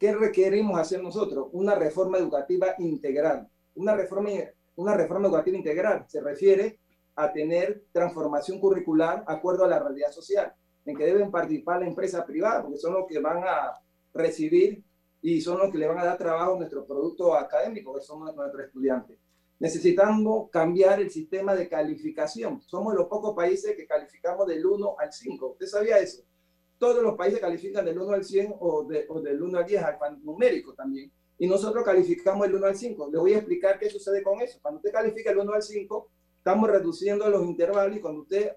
¿Qué 0.00 0.12
requerimos 0.12 0.78
hacer 0.80 1.00
nosotros? 1.00 1.48
Una 1.52 1.76
reforma 1.76 2.18
educativa 2.18 2.74
integral. 2.78 3.48
Una 3.76 3.94
reforma, 3.94 4.30
una 4.74 4.96
reforma 4.96 5.28
educativa 5.28 5.56
integral 5.56 6.04
se 6.08 6.20
refiere 6.20 6.80
a 7.14 7.32
tener 7.32 7.84
transformación 7.92 8.58
curricular 8.58 9.22
acuerdo 9.28 9.64
a 9.64 9.68
la 9.68 9.78
realidad 9.78 10.10
social, 10.10 10.52
en 10.84 10.96
que 10.96 11.04
deben 11.04 11.30
participar 11.30 11.80
la 11.80 11.86
empresa 11.86 12.26
privada, 12.26 12.62
porque 12.62 12.78
son 12.78 12.94
los 12.94 13.06
que 13.06 13.20
van 13.20 13.44
a 13.44 13.78
recibir 14.16 14.82
y 15.22 15.40
son 15.40 15.58
los 15.58 15.72
que 15.72 15.78
le 15.78 15.86
van 15.86 15.98
a 15.98 16.04
dar 16.04 16.18
trabajo 16.18 16.54
a 16.54 16.58
nuestro 16.58 16.86
producto 16.86 17.34
académico, 17.34 17.94
que 17.94 18.00
son 18.00 18.20
nuestros 18.20 18.64
estudiantes. 18.64 19.18
Necesitamos 19.58 20.50
cambiar 20.50 21.00
el 21.00 21.10
sistema 21.10 21.54
de 21.54 21.68
calificación. 21.68 22.60
Somos 22.62 22.94
los 22.94 23.06
pocos 23.06 23.34
países 23.34 23.74
que 23.74 23.86
calificamos 23.86 24.46
del 24.46 24.64
1 24.64 24.96
al 24.98 25.12
5. 25.12 25.52
¿Usted 25.52 25.66
sabía 25.66 25.98
eso? 25.98 26.22
Todos 26.78 27.02
los 27.02 27.16
países 27.16 27.40
califican 27.40 27.84
del 27.84 27.98
1 27.98 28.12
al 28.12 28.24
100 28.24 28.54
o, 28.60 28.84
de, 28.84 29.06
o 29.08 29.20
del 29.20 29.42
1 29.42 29.58
al 29.58 29.64
10, 29.64 29.82
numérico 30.22 30.74
también. 30.74 31.10
Y 31.38 31.46
nosotros 31.46 31.84
calificamos 31.84 32.46
del 32.46 32.56
1 32.56 32.66
al 32.66 32.76
5. 32.76 33.10
Le 33.10 33.18
voy 33.18 33.32
a 33.32 33.38
explicar 33.38 33.78
qué 33.78 33.88
sucede 33.88 34.22
con 34.22 34.40
eso. 34.42 34.58
Cuando 34.60 34.78
usted 34.78 34.92
califica 34.92 35.30
el 35.30 35.38
1 35.38 35.52
al 35.52 35.62
5, 35.62 36.10
estamos 36.36 36.70
reduciendo 36.70 37.28
los 37.30 37.44
intervalos 37.46 37.96
y 37.96 38.00
cuando 38.00 38.22
usted 38.22 38.52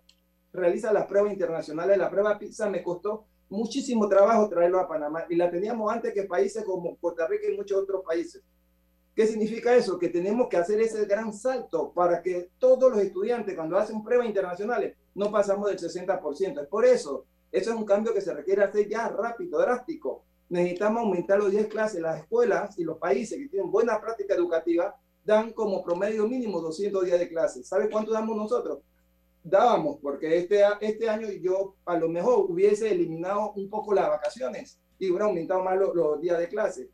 realiza 0.51 0.91
las 0.91 1.05
pruebas 1.05 1.31
internacionales, 1.31 1.97
la 1.97 2.09
prueba 2.09 2.37
PISA 2.37 2.69
me 2.69 2.83
costó 2.83 3.25
muchísimo 3.49 4.07
trabajo 4.07 4.47
traerlo 4.47 4.79
a 4.79 4.87
Panamá 4.87 5.25
y 5.29 5.35
la 5.35 5.49
teníamos 5.49 5.91
antes 5.91 6.13
que 6.13 6.23
países 6.23 6.63
como 6.63 6.95
Costa 6.97 7.27
Rica 7.27 7.47
y 7.49 7.57
muchos 7.57 7.81
otros 7.81 8.03
países. 8.05 8.43
¿Qué 9.15 9.27
significa 9.27 9.75
eso? 9.75 9.99
Que 9.99 10.09
tenemos 10.09 10.47
que 10.47 10.57
hacer 10.57 10.79
ese 10.79 11.05
gran 11.05 11.33
salto 11.33 11.91
para 11.91 12.21
que 12.21 12.51
todos 12.57 12.89
los 12.89 13.01
estudiantes 13.01 13.55
cuando 13.55 13.77
hacen 13.77 14.03
pruebas 14.03 14.27
internacionales 14.27 14.95
no 15.13 15.29
pasamos 15.29 15.67
del 15.67 15.77
60%. 15.77 16.61
Es 16.61 16.67
por 16.67 16.85
eso, 16.85 17.25
eso 17.51 17.71
es 17.71 17.75
un 17.75 17.85
cambio 17.85 18.13
que 18.13 18.21
se 18.21 18.33
requiere 18.33 18.63
hacer 18.63 18.87
ya 18.87 19.09
rápido, 19.09 19.59
drástico. 19.59 20.23
Necesitamos 20.47 21.03
aumentar 21.03 21.37
los 21.37 21.51
10 21.51 21.67
clases. 21.67 22.01
Las 22.01 22.21
escuelas 22.21 22.77
y 22.79 22.83
los 22.83 22.97
países 22.97 23.37
que 23.37 23.49
tienen 23.49 23.69
buena 23.69 23.99
práctica 23.99 24.35
educativa 24.35 24.95
dan 25.25 25.51
como 25.51 25.83
promedio 25.83 26.27
mínimo 26.27 26.61
200 26.61 27.05
días 27.05 27.19
de 27.19 27.27
clases. 27.27 27.67
¿Sabe 27.67 27.89
cuánto 27.89 28.11
damos 28.11 28.37
nosotros? 28.37 28.79
Dábamos, 29.43 29.97
porque 30.01 30.37
este, 30.37 30.63
este 30.81 31.09
año 31.09 31.27
yo 31.41 31.75
a 31.85 31.97
lo 31.97 32.09
mejor 32.09 32.51
hubiese 32.51 32.91
eliminado 32.91 33.53
un 33.53 33.69
poco 33.69 33.93
las 33.93 34.09
vacaciones 34.09 34.79
y 34.97 35.09
hubiera 35.09 35.25
aumentado 35.25 35.63
más 35.63 35.77
los, 35.77 36.19
días 36.21 36.37
de 36.39 36.49
clase 36.49 36.89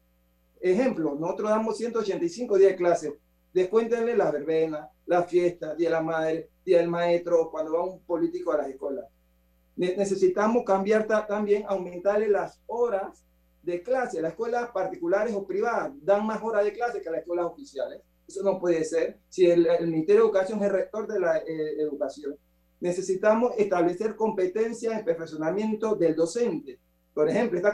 Ejemplo, 0.59 1.15
nosotros 1.15 1.49
damos 1.49 1.77
185 1.77 2.57
días 2.57 2.71
de 2.71 2.77
clase. 2.77 3.19
Descuéntenle 3.53 4.17
las 4.17 4.31
verbenas, 4.31 4.89
las 5.05 5.27
fiestas, 5.27 5.77
Día 5.77 5.89
de 5.89 5.95
la 5.95 6.01
Madre, 6.01 6.49
Día 6.65 6.79
del 6.79 6.89
Maestro, 6.89 7.51
cuando 7.51 7.73
va 7.73 7.83
un 7.85 8.01
político 8.01 8.51
a 8.51 8.57
las 8.57 8.69
escuelas. 8.69 9.05
Necesitamos 9.75 10.63
cambiar 10.63 11.05
también, 11.27 11.65
aumentarle 11.67 12.29
las 12.29 12.61
horas 12.65 13.23
de 13.61 13.83
clase. 13.83 14.21
Las 14.21 14.31
escuelas 14.31 14.71
particulares 14.71 15.35
o 15.35 15.45
privadas 15.45 15.91
dan 16.01 16.25
más 16.25 16.41
horas 16.41 16.63
de 16.63 16.73
clase 16.73 17.01
que 17.01 17.09
las 17.09 17.19
escuelas 17.19 17.45
oficiales. 17.45 18.01
Eso 18.27 18.43
no 18.43 18.59
puede 18.59 18.83
ser. 18.83 19.19
Si 19.29 19.45
el, 19.45 19.67
Ministerio 19.81 20.23
de 20.23 20.27
Educación 20.27 20.59
es 20.59 20.65
el 20.65 20.71
rector 20.71 21.07
de 21.07 21.19
la 21.19 21.37
eh, 21.37 21.79
educación, 21.79 22.35
necesitamos 22.79 23.53
establecer 23.57 24.15
competencias 24.15 24.93
en 24.93 25.05
perfeccionamiento 25.05 25.95
del 25.95 26.15
docente 26.15 26.79
Por 27.13 27.29
ejemplo, 27.29 27.57
esta, 27.57 27.73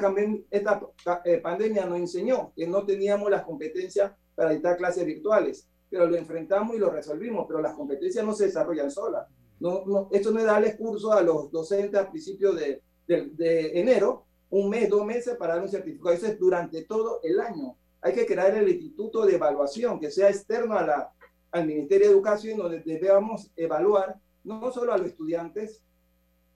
esta 0.50 1.22
eh, 1.26 1.38
pandemia 1.40 1.86
nos 1.86 2.00
enseñó 2.00 2.54
que 2.56 2.68
no 2.68 2.86
teníamos 2.86 3.30
las 3.32 3.44
competencias 3.44 4.12
para 4.36 4.52
dictar 4.52 4.78
clases 4.78 5.06
virtuales, 5.06 5.68
pero 5.90 6.06
lo 6.08 6.16
enfrentamos 6.16 6.76
y 6.76 6.80
lo 6.80 6.90
resolvimos, 6.90 7.46
pero 7.48 7.62
las 7.62 7.74
competencias 7.74 8.26
no 8.26 8.34
se 8.34 8.46
desarrollan 8.46 8.92
solas. 8.92 9.28
No, 9.60 9.84
no, 9.86 10.10
esto 10.12 10.32
no 10.32 10.40
es 10.40 10.46
darles 10.46 10.76
curso 10.76 11.12
a 11.12 11.22
los 11.22 11.52
docentes 11.52 12.00
a 12.00 12.10
principios 12.10 12.56
de, 12.56 12.82
de, 13.08 13.30
de 13.34 13.80
enero, 13.80 14.26
un 14.50 14.70
mes, 14.70 14.90
dos 14.90 15.06
meses 15.06 15.36
para 15.38 15.56
dar 15.56 15.64
un 15.64 15.70
certificado. 15.70 16.14
Eso 16.14 16.28
es 16.28 16.40
durante 16.40 16.84
todo 16.84 17.20
el 17.24 17.40
año. 17.40 17.76
Hay 18.02 18.14
que 18.14 18.26
crear 18.26 18.54
el 18.56 18.70
instituto 18.70 19.26
de 19.26 19.36
evaluación 19.36 20.00
que 20.00 20.12
sea 20.12 20.30
externo 20.30 20.76
a 20.78 20.86
la, 20.86 21.14
al 21.52 21.68
Ministerio 21.68 22.08
de 22.08 22.14
Educación, 22.14 22.58
donde 22.58 22.80
debemos 22.80 23.52
evaluar 23.56 24.20
no 24.44 24.72
solo 24.72 24.94
a 24.94 24.98
los 24.98 25.08
estudiantes, 25.08 25.84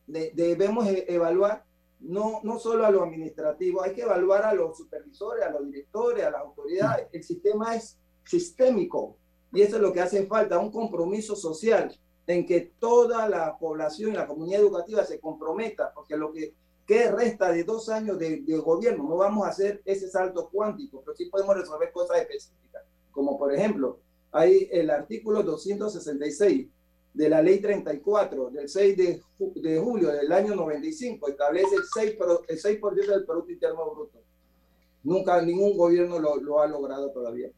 debemos 0.08 0.88
e, 0.88 1.06
evaluar 1.08 1.66
no, 2.00 2.39
no 2.43 2.60
solo 2.60 2.86
a 2.86 2.91
lo 2.91 3.04
administrativo, 3.04 3.82
hay 3.82 3.93
que 3.93 4.02
evaluar 4.02 4.43
a 4.43 4.54
los 4.54 4.78
supervisores, 4.78 5.43
a 5.46 5.50
los 5.50 5.66
directores, 5.66 6.26
a 6.26 6.32
las 6.32 6.41
autoridades. 6.41 7.08
El 7.12 7.24
sistema 7.24 7.76
es 7.76 7.98
sistémico 8.24 9.18
y 9.54 9.62
eso 9.62 9.78
es 9.78 9.82
lo 9.82 9.93
que 9.93 10.02
hace 10.02 10.26
falta, 10.26 10.60
un 10.60 10.72
compromiso 10.72 11.36
social 11.36 11.96
en 12.28 12.46
que 12.46 12.74
toda 12.80 13.30
la 13.30 13.58
población 13.58 14.12
y 14.12 14.16
la 14.16 14.28
comunidad 14.28 14.62
educativa 14.62 15.04
se 15.04 15.20
comprometa, 15.20 15.93
porque 15.93 16.18
lo 16.18 16.34
que, 16.34 16.54
que 16.86 17.12
resta 17.12 17.52
de 17.52 17.64
dos 17.64 17.90
años 17.90 18.20
de, 18.20 18.42
de, 18.42 18.58
gobierno, 18.58 19.04
no 19.04 19.18
vamos 19.18 19.46
a 19.46 19.50
hacer 19.50 19.82
ese 19.86 20.08
salto 20.10 20.50
cuántico, 20.50 21.02
pero 21.04 21.16
sí 21.16 21.26
podemos 21.26 21.56
resolver 21.58 21.92
cosas 21.92 22.22
específicas, 22.22 22.84
como 23.12 23.38
por 23.38 23.54
ejemplo, 23.54 24.00
hay 24.32 24.70
el 24.72 24.90
artículo 24.90 25.42
266 25.44 26.68
de 27.14 27.30
la 27.30 27.42
ley 27.42 27.62
34 27.62 28.50
del 28.50 28.68
6 28.68 28.98
de, 28.98 29.22
de 29.56 29.80
julio 29.80 30.10
del 30.10 30.32
año 30.32 30.54
95 30.54 31.30
establece 31.30 31.76
el 31.76 31.84
6, 31.94 32.18
el 32.50 32.60
6 32.60 32.80
del 33.08 33.26
Producto 33.26 33.52
Interno 33.54 33.90
Bruto. 33.90 34.22
Nunca 35.02 35.42
ningún 35.42 35.78
gobierno 35.78 36.20
lo, 36.20 36.36
lo, 36.36 36.60
ha 36.60 36.68
logrado 36.68 37.12
todavía. 37.12 37.50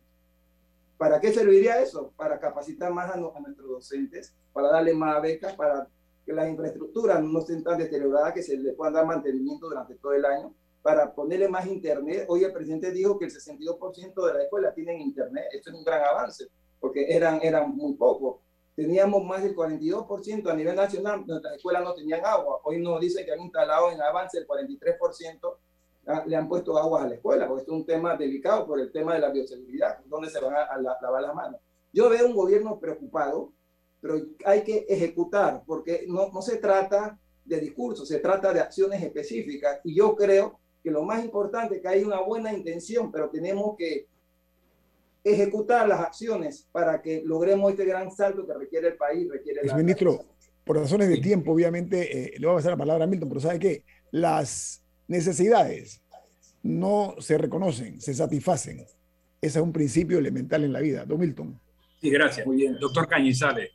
¿Para 0.97 1.19
qué 1.19 1.33
serviría 1.33 1.81
eso? 1.81 2.13
Para 2.15 2.39
capacitar 2.39 2.93
más 2.93 3.11
a, 3.11 3.17
no, 3.17 3.33
a 3.35 3.39
nuestros 3.39 3.67
docentes, 3.67 4.35
para 4.53 4.69
darle 4.69 4.93
más 4.93 5.19
becas, 5.21 5.55
para 5.55 5.87
que 6.27 6.33
las 6.33 6.47
infraestructuras 6.47 7.23
no 7.23 7.39
estén 7.39 7.63
tan 7.63 7.79
deterioradas 7.79 8.33
que 8.33 8.43
se 8.43 8.55
les 8.55 8.75
puedan 8.75 8.93
dar 8.93 9.07
mantenimiento 9.07 9.67
durante 9.67 9.95
todo 9.95 10.13
el 10.13 10.25
año, 10.25 10.53
para 10.83 11.11
ponerle 11.11 11.47
más 11.47 11.65
internet. 11.65 12.25
Hoy 12.27 12.43
el 12.43 12.53
presidente 12.53 12.91
dijo 12.91 13.17
que 13.17 13.25
el 13.25 13.31
62% 13.31 14.27
de 14.27 14.33
la 14.33 14.43
escuela 14.43 14.73
tienen 14.73 15.01
internet. 15.01 15.45
Esto 15.51 15.71
es 15.71 15.75
un 15.75 15.83
gran 15.83 16.03
avance, 16.03 16.47
porque 16.79 17.07
eran, 17.09 17.39
eran 17.41 17.75
muy 17.75 17.95
pocos 17.95 18.41
teníamos 18.77 19.25
más 19.25 19.41
del 19.41 19.55
42% 19.55 20.51
a 20.51 20.55
nivel 20.55 20.75
nacional, 20.75 21.25
nuestras 21.25 21.55
escuelas 21.55 21.83
no 21.83 21.95
tenían 21.95 22.23
agua. 22.23 22.61
Hoy 22.63 22.79
nos 22.79 23.01
dicen 23.01 23.25
que 23.25 23.31
han 23.31 23.41
instalado 23.41 23.91
en 23.91 23.99
avance 23.99 24.37
el 24.37 24.47
43%, 24.47 25.57
ah, 26.05 26.23
le 26.27 26.35
han 26.35 26.47
puesto 26.47 26.77
agua 26.77 27.01
a 27.01 27.07
la 27.07 27.15
escuela, 27.15 27.47
porque 27.47 27.61
esto 27.61 27.73
es 27.73 27.79
un 27.79 27.87
tema 27.87 28.15
delicado 28.15 28.67
por 28.67 28.79
el 28.79 28.91
tema 28.91 29.15
de 29.15 29.19
la 29.19 29.31
bioseguridad, 29.31 29.97
donde 30.05 30.29
se 30.29 30.39
van 30.39 30.53
a, 30.53 30.77
lavar 30.77 31.23
las 31.23 31.33
manos. 31.33 31.59
Yo 31.91 32.07
veo 32.07 32.27
un 32.27 32.35
gobierno 32.35 32.79
preocupado, 32.79 33.51
pero 34.07 34.25
hay 34.45 34.61
que 34.61 34.85
ejecutar, 34.87 35.63
porque 35.65 36.05
no, 36.07 36.29
no 36.31 36.41
se 36.41 36.57
trata 36.57 37.19
de 37.43 37.59
discursos, 37.59 38.07
se 38.07 38.19
trata 38.19 38.53
de 38.53 38.61
acciones 38.61 39.03
específicas. 39.03 39.81
Y 39.83 39.95
yo 39.95 40.15
creo 40.15 40.59
que 40.81 40.91
lo 40.91 41.03
más 41.03 41.23
importante 41.25 41.75
es 41.75 41.81
que 41.81 41.89
hay 41.89 42.03
una 42.03 42.21
buena 42.21 42.53
intención, 42.53 43.11
pero 43.11 43.29
tenemos 43.29 43.75
que 43.77 44.07
ejecutar 45.25 45.89
las 45.89 45.99
acciones 45.99 46.69
para 46.71 47.01
que 47.01 47.21
logremos 47.25 47.69
este 47.69 47.83
gran 47.83 48.09
salto 48.09 48.47
que 48.47 48.53
requiere 48.53 48.87
el 48.87 48.95
país, 48.95 49.27
requiere 49.29 49.59
el 49.61 49.75
ministro, 49.75 50.23
por 50.63 50.77
razones 50.77 51.09
de 51.09 51.17
tiempo, 51.17 51.51
obviamente, 51.51 52.17
eh, 52.17 52.33
le 52.37 52.47
voy 52.47 52.53
a 52.53 52.57
pasar 52.59 52.71
la 52.71 52.77
palabra 52.77 53.03
a 53.03 53.07
Milton, 53.07 53.27
pero 53.27 53.41
¿sabe 53.41 53.59
qué? 53.59 53.83
Las 54.11 54.81
necesidades 55.09 56.01
no 56.63 57.15
se 57.19 57.37
reconocen, 57.37 57.99
se 57.99 58.13
satisfacen. 58.13 58.85
Ese 59.41 59.59
es 59.59 59.63
un 59.63 59.73
principio 59.73 60.17
elemental 60.17 60.63
en 60.63 60.71
la 60.71 60.79
vida. 60.79 61.03
Don 61.05 61.19
Milton. 61.19 61.59
Sí, 61.99 62.09
gracias. 62.09 62.45
Muy 62.45 62.57
bien. 62.57 62.77
Doctor 62.79 63.07
Cañizales, 63.07 63.71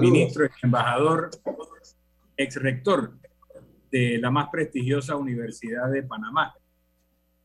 ministro, 0.00 0.44
ex 0.44 0.54
embajador, 0.62 1.30
ex 2.36 2.56
rector 2.56 3.12
de 3.90 4.18
la 4.18 4.30
más 4.30 4.48
prestigiosa 4.48 5.16
Universidad 5.16 5.90
de 5.90 6.02
Panamá. 6.02 6.54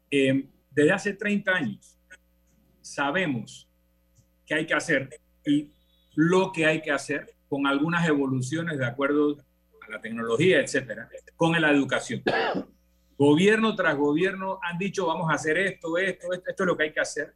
Eh, 0.10 0.48
desde 0.72 0.92
hace 0.92 1.14
30 1.14 1.52
años, 1.52 2.00
sabemos 2.82 3.70
qué 4.46 4.56
hay 4.56 4.66
que 4.66 4.74
hacer 4.74 5.10
y 5.46 5.70
lo 6.16 6.52
que 6.52 6.66
hay 6.66 6.82
que 6.82 6.92
hacer 6.92 7.36
con 7.50 7.68
algunas 7.68 8.08
evoluciones 8.08 8.78
de 8.78 8.86
acuerdo 8.86 9.38
a 9.86 9.92
la 9.92 10.02
tecnología, 10.02 10.62
etcétera, 10.62 11.10
con 11.36 11.60
la 11.60 11.72
educación. 11.72 12.24
Gobierno 13.18 13.76
tras 13.76 13.98
gobierno 13.98 14.60
han 14.62 14.78
dicho 14.78 15.08
vamos 15.08 15.30
a 15.30 15.34
hacer 15.34 15.58
esto, 15.58 15.98
esto, 15.98 16.32
esto, 16.32 16.50
esto 16.50 16.64
es 16.64 16.68
lo 16.68 16.78
que 16.78 16.84
hay 16.84 16.94
que 16.94 17.00
hacer. 17.00 17.34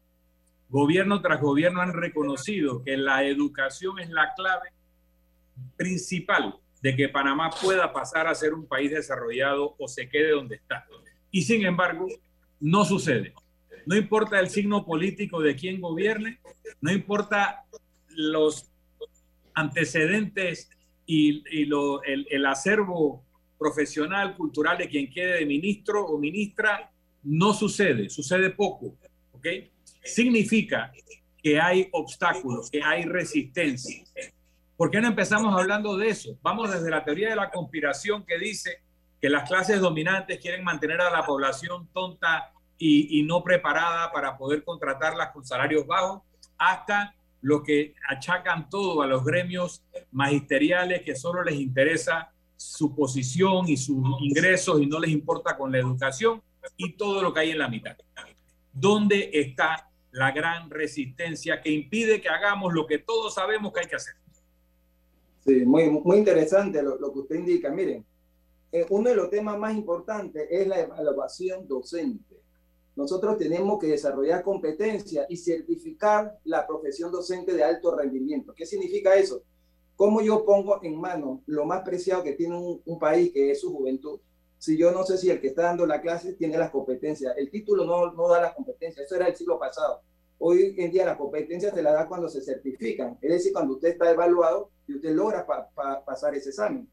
Gobierno 0.69 1.21
tras 1.21 1.41
gobierno 1.41 1.81
han 1.81 1.93
reconocido 1.93 2.83
que 2.83 2.95
la 2.95 3.25
educación 3.25 3.99
es 3.99 4.09
la 4.09 4.33
clave 4.35 4.69
principal 5.75 6.55
de 6.81 6.95
que 6.95 7.09
Panamá 7.09 7.49
pueda 7.49 7.91
pasar 7.93 8.27
a 8.27 8.35
ser 8.35 8.53
un 8.53 8.65
país 8.65 8.91
desarrollado 8.91 9.75
o 9.77 9.87
se 9.87 10.09
quede 10.09 10.31
donde 10.31 10.55
está. 10.55 10.85
Y 11.29 11.43
sin 11.43 11.65
embargo, 11.65 12.07
no 12.59 12.85
sucede 12.85 13.33
no 13.85 13.95
importa 13.95 14.39
el 14.39 14.49
signo 14.49 14.85
político 14.85 15.41
de 15.41 15.55
quien 15.55 15.81
gobierne, 15.81 16.39
no 16.81 16.91
importa 16.91 17.65
los 18.09 18.69
antecedentes 19.53 20.69
y, 21.05 21.43
el, 22.29 22.45
acervo 22.45 23.23
profesional, 23.57 24.35
cultural 24.35 24.77
de 24.77 24.87
quien 24.87 25.09
quede 25.09 25.39
de 25.39 25.45
ministro 25.45 26.05
o 26.05 26.17
ministra, 26.17 26.91
no 27.23 27.53
sucede, 27.53 28.09
sucede 28.09 28.49
poco, 28.49 28.97
¿ok? 29.33 29.47
Significa 30.03 30.91
que 31.41 31.59
hay 31.59 31.87
obstáculos, 31.91 32.69
que 32.71 32.81
hay 32.81 33.03
resistencia. 33.03 34.03
¿Por 34.81 34.89
qué 34.89 34.99
no 34.99 35.09
empezamos 35.09 35.55
hablando 35.55 35.95
de 35.95 36.09
eso? 36.09 36.39
Vamos 36.41 36.71
desde 36.71 36.89
la 36.89 37.03
teoría 37.03 37.29
de 37.29 37.35
la 37.35 37.51
conspiración 37.51 38.25
que 38.25 38.39
dice 38.39 38.81
que 39.21 39.29
las 39.29 39.47
clases 39.47 39.79
dominantes 39.79 40.39
quieren 40.39 40.63
mantener 40.63 40.99
a 41.01 41.11
la 41.11 41.23
población 41.23 41.87
tonta 41.93 42.51
y, 42.79 43.21
no 43.21 43.43
preparada 43.43 44.11
para 44.11 44.35
poder 44.35 44.63
contratarlas 44.63 45.29
con 45.33 45.45
salarios 45.45 45.85
bajos, 45.85 46.23
hasta 46.57 47.13
lo 47.41 47.61
que 47.61 47.93
achacan 48.09 48.71
todo 48.71 49.03
a 49.03 49.05
los 49.05 49.23
gremios 49.23 49.83
magisteriales 50.11 51.03
que 51.03 51.15
solo 51.15 51.43
les 51.43 51.59
interesa 51.59 52.31
su 52.57 52.95
posición 52.95 53.69
y 53.69 53.77
sus 53.77 54.03
ingresos 54.19 54.81
y 54.81 54.87
no 54.87 54.99
les 54.99 55.11
importa 55.11 55.55
con 55.55 55.71
la 55.71 55.77
educación 55.77 56.41
y 56.75 56.93
todo 56.93 57.21
lo 57.21 57.31
que 57.31 57.41
hay 57.41 57.51
en 57.51 57.59
la 57.59 57.67
mitad. 57.67 57.95
¿Dónde 58.73 59.29
está 59.31 59.91
la 60.09 60.31
gran 60.31 60.71
resistencia 60.71 61.61
que 61.61 61.69
impide 61.69 62.19
que 62.19 62.29
hagamos 62.29 62.73
lo 62.73 62.87
que 62.87 62.97
todos 62.97 63.35
sabemos 63.35 63.71
que 63.73 63.81
hay 63.81 63.85
que 63.85 63.97
hacer? 63.97 64.20
Sí, 65.45 65.65
muy, 65.65 65.89
muy 65.89 66.17
interesante 66.17 66.81
lo, 66.81 66.97
lo 66.97 67.11
que 67.11 67.19
usted 67.19 67.35
indica. 67.35 67.69
Miren, 67.69 68.05
eh, 68.71 68.85
uno 68.89 69.09
de 69.09 69.15
los 69.15 69.29
temas 69.29 69.57
más 69.57 69.75
importantes 69.75 70.47
es 70.49 70.67
la 70.67 70.79
evaluación 70.79 71.67
docente 71.67 72.41
nosotros 72.95 73.37
tenemos 73.37 73.79
que 73.79 73.87
desarrollar 73.87 74.43
competencias 74.43 75.25
y 75.29 75.37
certificar 75.37 76.37
la 76.43 76.67
profesión 76.67 77.11
docente 77.11 77.53
de 77.53 77.63
alto 77.63 77.95
rendimiento. 77.95 78.53
¿Qué 78.53 78.65
significa 78.65 79.15
eso? 79.15 79.43
¿Cómo 79.95 80.21
yo 80.21 80.45
pongo 80.45 80.83
en 80.83 80.99
mano 80.99 81.41
lo 81.45 81.65
más 81.65 81.83
preciado 81.83 82.23
que 82.23 82.33
tiene 82.33 82.55
un, 82.57 82.99
país, 82.99 83.31
que 83.31 83.51
es 83.51 83.61
su 83.61 83.73
juventud? 83.73 84.19
Si 84.57 84.77
yo 84.77 84.91
no 84.91 85.03
sé 85.03 85.17
si 85.17 85.29
el 85.29 85.39
que 85.39 85.47
está 85.47 85.63
dando 85.63 85.85
la 85.85 86.01
clase 86.01 86.33
tiene 86.33 86.57
las 86.57 86.69
competencias. 86.69 87.33
El 87.37 87.49
título 87.49 87.85
no, 87.85 88.11
no 88.11 88.27
da 88.27 88.41
las 88.41 88.53
competencias, 88.53 89.05
eso 89.05 89.15
era 89.15 89.27
el 89.27 89.35
siglo 89.35 89.57
pasado. 89.57 90.01
Hoy 90.37 90.75
en 90.77 90.91
día 90.91 91.05
las 91.05 91.17
competencias 91.17 91.73
se 91.73 91.83
las 91.83 91.93
da 91.93 92.07
cuando 92.07 92.27
se 92.27 92.41
certifican, 92.41 93.17
es 93.21 93.31
decir, 93.31 93.53
cuando 93.53 93.75
usted 93.75 93.89
está 93.89 94.11
evaluado 94.11 94.69
y 94.91 94.95
usted 94.95 95.15
logra 95.15 95.45
pasar 96.05 96.35
ese 96.35 96.49
examen. 96.49 96.87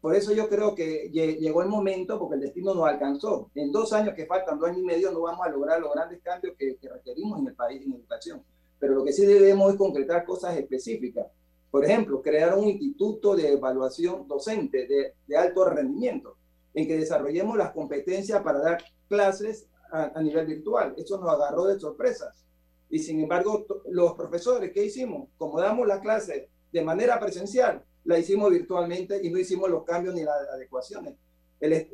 Por 0.00 0.14
eso 0.14 0.34
yo 0.34 0.48
creo 0.48 0.74
que 0.74 1.08
llegó 1.10 1.62
el 1.62 1.68
momento, 1.68 2.18
porque 2.18 2.34
el 2.34 2.42
destino 2.42 2.74
nos 2.74 2.86
alcanzó. 2.86 3.50
En 3.54 3.72
dos 3.72 3.92
años 3.92 4.14
que 4.14 4.26
faltan, 4.26 4.58
dos 4.58 4.68
años 4.68 4.82
y 4.82 4.84
medio, 4.84 5.10
no 5.12 5.22
vamos 5.22 5.46
a 5.46 5.50
lograr 5.50 5.80
los 5.80 5.94
grandes 5.94 6.20
cambios 6.22 6.54
que, 6.58 6.76
requerimos 6.82 7.38
en 7.38 7.46
el 7.46 7.54
país 7.54 7.82
en 7.86 7.94
educación. 7.94 8.42
Pero 8.78 8.96
lo 8.96 9.04
que 9.04 9.12
sí 9.12 9.24
debemos 9.24 9.72
es 9.72 9.78
concretar 9.78 10.26
cosas 10.26 10.58
específicas. 10.58 11.26
Por 11.70 11.84
ejemplo, 11.84 12.20
crear 12.20 12.56
un 12.56 12.68
instituto 12.68 13.34
de 13.34 13.52
evaluación 13.52 14.28
docente 14.28 14.86
de, 14.86 15.14
de 15.26 15.36
alto 15.36 15.64
rendimiento, 15.64 16.36
en 16.74 16.86
que 16.86 16.98
desarrollemos 16.98 17.56
las 17.56 17.72
competencias 17.72 18.42
para 18.42 18.58
dar 18.60 18.84
clases 19.08 19.68
a, 19.90 20.12
a 20.14 20.22
nivel 20.22 20.46
virtual. 20.46 20.94
Eso 20.98 21.18
nos 21.18 21.30
agarró 21.30 21.64
de 21.64 21.80
sorpresas. 21.80 22.44
Y 22.90 22.98
sin 22.98 23.20
embargo, 23.20 23.64
los 23.88 24.12
profesores, 24.12 24.70
¿qué 24.72 24.84
hicimos? 24.84 25.28
Como 25.38 25.60
damos 25.60 25.86
la 25.86 26.00
clase 26.00 26.50
de 26.74 26.82
manera 26.82 27.20
presencial, 27.20 27.84
la 28.02 28.18
hicimos 28.18 28.50
virtualmente 28.50 29.20
y 29.22 29.30
no 29.30 29.38
hicimos 29.38 29.70
los 29.70 29.84
cambios 29.84 30.12
ni 30.12 30.24
las 30.24 30.34
adecuaciones. 30.52 31.14
El, 31.60 31.88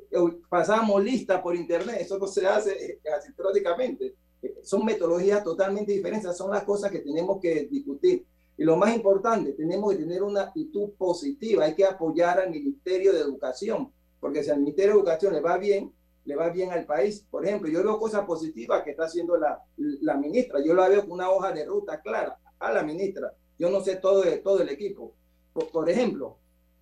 pasamos 0.48 1.04
lista 1.04 1.42
por 1.42 1.54
internet, 1.54 1.98
eso 2.00 2.18
no 2.18 2.26
se 2.26 2.46
hace 2.46 2.72
eh, 2.92 3.00
asincrónicamente. 3.14 4.14
Son 4.62 4.82
metodologías 4.86 5.44
totalmente 5.44 5.92
diferentes, 5.92 6.34
son 6.34 6.50
las 6.50 6.64
cosas 6.64 6.90
que 6.90 7.00
tenemos 7.00 7.38
que 7.42 7.68
discutir. 7.70 8.24
Y 8.56 8.64
lo 8.64 8.78
más 8.78 8.96
importante, 8.96 9.52
tenemos 9.52 9.92
que 9.92 9.98
tener 9.98 10.22
una 10.22 10.44
actitud 10.44 10.92
positiva, 10.96 11.66
hay 11.66 11.74
que 11.74 11.84
apoyar 11.84 12.40
al 12.40 12.50
Ministerio 12.50 13.12
de 13.12 13.20
Educación, 13.20 13.92
porque 14.18 14.42
si 14.42 14.48
al 14.48 14.60
Ministerio 14.60 14.94
de 14.94 15.00
Educación 15.00 15.34
le 15.34 15.40
va 15.40 15.58
bien, 15.58 15.92
le 16.24 16.36
va 16.36 16.48
bien 16.48 16.70
al 16.70 16.86
país. 16.86 17.26
Por 17.30 17.44
ejemplo, 17.44 17.68
yo 17.68 17.82
veo 17.82 17.98
cosas 17.98 18.24
positivas 18.24 18.82
que 18.82 18.92
está 18.92 19.04
haciendo 19.04 19.36
la, 19.36 19.62
la 19.76 20.16
ministra. 20.16 20.58
Yo 20.64 20.72
la 20.72 20.88
veo 20.88 21.02
con 21.02 21.12
una 21.12 21.30
hoja 21.30 21.52
de 21.52 21.66
ruta 21.66 22.00
clara 22.00 22.38
a 22.58 22.72
la 22.72 22.82
ministra. 22.82 23.30
Yo 23.60 23.70
no 23.70 23.80
sé 23.80 23.96
todo, 23.96 24.24
todo 24.42 24.62
el 24.62 24.70
equipo. 24.70 25.14
Por, 25.52 25.88
ejemplo, 25.88 26.38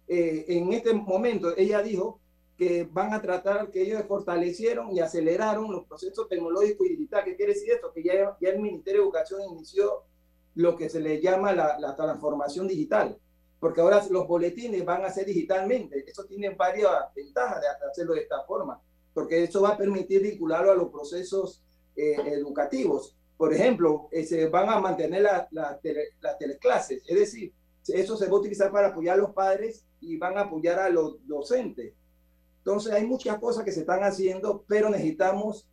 eh, 0.07 0.45
en 0.49 0.73
este 0.73 0.95
momento 0.95 1.53
ella 1.57 1.83
dijo 1.83 2.21
que 2.57 2.89
van 2.91 3.13
a 3.13 3.21
tratar, 3.21 3.71
que 3.71 3.83
ellos 3.83 4.03
fortalecieron 4.09 4.91
y 4.93 5.01
aceleraron 5.01 5.71
los 5.71 5.85
procesos 5.85 6.29
tecnológicos 6.29 6.87
y 6.87 6.97
digitales. 6.97 7.27
¿Qué 7.27 7.37
quiere 7.37 7.53
decir 7.53 7.73
esto? 7.73 7.93
Que 7.93 8.03
ya, 8.03 8.37
ya 8.41 8.49
el 8.49 8.61
Ministerio 8.61 9.01
de 9.01 9.07
Educación 9.07 9.43
inició 9.51 10.05
lo 10.55 10.77
que 10.77 10.89
se 10.89 11.01
le 11.01 11.21
llama 11.21 11.53
la, 11.53 11.79
la 11.79 11.95
transformación 11.95 12.67
digital 12.67 13.19
porque 13.61 13.81
ahora 13.81 14.05
los 14.11 14.27
boletines 14.27 14.85
van 14.85 15.05
a 15.05 15.11
ser 15.11 15.27
digitalmente. 15.27 16.05
Eso 16.07 16.25
tiene 16.25 16.51
varias 16.51 16.91
ventajas 17.15 17.61
de 17.61 17.89
hacerlo 17.89 18.15
de 18.15 18.21
esta 18.21 18.45
forma, 18.45 18.81
porque 19.13 19.43
eso 19.43 19.63
va 19.63 19.71
a 19.71 19.77
permitir 19.77 20.23
vincularlo 20.23 20.71
a 20.71 20.77
los 20.77 20.91
procesos 20.91 21.63
eh, 21.97 22.17
educativos. 22.27 23.17
Por 23.39 23.55
ejemplo, 23.55 24.09
eh, 24.11 24.25
se 24.25 24.49
van 24.49 24.69
a 24.69 24.81
mantener 24.81 25.23
las 25.23 25.47
la 25.53 26.37
teleclases, 26.39 27.03
es 27.07 27.19
decir, 27.19 27.55
eso 27.87 28.17
se 28.17 28.27
va 28.27 28.33
a 28.33 28.41
utilizar 28.41 28.71
para 28.71 28.89
apoyar 28.89 29.15
a 29.15 29.23
los 29.23 29.31
padres 29.31 29.87
y 30.01 30.19
van 30.19 30.37
a 30.37 30.43
apoyar 30.43 30.79
a 30.79 30.91
los 30.91 31.27
docentes. 31.27 31.95
Entonces 32.59 32.93
hay 32.93 33.07
muchas 33.07 33.39
cosas 33.39 33.65
que 33.65 33.73
se 33.73 33.81
están 33.81 34.03
haciendo, 34.03 34.65
pero 34.69 34.91
necesitamos 34.91 35.67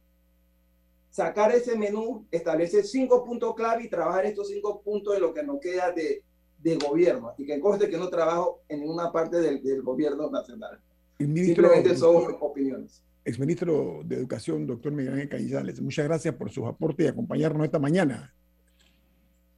sacar 1.09 1.51
ese 1.53 1.75
menú, 1.75 2.25
establecer 2.31 2.85
cinco 2.85 3.25
puntos 3.25 3.55
clave 3.55 3.83
y 3.83 3.89
trabajar 3.89 4.25
estos 4.25 4.47
cinco 4.47 4.81
puntos 4.81 5.15
en 5.15 5.21
lo 5.21 5.33
que 5.33 5.43
nos 5.43 5.59
queda 5.59 5.91
de, 5.91 6.23
de 6.59 6.77
gobierno 6.77 7.33
y 7.37 7.45
que 7.45 7.59
conste 7.59 7.89
que 7.89 7.97
no 7.97 8.09
trabajo 8.09 8.61
en 8.69 8.81
ninguna 8.81 9.11
parte 9.11 9.41
del, 9.41 9.63
del 9.63 9.81
gobierno 9.81 10.29
nacional. 10.29 10.79
Simplemente 11.17 11.95
son 11.97 12.37
opiniones. 12.39 13.01
Exministro 13.25 14.01
de 14.05 14.15
Educación, 14.15 14.67
doctor 14.67 14.91
Miguel 14.91 15.13
Ángel 15.13 15.29
Cañizales, 15.29 15.81
muchas 15.81 16.05
gracias 16.05 16.35
por 16.35 16.51
sus 16.51 16.65
aportes 16.65 17.05
y 17.05 17.09
acompañarnos 17.09 17.65
esta 17.65 17.79
mañana. 17.79 18.33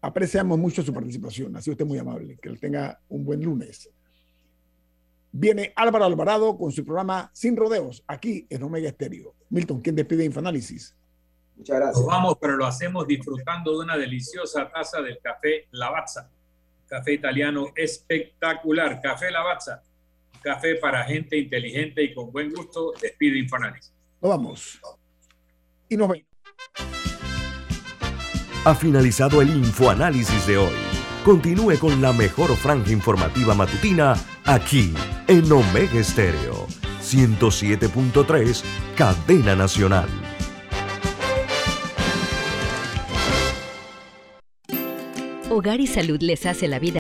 Apreciamos 0.02 0.58
mucho 0.58 0.82
su 0.82 0.94
participación, 0.94 1.56
ha 1.56 1.62
sido 1.62 1.74
usted 1.74 1.86
muy 1.86 2.00
amable. 2.00 2.38
Que 2.42 2.50
él 2.50 2.60
tenga 2.60 3.00
un 3.10 3.26
buen 3.26 3.44
lunes. 3.44 3.90
Viene 5.32 5.74
Álvaro 5.76 6.06
Alvarado 6.06 6.58
con 6.58 6.72
su 6.72 6.86
programa 6.86 7.30
Sin 7.34 7.56
Rodeos, 7.56 8.04
aquí 8.08 8.48
en 8.50 8.64
Omega 8.64 8.88
Estéreo. 8.88 9.36
Milton, 9.50 9.82
¿quién 9.82 9.96
despide 9.96 10.24
Infoanálisis? 10.24 10.96
Muchas 11.58 11.76
gracias. 11.76 11.98
Nos 11.98 12.08
vamos, 12.08 12.38
pero 12.40 12.56
lo 12.56 12.66
hacemos 12.66 13.06
disfrutando 13.06 13.78
de 13.78 13.84
una 13.84 13.98
deliciosa 13.98 14.72
taza 14.72 15.02
del 15.02 15.20
café 15.20 15.68
Lavazza 15.72 16.32
café 16.88 17.14
italiano 17.14 17.68
espectacular. 17.76 19.02
Café 19.02 19.30
Lavazza, 19.30 19.84
café 20.48 20.76
para 20.76 21.04
gente 21.04 21.38
inteligente 21.38 22.04
y 22.04 22.14
con 22.14 22.32
buen 22.32 22.52
gusto. 22.54 22.94
Despide 23.02 23.38
Infoanálisis. 23.40 23.94
Nos 24.22 24.30
vamos. 24.30 24.80
Y 25.90 25.98
nos 25.98 26.08
vemos. 26.08 26.26
Ha 28.64 28.76
finalizado 28.76 29.42
el 29.42 29.50
Infoanálisis 29.50 30.48
de 30.48 30.58
hoy. 30.58 30.76
Continúe 31.26 31.78
con 31.80 32.02
la 32.02 32.14
mejor 32.14 32.56
franja 32.56 32.92
informativa 32.92 33.54
matutina 33.54 34.16
aquí 34.46 34.94
en 35.28 35.52
Omega 35.52 36.00
Estéreo 36.00 36.68
107.3, 37.02 38.64
Cadena 38.96 39.56
Nacional. 39.56 40.10
Hogar 45.50 45.80
y 45.80 45.88
Salud 45.88 46.22
les 46.22 46.46
hace 46.46 46.68
la 46.68 46.80
vida 46.80 46.96